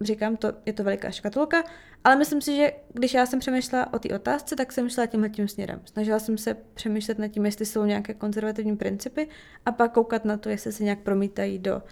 říkám, 0.00 0.36
to, 0.36 0.52
je 0.66 0.72
to 0.72 0.84
veliká 0.84 1.10
škatulka, 1.10 1.62
ale 2.04 2.16
myslím 2.16 2.40
si, 2.40 2.56
že 2.56 2.72
když 2.92 3.14
já 3.14 3.26
jsem 3.26 3.40
přemýšlela 3.40 3.92
o 3.92 3.98
té 3.98 4.14
otázce, 4.14 4.56
tak 4.56 4.72
jsem 4.72 4.88
šla 4.88 5.06
tímhle 5.06 5.28
tím 5.28 5.48
směrem. 5.48 5.80
Snažila 5.84 6.18
jsem 6.18 6.38
se 6.38 6.54
přemýšlet 6.54 7.18
nad 7.18 7.28
tím, 7.28 7.46
jestli 7.46 7.66
jsou 7.66 7.84
nějaké 7.84 8.14
konzervativní 8.14 8.76
principy 8.76 9.28
a 9.66 9.72
pak 9.72 9.92
koukat 9.92 10.24
na 10.24 10.36
to, 10.36 10.48
jestli 10.48 10.72
se 10.72 10.84
nějak 10.84 10.98
promítají 10.98 11.58
do 11.58 11.76
uh, 11.76 11.82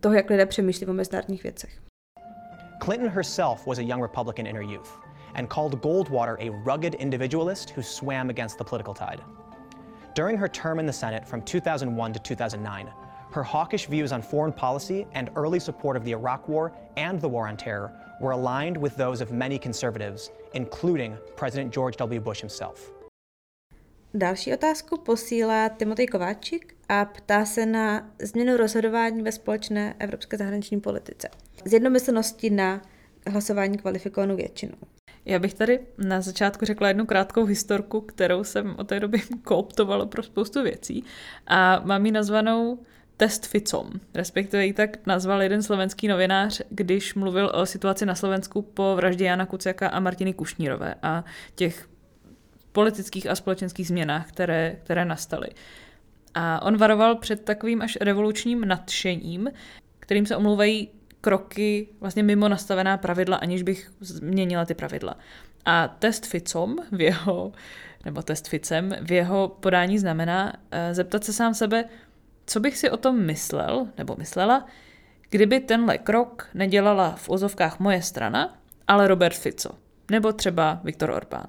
toho, 0.00 0.14
jak 0.14 0.30
lidé 0.30 0.46
přemýšlí 0.46 0.86
o 0.86 0.92
mezinárodních 0.92 1.42
věcech. 1.42 1.70
Clinton 2.84 3.10
herself 3.10 3.66
was 3.66 3.78
a 3.78 3.82
young 3.82 4.02
Republican 4.02 4.46
in 4.46 4.56
her 4.56 4.64
youth 4.64 4.90
and 5.34 5.48
called 5.48 5.74
Goldwater 5.74 6.36
a 6.40 6.50
rugged 6.64 6.94
individualist 6.94 7.76
who 7.76 7.82
swam 7.82 8.30
against 8.30 8.58
the 8.58 8.64
political 8.64 8.94
tide. 8.94 9.22
During 10.14 10.38
her 10.38 10.48
term 10.48 10.78
in 10.78 10.86
the 10.86 10.92
Senate 10.92 11.26
from 11.26 11.42
2001 11.42 12.12
to 12.12 12.18
2009, 12.18 12.88
her 13.30 13.42
hawkish 13.42 13.86
views 13.86 14.12
on 14.12 14.22
foreign 14.22 14.52
policy 14.52 15.06
and 15.14 15.30
early 15.36 15.60
support 15.60 15.96
of 15.96 16.04
the 16.04 16.12
Iraq 16.12 16.48
War 16.48 16.72
and 16.96 17.20
the 17.20 17.28
War 17.28 17.48
on 17.48 17.56
Terror 17.56 17.92
were 18.20 18.32
aligned 18.32 18.76
with 18.76 18.96
those 18.96 19.24
of 19.24 19.32
many 19.32 19.58
conservatives, 19.58 20.30
including 20.54 21.16
President 21.36 21.74
George 21.74 21.96
W. 21.96 22.20
Bush 22.20 22.40
himself. 22.40 22.92
Další 24.14 24.54
otázku 24.54 24.98
posílá 24.98 25.68
Timotej 25.68 26.06
Kováčik 26.06 26.74
a 26.88 27.04
ptá 27.04 27.44
se 27.44 27.66
na 27.66 28.10
změnu 28.22 28.56
rozhodování 28.56 29.22
ve 29.22 29.32
společné 29.32 29.94
evropské 29.98 30.36
zahraniční 30.36 30.80
politice. 30.80 31.28
Z 31.64 31.72
jednomyslnosti 31.72 32.50
na 32.50 32.82
hlasování 33.26 33.78
kvalifikovanou 33.78 34.36
většinou. 34.36 34.76
Já 35.24 35.38
bych 35.38 35.54
tady 35.54 35.80
na 35.98 36.20
začátku 36.20 36.64
řekla 36.64 36.88
jednu 36.88 37.06
krátkou 37.06 37.44
historku, 37.44 38.00
kterou 38.00 38.44
jsem 38.44 38.76
od 38.78 38.88
té 38.88 39.00
doby 39.00 39.22
kooptovala 39.44 40.06
pro 40.06 40.22
spoustu 40.22 40.62
věcí 40.62 41.04
a 41.46 41.80
mám 41.84 42.06
ji 42.06 42.12
nazvanou 42.12 42.78
test 43.18 43.46
Ficom, 43.46 43.90
respektive 44.14 44.66
ji 44.66 44.72
tak 44.72 45.06
nazval 45.06 45.42
jeden 45.42 45.62
slovenský 45.62 46.08
novinář, 46.08 46.60
když 46.70 47.14
mluvil 47.14 47.50
o 47.54 47.66
situaci 47.66 48.06
na 48.06 48.14
Slovensku 48.14 48.62
po 48.62 48.96
vraždě 48.96 49.24
Jana 49.24 49.46
Kuciaka 49.46 49.88
a 49.88 50.00
Martiny 50.00 50.34
Kušnírové 50.34 50.94
a 51.02 51.24
těch 51.54 51.88
politických 52.72 53.30
a 53.30 53.34
společenských 53.34 53.88
změnách, 53.88 54.28
které, 54.28 54.76
které 54.84 55.04
nastaly. 55.04 55.48
A 56.34 56.62
on 56.62 56.76
varoval 56.76 57.16
před 57.16 57.44
takovým 57.44 57.82
až 57.82 57.98
revolučním 58.00 58.68
nadšením, 58.68 59.50
kterým 60.00 60.26
se 60.26 60.36
omlouvají 60.36 60.88
kroky 61.20 61.88
vlastně 62.00 62.22
mimo 62.22 62.48
nastavená 62.48 62.96
pravidla, 62.96 63.36
aniž 63.36 63.62
bych 63.62 63.90
změnila 64.00 64.64
ty 64.64 64.74
pravidla. 64.74 65.18
A 65.64 65.88
test 65.88 66.26
Ficom 66.26 66.76
v 66.92 67.00
jeho, 67.00 67.52
nebo 68.04 68.22
test 68.22 68.48
Ficem 68.48 68.96
v 69.00 69.12
jeho 69.12 69.48
podání 69.60 69.98
znamená 69.98 70.52
uh, 70.52 70.78
zeptat 70.92 71.24
se 71.24 71.32
sám 71.32 71.54
sebe, 71.54 71.84
co 72.48 72.60
bych 72.60 72.78
si 72.78 72.90
o 72.90 72.96
tom 72.96 73.26
myslel, 73.26 73.86
nebo 73.98 74.16
myslela, 74.18 74.66
kdyby 75.30 75.60
tenhle 75.60 75.98
krok 75.98 76.48
nedělala 76.54 77.16
v 77.16 77.28
ozovkách 77.28 77.78
moje 77.78 78.02
strana, 78.02 78.58
ale 78.86 79.08
Robert 79.08 79.36
Fico, 79.36 79.70
nebo 80.10 80.32
třeba 80.32 80.80
Viktor 80.84 81.10
Orbán. 81.10 81.46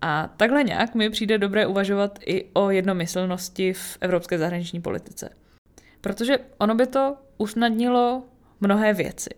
A 0.00 0.30
takhle 0.36 0.64
nějak 0.64 0.94
mi 0.94 1.10
přijde 1.10 1.38
dobré 1.38 1.66
uvažovat 1.66 2.18
i 2.26 2.44
o 2.52 2.70
jednomyslnosti 2.70 3.72
v 3.72 3.98
evropské 4.00 4.38
zahraniční 4.38 4.80
politice. 4.80 5.30
Protože 6.00 6.38
ono 6.58 6.74
by 6.74 6.86
to 6.86 7.16
usnadnilo 7.38 8.22
mnohé 8.60 8.94
věci. 8.94 9.30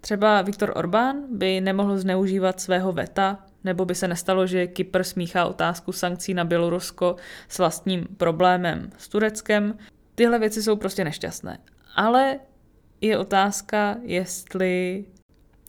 Třeba 0.00 0.42
Viktor 0.42 0.72
Orbán 0.76 1.16
by 1.30 1.60
nemohl 1.60 1.98
zneužívat 1.98 2.60
svého 2.60 2.92
veta, 2.92 3.44
nebo 3.64 3.84
by 3.84 3.94
se 3.94 4.08
nestalo, 4.08 4.46
že 4.46 4.66
Kypr 4.66 5.04
smíchá 5.04 5.46
otázku 5.46 5.92
sankcí 5.92 6.34
na 6.34 6.44
Bělorusko 6.44 7.16
s 7.48 7.58
vlastním 7.58 8.06
problémem 8.16 8.90
s 8.98 9.08
Tureckem. 9.08 9.78
Tyhle 10.18 10.38
věci 10.38 10.62
jsou 10.62 10.76
prostě 10.76 11.04
nešťastné. 11.04 11.58
Ale 11.96 12.40
je 13.00 13.18
otázka, 13.18 13.96
jestli 14.02 15.04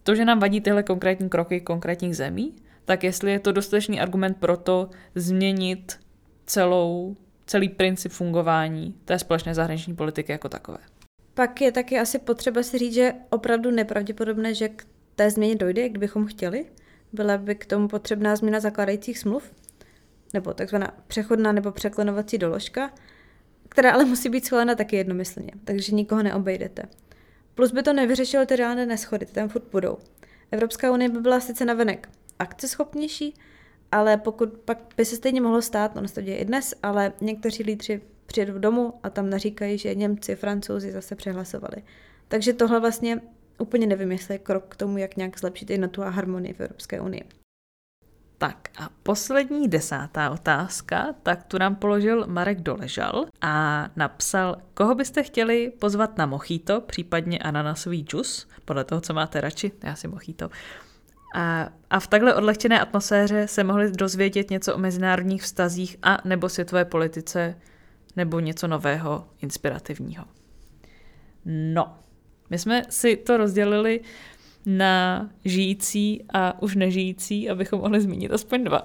to, 0.04 0.16
že 0.16 0.26
nám 0.26 0.40
vadí 0.40 0.62
tyhle 0.62 0.84
konkrétní 0.84 1.30
kroky 1.30 1.62
konkrétních 1.62 2.18
zemí, 2.18 2.56
tak 2.86 3.04
jestli 3.04 3.32
je 3.32 3.40
to 3.40 3.52
dostatečný 3.52 4.00
argument 4.00 4.38
pro 4.38 4.58
to 4.58 4.90
změnit 5.16 6.00
celou, 6.46 7.16
celý 7.46 7.70
princip 7.70 8.12
fungování 8.12 8.96
té 9.06 9.20
společné 9.20 9.56
zahraniční 9.56 9.96
politiky 9.96 10.32
jako 10.32 10.50
takové. 10.50 10.78
Pak 11.34 11.62
je 11.62 11.72
taky 11.72 12.00
asi 12.00 12.20
potřeba 12.20 12.64
si 12.64 12.78
říct, 12.78 12.94
že 12.94 13.14
opravdu 13.30 13.72
nepravděpodobné, 13.72 14.54
že 14.54 14.70
k 14.70 14.86
té 15.16 15.32
změně 15.32 15.56
dojde, 15.56 15.90
kdybychom 15.90 16.26
chtěli. 16.26 16.66
Byla 17.14 17.38
by 17.38 17.56
k 17.56 17.66
tomu 17.66 17.88
potřebná 17.88 18.36
změna 18.36 18.60
zakládajících 18.60 19.20
smluv, 19.20 19.52
nebo 20.34 20.54
takzvaná 20.54 20.94
přechodná 21.08 21.52
nebo 21.52 21.72
překlenovací 21.72 22.38
doložka, 22.38 22.92
která 23.70 23.92
ale 23.92 24.06
musí 24.06 24.30
být 24.30 24.46
schválena 24.46 24.76
taky 24.76 24.96
jednomyslně, 24.96 25.52
takže 25.64 25.96
nikoho 25.96 26.24
neobejdete. 26.24 26.84
Plus 27.56 27.72
by 27.72 27.84
to 27.84 27.94
nevyřešilo 27.94 28.46
ty 28.46 28.56
reálné 28.56 28.86
neschody, 28.86 29.26
ty 29.26 29.34
tam 29.34 29.50
furt 29.50 29.72
budou. 29.72 29.98
Evropská 30.52 30.92
unie 30.92 31.10
by 31.10 31.20
byla 31.20 31.40
sice 31.40 31.66
navenek 31.66 32.10
akceschopnější, 32.40 33.34
ale 33.92 34.18
pokud 34.18 34.50
pak 34.50 34.78
by 34.98 35.06
se 35.06 35.16
stejně 35.16 35.42
mohlo 35.42 35.62
stát, 35.62 35.98
ono 35.98 36.08
se 36.08 36.16
to 36.16 36.22
děje 36.22 36.38
i 36.38 36.46
dnes, 36.46 36.74
ale 36.84 37.14
někteří 37.22 37.64
lídři 37.64 38.02
přijedou 38.26 38.58
domů 38.58 38.94
a 39.04 39.10
tam 39.10 39.30
naříkají, 39.30 39.78
že 39.78 39.96
Němci, 39.96 40.36
Francouzi 40.36 40.92
zase 40.92 41.16
přehlasovali. 41.16 41.84
Takže 42.28 42.54
tohle 42.54 42.80
vlastně 42.80 43.22
úplně 43.60 43.88
nevím, 43.88 44.12
jestli 44.12 44.34
je 44.34 44.40
krok 44.40 44.66
k 44.70 44.76
tomu, 44.76 44.98
jak 44.98 45.18
nějak 45.18 45.40
zlepšit 45.40 45.70
jednotu 45.70 46.04
a 46.04 46.10
harmonii 46.10 46.54
v 46.54 46.60
Evropské 46.60 47.02
unii. 47.02 47.24
Tak 48.40 48.70
a 48.78 48.90
poslední 49.04 49.68
desátá 49.68 50.30
otázka, 50.30 51.16
tak 51.24 51.44
tu 51.44 51.58
nám 51.58 51.76
položil 51.76 52.28
Marek 52.28 52.62
Doležal 52.62 53.26
a 53.42 53.86
napsal, 53.96 54.58
koho 54.74 54.96
byste 54.96 55.24
chtěli 55.24 55.72
pozvat 55.80 56.18
na 56.18 56.26
mochito, 56.26 56.82
případně 56.82 57.40
ananasový 57.40 58.04
džus, 58.04 58.48
podle 58.66 58.84
toho, 58.84 59.02
co 59.02 59.14
máte 59.14 59.42
radši, 59.42 59.72
já 59.84 59.96
si 59.96 60.08
mochito. 60.08 60.50
A, 61.36 61.70
a 61.90 62.00
v 62.00 62.08
takhle 62.08 62.36
odlehčené 62.36 62.80
atmosféře 62.80 63.48
se 63.48 63.64
mohli 63.64 63.92
dozvědět 63.92 64.50
něco 64.50 64.76
o 64.76 64.78
mezinárodních 64.78 65.44
vztazích 65.44 65.98
a 66.04 66.18
nebo 66.26 66.50
světové 66.50 66.86
politice 66.86 67.56
nebo 68.16 68.40
něco 68.40 68.68
nového, 68.68 69.28
inspirativního. 69.42 70.26
No, 71.46 71.98
my 72.50 72.60
jsme 72.60 72.84
si 72.90 73.16
to 73.16 73.38
rozdělili 73.38 74.02
na 74.66 75.30
žijící 75.46 76.26
a 76.34 76.62
už 76.62 76.76
nežijící, 76.76 77.50
abychom 77.50 77.80
mohli 77.80 78.02
zmínit 78.02 78.32
aspoň 78.32 78.64
dva. 78.64 78.84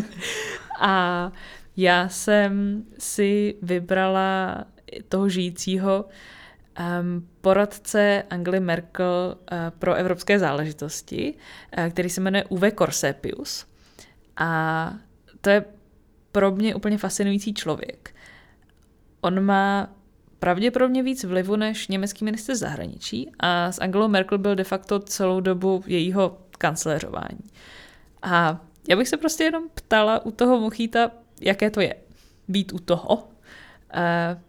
a 0.80 1.32
já 1.76 2.08
jsem 2.08 2.84
si 2.98 3.54
vybrala 3.62 4.64
toho 5.08 5.28
žijícího 5.28 6.04
um, 6.04 7.28
poradce 7.40 8.22
Angely 8.30 8.60
Merkel 8.60 9.36
uh, 9.38 9.58
pro 9.78 9.94
evropské 9.94 10.38
záležitosti, 10.38 11.34
uh, 11.78 11.90
který 11.90 12.10
se 12.10 12.20
jmenuje 12.20 12.44
Uwe 12.44 12.70
Korsepius. 12.70 13.66
A 14.36 14.92
to 15.40 15.50
je 15.50 15.64
pro 16.32 16.50
mě 16.50 16.74
úplně 16.74 16.98
fascinující 16.98 17.54
člověk. 17.54 18.14
On 19.20 19.44
má 19.44 19.88
pravděpodobně 20.40 21.02
víc 21.02 21.24
vlivu 21.24 21.56
než 21.56 21.88
německý 21.88 22.24
minister 22.24 22.56
zahraničí 22.56 23.30
a 23.38 23.72
s 23.72 23.80
Angelou 23.80 24.08
Merkel 24.08 24.38
byl 24.38 24.54
de 24.54 24.64
facto 24.64 24.98
celou 24.98 25.40
dobu 25.40 25.82
jejího 25.86 26.38
kancléřování. 26.58 27.44
A 28.22 28.60
já 28.88 28.96
bych 28.96 29.08
se 29.08 29.16
prostě 29.16 29.44
jenom 29.44 29.68
ptala 29.74 30.26
u 30.26 30.30
toho 30.30 30.60
Mochýta, 30.60 31.10
jaké 31.40 31.70
to 31.70 31.80
je 31.80 31.94
být 32.48 32.72
u 32.72 32.78
toho, 32.78 33.28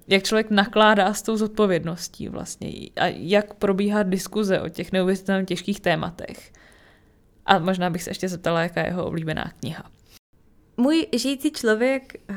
jak 0.07 0.23
člověk 0.23 0.49
nakládá 0.49 1.13
s 1.13 1.21
tou 1.21 1.37
zodpovědností 1.37 2.27
vlastně 2.27 2.69
a 2.95 3.05
jak 3.07 3.53
probíhá 3.53 4.03
diskuze 4.03 4.61
o 4.61 4.69
těch 4.69 4.91
neuvěřitelně 4.91 5.45
těžkých 5.45 5.79
tématech. 5.79 6.51
A 7.45 7.59
možná 7.59 7.89
bych 7.89 8.03
se 8.03 8.09
ještě 8.09 8.29
zeptala, 8.29 8.61
jaká 8.61 8.81
je 8.81 8.87
jeho 8.87 9.05
oblíbená 9.05 9.51
kniha. 9.59 9.83
Můj 10.77 11.07
žijící 11.15 11.51
člověk 11.51 12.15
eh, 12.29 12.35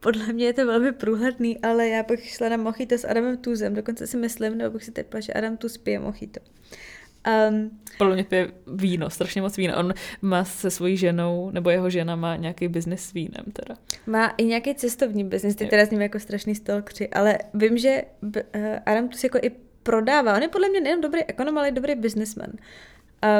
podle 0.00 0.32
mě 0.32 0.46
je 0.46 0.52
to 0.52 0.66
velmi 0.66 0.92
průhledný, 0.92 1.58
ale 1.58 1.88
já 1.88 2.02
bych 2.02 2.28
šla 2.28 2.48
na 2.48 2.56
mochito 2.56 2.98
s 2.98 3.04
Adamem 3.04 3.36
Tuzem, 3.36 3.74
dokonce 3.74 4.06
si 4.06 4.16
myslím, 4.16 4.58
nebo 4.58 4.70
bych 4.70 4.84
si 4.84 4.92
typla, 4.92 5.20
že 5.20 5.32
Adam 5.32 5.56
Tuz 5.56 5.76
pije 5.78 5.98
mochito. 5.98 6.40
Um, 7.50 7.80
Podle 7.98 8.14
mě 8.14 8.24
pije 8.24 8.52
víno, 8.66 9.10
strašně 9.10 9.42
moc 9.42 9.56
vína. 9.56 9.76
On 9.76 9.94
má 10.22 10.44
se 10.44 10.70
svojí 10.70 10.96
ženou, 10.96 11.50
nebo 11.50 11.70
jeho 11.70 11.90
žena 11.90 12.16
má 12.16 12.36
nějaký 12.36 12.68
biznis 12.68 13.04
s 13.04 13.12
vínem 13.12 13.44
teda. 13.52 13.74
Má 14.06 14.26
i 14.26 14.44
nějaký 14.44 14.74
cestovní 14.74 15.24
biznis, 15.24 15.56
ty 15.56 15.66
teda 15.66 15.86
s 15.86 15.90
ním 15.90 16.00
jako 16.00 16.20
strašný 16.20 16.54
stalkři, 16.54 17.08
ale 17.08 17.38
vím, 17.54 17.78
že 17.78 18.02
uh, 18.22 18.40
Adam 18.86 19.08
Tus 19.08 19.24
jako 19.24 19.38
i 19.42 19.50
prodává. 19.82 20.36
On 20.36 20.42
je 20.42 20.48
podle 20.48 20.68
mě 20.68 20.80
nejen 20.80 21.00
dobrý 21.00 21.24
ekonom, 21.24 21.58
ale 21.58 21.68
i 21.68 21.72
dobrý 21.72 21.94
businessman. 21.94 22.50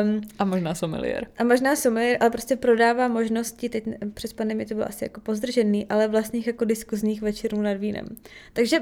Um, 0.03 0.21
a 0.39 0.45
možná 0.45 0.75
sommelier. 0.75 1.27
A 1.39 1.45
možná 1.45 1.77
sommelier, 1.77 2.17
ale 2.21 2.31
prostě 2.31 2.57
prodává 2.57 3.09
možnosti, 3.09 3.69
teď 3.69 3.85
přes 4.15 4.33
pandemii 4.33 4.67
to 4.67 4.75
bylo 4.75 4.89
asi 4.89 5.05
jako 5.05 5.21
pozdržený, 5.21 5.87
ale 5.87 6.09
vlastních 6.09 6.47
jako 6.47 6.65
diskuzních 6.65 7.23
večerů 7.23 7.63
nad 7.63 7.75
vínem. 7.75 8.07
Takže 8.53 8.79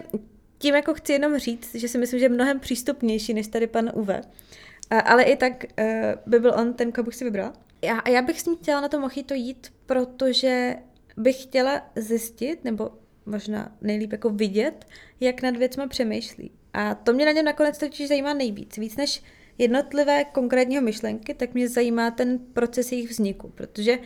tím 0.58 0.74
jako 0.74 0.94
chci 0.94 1.12
jenom 1.12 1.38
říct, 1.38 1.74
že 1.74 1.88
si 1.88 1.98
myslím, 1.98 2.20
že 2.20 2.24
je 2.24 2.28
mnohem 2.28 2.60
přístupnější 2.60 3.34
než 3.34 3.46
tady 3.46 3.66
pan 3.66 3.90
Uwe. 3.94 4.20
A, 4.90 4.98
ale 5.00 5.22
i 5.22 5.36
tak 5.36 5.64
uh, 5.78 5.86
by 6.26 6.40
byl 6.40 6.54
on 6.56 6.74
ten, 6.74 6.92
koho 6.92 7.04
bych 7.04 7.14
si 7.14 7.24
vybrala. 7.24 7.52
Já, 7.82 8.02
já 8.08 8.22
bych 8.22 8.40
s 8.40 8.46
ním 8.46 8.56
chtěla 8.56 8.80
na 8.80 8.88
to 8.88 9.08
to 9.26 9.34
jít, 9.34 9.72
protože 9.86 10.76
bych 11.16 11.42
chtěla 11.42 11.82
zjistit, 11.96 12.64
nebo 12.64 12.90
možná 13.26 13.76
nejlíp 13.80 14.12
jako 14.12 14.30
vidět, 14.30 14.84
jak 15.20 15.42
nad 15.42 15.56
věcmi 15.56 15.82
přemýšlí. 15.88 16.50
A 16.72 16.94
to 16.94 17.12
mě 17.12 17.24
na 17.26 17.32
něm 17.32 17.44
nakonec 17.44 17.78
totiž 17.78 18.08
zajímá 18.08 18.34
nejvíc. 18.34 18.76
Víc 18.76 18.96
než 18.96 19.22
jednotlivé 19.58 20.24
konkrétního 20.24 20.82
myšlenky, 20.82 21.34
tak 21.34 21.54
mě 21.54 21.68
zajímá 21.68 22.10
ten 22.10 22.38
proces 22.38 22.92
jejich 22.92 23.10
vzniku, 23.10 23.48
protože 23.48 23.98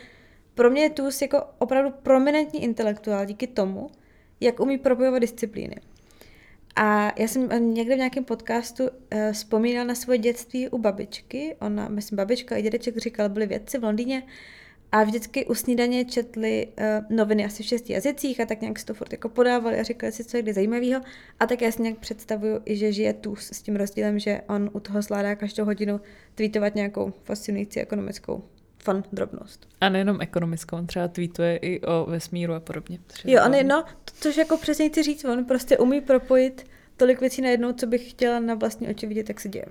pro 0.54 0.70
mě 0.70 0.82
je 0.82 0.90
TUS 0.90 1.22
jako 1.22 1.44
opravdu 1.58 1.90
prominentní 2.02 2.62
intelektuál 2.62 3.26
díky 3.26 3.46
tomu, 3.46 3.90
jak 4.40 4.60
umí 4.60 4.78
propojovat 4.78 5.20
disciplíny. 5.20 5.76
A 6.76 7.12
já 7.20 7.28
jsem 7.28 7.74
někde 7.74 7.94
v 7.94 7.98
nějakém 7.98 8.24
podcastu 8.24 8.84
uh, 8.84 8.88
vzpomínal 9.32 9.86
na 9.86 9.94
svoje 9.94 10.18
dětství 10.18 10.68
u 10.68 10.78
babičky. 10.78 11.56
Ona, 11.60 11.88
myslím, 11.88 12.16
babička 12.16 12.56
i 12.56 12.62
dědeček 12.62 12.96
říkal, 12.96 13.28
byli 13.28 13.46
vědci 13.46 13.78
v 13.78 13.84
Londýně 13.84 14.22
A 14.92 15.04
vždycky 15.04 15.46
u 15.46 15.54
snídaně 15.54 16.04
četli 16.04 16.66
uh, 16.66 17.16
noviny 17.16 17.44
asi 17.44 17.62
v 17.62 17.66
šesti 17.66 17.92
jazycích 17.92 18.40
a 18.40 18.46
tak 18.46 18.60
nějak 18.60 18.78
si 18.78 18.86
to 18.86 18.94
furt 18.94 19.12
jako 19.12 19.28
podávali 19.28 19.80
a 19.80 19.82
říkali 19.82 20.12
si, 20.12 20.24
co 20.24 20.36
je 20.36 20.42
kde 20.42 20.54
zajímavého. 20.54 21.00
A 21.40 21.46
tak 21.46 21.62
já 21.62 21.72
si 21.72 21.82
nějak 21.82 21.98
představuju 21.98 22.60
i, 22.64 22.76
že 22.76 22.92
žije 22.92 23.12
tu 23.12 23.36
s 23.36 23.62
tím 23.62 23.76
rozdílem, 23.76 24.18
že 24.18 24.40
on 24.48 24.70
u 24.72 24.80
toho 24.80 25.02
zvládá 25.02 25.34
každou 25.34 25.64
hodinu 25.64 26.00
tweetovat 26.34 26.74
nějakou 26.74 27.12
fascinující 27.24 27.80
ekonomickou 27.80 28.44
fun 28.82 29.04
drobnost. 29.12 29.68
A 29.80 29.88
nejenom 29.88 30.20
ekonomickou, 30.20 30.76
on 30.76 30.86
třeba 30.86 31.08
tweetuje 31.08 31.56
i 31.56 31.80
o 31.80 32.06
vesmíru 32.10 32.54
a 32.54 32.60
podobně. 32.60 32.98
Jo, 33.24 33.40
on 33.46 33.54
je, 33.54 33.64
no, 33.64 33.84
což 34.04 34.36
jako 34.36 34.56
přesně 34.56 34.88
chci 34.88 35.02
říct, 35.02 35.24
on 35.24 35.44
prostě 35.44 35.78
umí 35.78 36.00
propojit 36.00 36.64
tolik 36.96 37.20
věcí 37.20 37.42
najednou, 37.42 37.72
co 37.72 37.86
bych 37.86 38.10
chtěla 38.10 38.40
na 38.40 38.54
vlastní 38.54 38.88
oči 38.88 39.06
vidět, 39.06 39.28
jak 39.28 39.40
se 39.40 39.48
děje. 39.48 39.66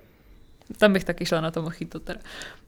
Tam 0.78 0.92
bych 0.92 1.04
taky 1.04 1.26
šla 1.26 1.40
na 1.40 1.50
to 1.50 1.62
mochito 1.62 2.00
teda. 2.00 2.20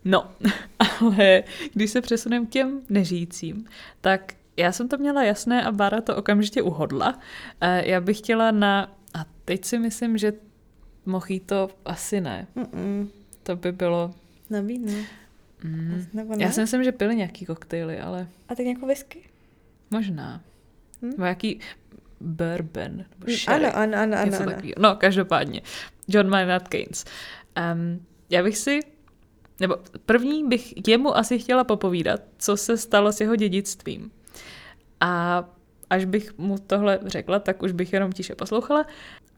No, 0.04 0.30
ale 1.00 1.42
když 1.72 1.90
se 1.90 2.00
přesuneme 2.00 2.46
k 2.46 2.48
těm 2.48 2.80
nežijícím, 2.90 3.66
tak 4.00 4.34
já 4.56 4.72
jsem 4.72 4.88
to 4.88 4.98
měla 4.98 5.24
jasné 5.24 5.64
a 5.64 5.72
Bára 5.72 6.00
to 6.00 6.16
okamžitě 6.16 6.62
uhodla. 6.62 7.18
Eh, 7.60 7.90
já 7.90 8.00
bych 8.00 8.18
chtěla 8.18 8.50
na... 8.50 8.96
A 9.14 9.24
teď 9.44 9.64
si 9.64 9.78
myslím, 9.78 10.18
že 10.18 10.32
mochito 11.06 11.70
asi 11.84 12.20
ne. 12.20 12.46
Mm-mm. 12.56 13.08
To 13.42 13.56
by 13.56 13.72
bylo... 13.72 14.14
Na 14.50 14.60
víno. 14.60 14.92
Mm. 15.64 16.06
Nebo 16.12 16.36
ne? 16.36 16.44
Já 16.44 16.50
si 16.50 16.60
myslím, 16.60 16.84
že 16.84 16.92
pili 16.92 17.16
nějaký 17.16 17.46
koktejly, 17.46 18.00
ale... 18.00 18.28
A 18.48 18.54
tak 18.54 18.66
nějakou 18.66 18.86
whisky? 18.86 19.22
Možná. 19.90 20.40
Hm? 21.02 21.10
Nebo 21.10 21.24
jaký 21.24 21.60
bourbon. 22.20 22.96
Nebo 22.96 23.32
sherry, 23.36 23.66
ano, 23.66 23.76
ano, 23.76 23.98
ano. 23.98 24.16
ano, 24.16 24.52
ano. 24.52 24.68
No, 24.78 24.96
každopádně. 24.96 25.62
John 26.08 26.28
Maynard 26.28 26.68
Keynes. 26.68 27.04
Um, 27.74 28.06
já 28.30 28.42
bych 28.42 28.58
si, 28.58 28.80
nebo 29.60 29.76
první 30.06 30.48
bych 30.48 30.88
jemu 30.88 31.16
asi 31.16 31.38
chtěla 31.38 31.64
popovídat, 31.64 32.20
co 32.38 32.56
se 32.56 32.76
stalo 32.76 33.12
s 33.12 33.20
jeho 33.20 33.36
dědictvím. 33.36 34.10
A 35.00 35.44
až 35.90 36.04
bych 36.04 36.38
mu 36.38 36.58
tohle 36.58 36.98
řekla, 37.06 37.38
tak 37.38 37.62
už 37.62 37.72
bych 37.72 37.92
jenom 37.92 38.12
tiše 38.12 38.34
poslouchala. 38.34 38.86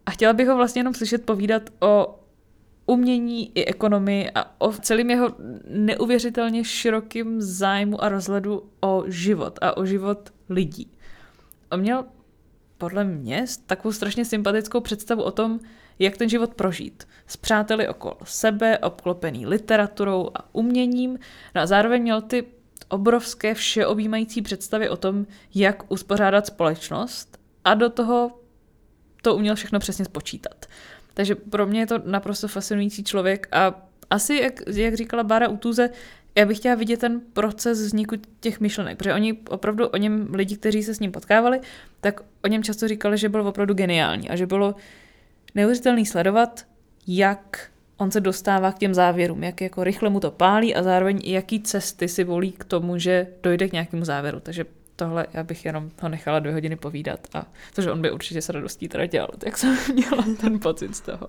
A 0.07 0.11
chtěla 0.11 0.33
bych 0.33 0.49
ho 0.49 0.57
vlastně 0.57 0.81
jenom 0.81 0.95
slyšet 0.95 1.27
povídat 1.27 1.71
o 1.81 2.21
umění 2.87 3.53
i 3.55 3.65
ekonomii 3.65 4.31
a 4.35 4.61
o 4.61 4.73
celém 4.73 5.11
jeho 5.11 5.35
neuvěřitelně 5.69 6.65
širokým 6.65 7.43
zájmu 7.43 8.05
a 8.05 8.09
rozhledu 8.09 8.71
o 8.81 9.05
život 9.07 9.59
a 9.63 9.77
o 9.77 9.85
život 9.85 10.33
lidí. 10.49 10.93
On 11.71 11.81
měl 11.81 12.05
podle 12.79 13.05
mě 13.05 13.45
takovou 13.67 13.93
strašně 13.93 14.25
sympatickou 14.25 14.81
představu 14.81 15.23
o 15.23 15.31
tom, 15.31 15.61
jak 15.99 16.17
ten 16.17 16.29
život 16.29 16.55
prožít. 16.55 17.09
S 17.27 17.37
přáteli 17.37 17.89
okolo 17.89 18.17
sebe, 18.25 18.79
obklopený 18.79 19.47
literaturou 19.47 20.31
a 20.35 20.55
uměním. 20.55 21.19
No 21.55 21.61
a 21.61 21.67
zároveň 21.67 22.03
měl 22.03 22.21
ty 22.21 22.45
obrovské 22.89 23.55
všeobjímající 23.55 24.43
představy 24.43 24.89
o 24.89 24.97
tom, 24.97 25.27
jak 25.55 25.93
uspořádat 25.93 26.47
společnost 26.47 27.39
a 27.65 27.75
do 27.75 27.91
toho 27.91 28.41
to 29.23 29.37
uměl 29.37 29.55
všechno 29.55 29.79
přesně 29.79 30.05
spočítat. 30.05 30.67
Takže 31.15 31.35
pro 31.35 31.67
mě 31.67 31.81
je 31.81 31.87
to 31.87 32.03
naprosto 32.05 32.49
fascinující 32.49 33.05
člověk 33.05 33.49
a 33.53 33.89
asi, 34.11 34.35
jak, 34.35 34.61
jak 34.75 34.95
říkala 34.95 35.23
Bára 35.23 35.49
Utuze, 35.49 35.91
já 36.39 36.47
bych 36.47 36.59
chtěla 36.59 36.75
vidět 36.75 37.01
ten 37.01 37.21
proces 37.33 37.79
vzniku 37.79 38.17
těch 38.41 38.61
myšlenek, 38.61 38.99
protože 38.99 39.15
oni 39.15 39.39
opravdu 39.49 39.87
o 39.87 39.97
něm, 39.97 40.29
lidi, 40.35 40.57
kteří 40.57 40.83
se 40.83 40.95
s 40.95 41.01
ním 41.01 41.13
potkávali, 41.13 41.61
tak 42.01 42.21
o 42.45 42.49
něm 42.49 42.63
často 42.63 42.89
říkali, 42.89 43.19
že 43.19 43.29
byl 43.29 43.49
opravdu 43.49 43.75
geniální 43.75 44.31
a 44.31 44.37
že 44.37 44.47
bylo 44.47 44.75
neuvěřitelný 45.57 46.07
sledovat, 46.07 46.67
jak 47.07 47.71
on 47.97 48.11
se 48.11 48.21
dostává 48.21 48.73
k 48.73 48.79
těm 48.79 48.95
závěrům, 48.95 49.43
jak 49.43 49.61
jako 49.61 49.85
rychle 49.85 50.11
mu 50.11 50.21
to 50.21 50.31
pálí 50.31 50.75
a 50.75 50.83
zároveň 50.83 51.21
jaký 51.25 51.61
cesty 51.61 52.09
si 52.09 52.25
volí 52.25 52.53
k 52.53 52.65
tomu, 52.65 52.99
že 52.99 53.27
dojde 53.43 53.69
k 53.69 53.73
nějakému 53.73 54.05
závěru. 54.05 54.41
Takže 54.41 54.65
tohle 54.97 55.27
já 55.33 55.43
bych 55.43 55.65
jenom 55.65 55.91
ho 56.03 56.09
nechala 56.09 56.39
dvě 56.39 56.53
hodiny 56.53 56.77
povídat 56.77 57.21
a 57.35 57.47
protože 57.75 57.93
on 57.93 58.03
by 58.03 58.11
určitě 58.11 58.43
se 58.43 58.53
radostí 58.53 58.89
teda 58.89 59.07
dělal, 59.07 59.31
jak 59.45 59.59
jsem 59.59 59.77
měla 59.95 60.25
ten 60.41 60.61
pocit 60.61 60.97
z 60.97 61.01
toho. 61.01 61.29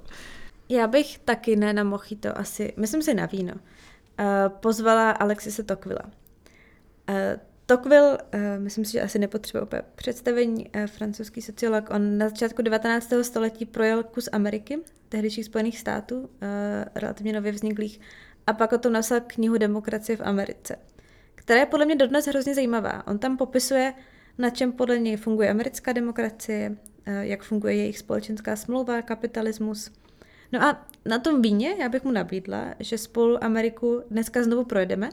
Já 0.69 0.87
bych 0.87 1.19
taky 1.19 1.55
ne 1.55 1.73
na 1.73 1.83
mochito 1.83 2.37
asi, 2.37 2.73
myslím 2.77 3.03
si 3.03 3.13
na 3.13 3.25
víno, 3.25 3.53
uh, 3.53 4.25
pozvala 4.49 5.11
Alexise 5.11 5.63
Tokvila. 5.63 6.01
Uh, 7.09 7.15
Tocqueville, 7.69 8.17
uh, 8.17 8.39
myslím 8.57 8.85
si, 8.85 8.91
že 8.91 9.01
asi 9.01 9.19
nepotřebuje 9.19 9.61
úplně 9.61 9.81
představení, 9.95 10.69
uh, 10.75 10.85
francouzský 10.85 11.41
sociolog, 11.41 11.89
on 11.89 12.17
na 12.17 12.29
začátku 12.29 12.61
19. 12.61 13.13
století 13.21 13.65
projel 13.65 14.03
kus 14.03 14.29
Ameriky, 14.31 14.79
tehdejších 15.09 15.45
Spojených 15.45 15.79
států, 15.79 16.19
uh, 16.19 16.27
relativně 16.95 17.33
nově 17.33 17.51
vzniklých, 17.51 17.99
a 18.47 18.53
pak 18.53 18.73
o 18.73 18.77
tom 18.77 18.93
napsal 18.93 19.19
knihu 19.27 19.57
Demokracie 19.57 20.17
v 20.17 20.21
Americe, 20.21 20.75
která 21.35 21.59
je 21.59 21.65
podle 21.65 21.85
mě 21.85 21.95
dodnes 21.95 22.27
hrozně 22.27 22.55
zajímavá. 22.55 23.07
On 23.07 23.19
tam 23.19 23.37
popisuje, 23.37 23.93
na 24.37 24.49
čem 24.49 24.71
podle 24.71 24.99
něj 24.99 25.17
funguje 25.17 25.49
americká 25.49 25.93
demokracie, 25.93 26.77
jak 27.21 27.43
funguje 27.43 27.75
jejich 27.75 27.99
společenská 27.99 28.55
smlouva, 28.55 29.01
kapitalismus. 29.01 29.91
No 30.51 30.63
a 30.63 30.87
na 31.05 31.19
tom 31.19 31.41
víně 31.41 31.75
já 31.79 31.89
bych 31.89 32.03
mu 32.03 32.11
nabídla, 32.11 32.75
že 32.79 32.97
spolu 32.97 33.43
Ameriku 33.43 34.03
dneska 34.11 34.43
znovu 34.43 34.63
projedeme, 34.63 35.09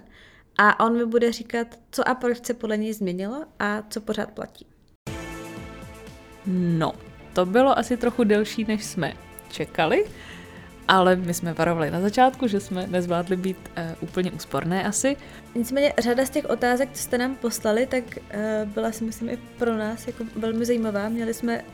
a 0.59 0.85
on 0.85 0.97
mi 0.97 1.07
bude 1.07 1.33
říkat, 1.33 1.67
co 1.91 2.09
a 2.09 2.15
proč 2.15 2.47
se 2.47 2.55
podle 2.55 2.77
něj 2.77 2.93
změnilo 2.93 3.45
a 3.59 3.83
co 3.91 4.01
pořád 4.01 4.31
platí. 4.31 4.67
No, 6.47 6.93
to 7.33 7.47
bylo 7.47 7.79
asi 7.79 7.97
trochu 7.97 8.25
delší, 8.25 8.65
než 8.65 8.85
jsme 8.85 9.13
čekali, 9.51 10.05
ale 10.89 11.17
my 11.17 11.35
jsme 11.35 11.53
varovali 11.53 11.91
na 11.91 12.01
začátku, 12.01 12.47
že 12.47 12.61
jsme 12.61 12.87
nezvládli 12.87 13.37
být 13.37 13.57
uh, 13.57 13.85
úplně 14.01 14.31
úsporné 14.33 14.85
asi. 14.85 15.17
Nicméně 15.55 15.93
řada 15.99 16.27
z 16.27 16.31
těch 16.31 16.45
otázek, 16.45 16.89
co 16.93 17.03
jste 17.03 17.19
nám 17.19 17.37
poslali, 17.37 17.87
tak 17.87 18.05
uh, 18.05 18.69
byla 18.73 18.93
si 18.93 19.05
myslím 19.05 19.29
i 19.29 19.39
pro 19.59 19.77
nás 19.77 20.07
jako 20.07 20.25
velmi 20.37 20.65
zajímavá. 20.65 21.09
Měli 21.09 21.35
jsme 21.35 21.65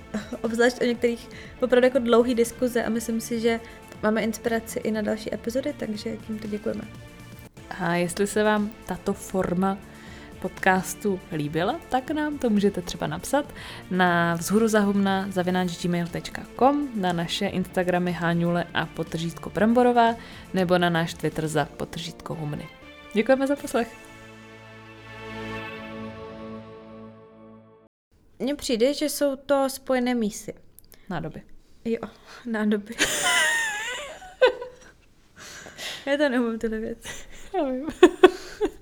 obzvlášť 0.42 0.80
o 0.80 0.84
některých 0.84 1.28
opravdu 1.62 1.86
jako 1.86 1.98
dlouhý 1.98 2.34
diskuze 2.34 2.84
a 2.84 2.88
myslím 2.88 3.20
si, 3.20 3.40
že 3.40 3.60
máme 4.02 4.22
inspiraci 4.22 4.78
i 4.78 4.90
na 4.90 5.02
další 5.02 5.34
epizody, 5.34 5.74
takže 5.78 6.16
tímto 6.26 6.48
děkujeme. 6.48 6.82
A 7.78 7.94
jestli 7.94 8.26
se 8.26 8.42
vám 8.42 8.70
tato 8.86 9.12
forma 9.12 9.78
podcastu 10.40 11.20
líbila, 11.32 11.80
tak 11.88 12.10
nám 12.10 12.38
to 12.38 12.50
můžete 12.50 12.82
třeba 12.82 13.06
napsat 13.06 13.54
na 13.90 14.34
vzhůruzahumna 14.34 15.28
gmail.com, 15.82 16.88
na 17.00 17.12
naše 17.12 17.46
Instagramy 17.46 18.12
Háňule 18.12 18.64
a 18.74 18.86
potržítko 18.86 19.50
Bramborová 19.50 20.16
nebo 20.54 20.78
na 20.78 20.90
náš 20.90 21.14
Twitter 21.14 21.48
za 21.48 21.64
potržítko 21.64 22.34
humny. 22.34 22.68
Děkujeme 23.14 23.46
za 23.46 23.56
poslech. 23.56 23.96
Mně 28.38 28.54
přijde, 28.54 28.94
že 28.94 29.08
jsou 29.08 29.36
to 29.36 29.68
spojené 29.68 30.14
mísy. 30.14 30.54
Nádoby. 31.08 31.42
Jo, 31.84 32.00
nádoby. 32.46 32.94
Já 36.06 36.16
to 36.16 36.28
neumím 36.28 36.58
tyhle 36.58 36.78
věci. 36.78 37.29
time. 37.52 37.88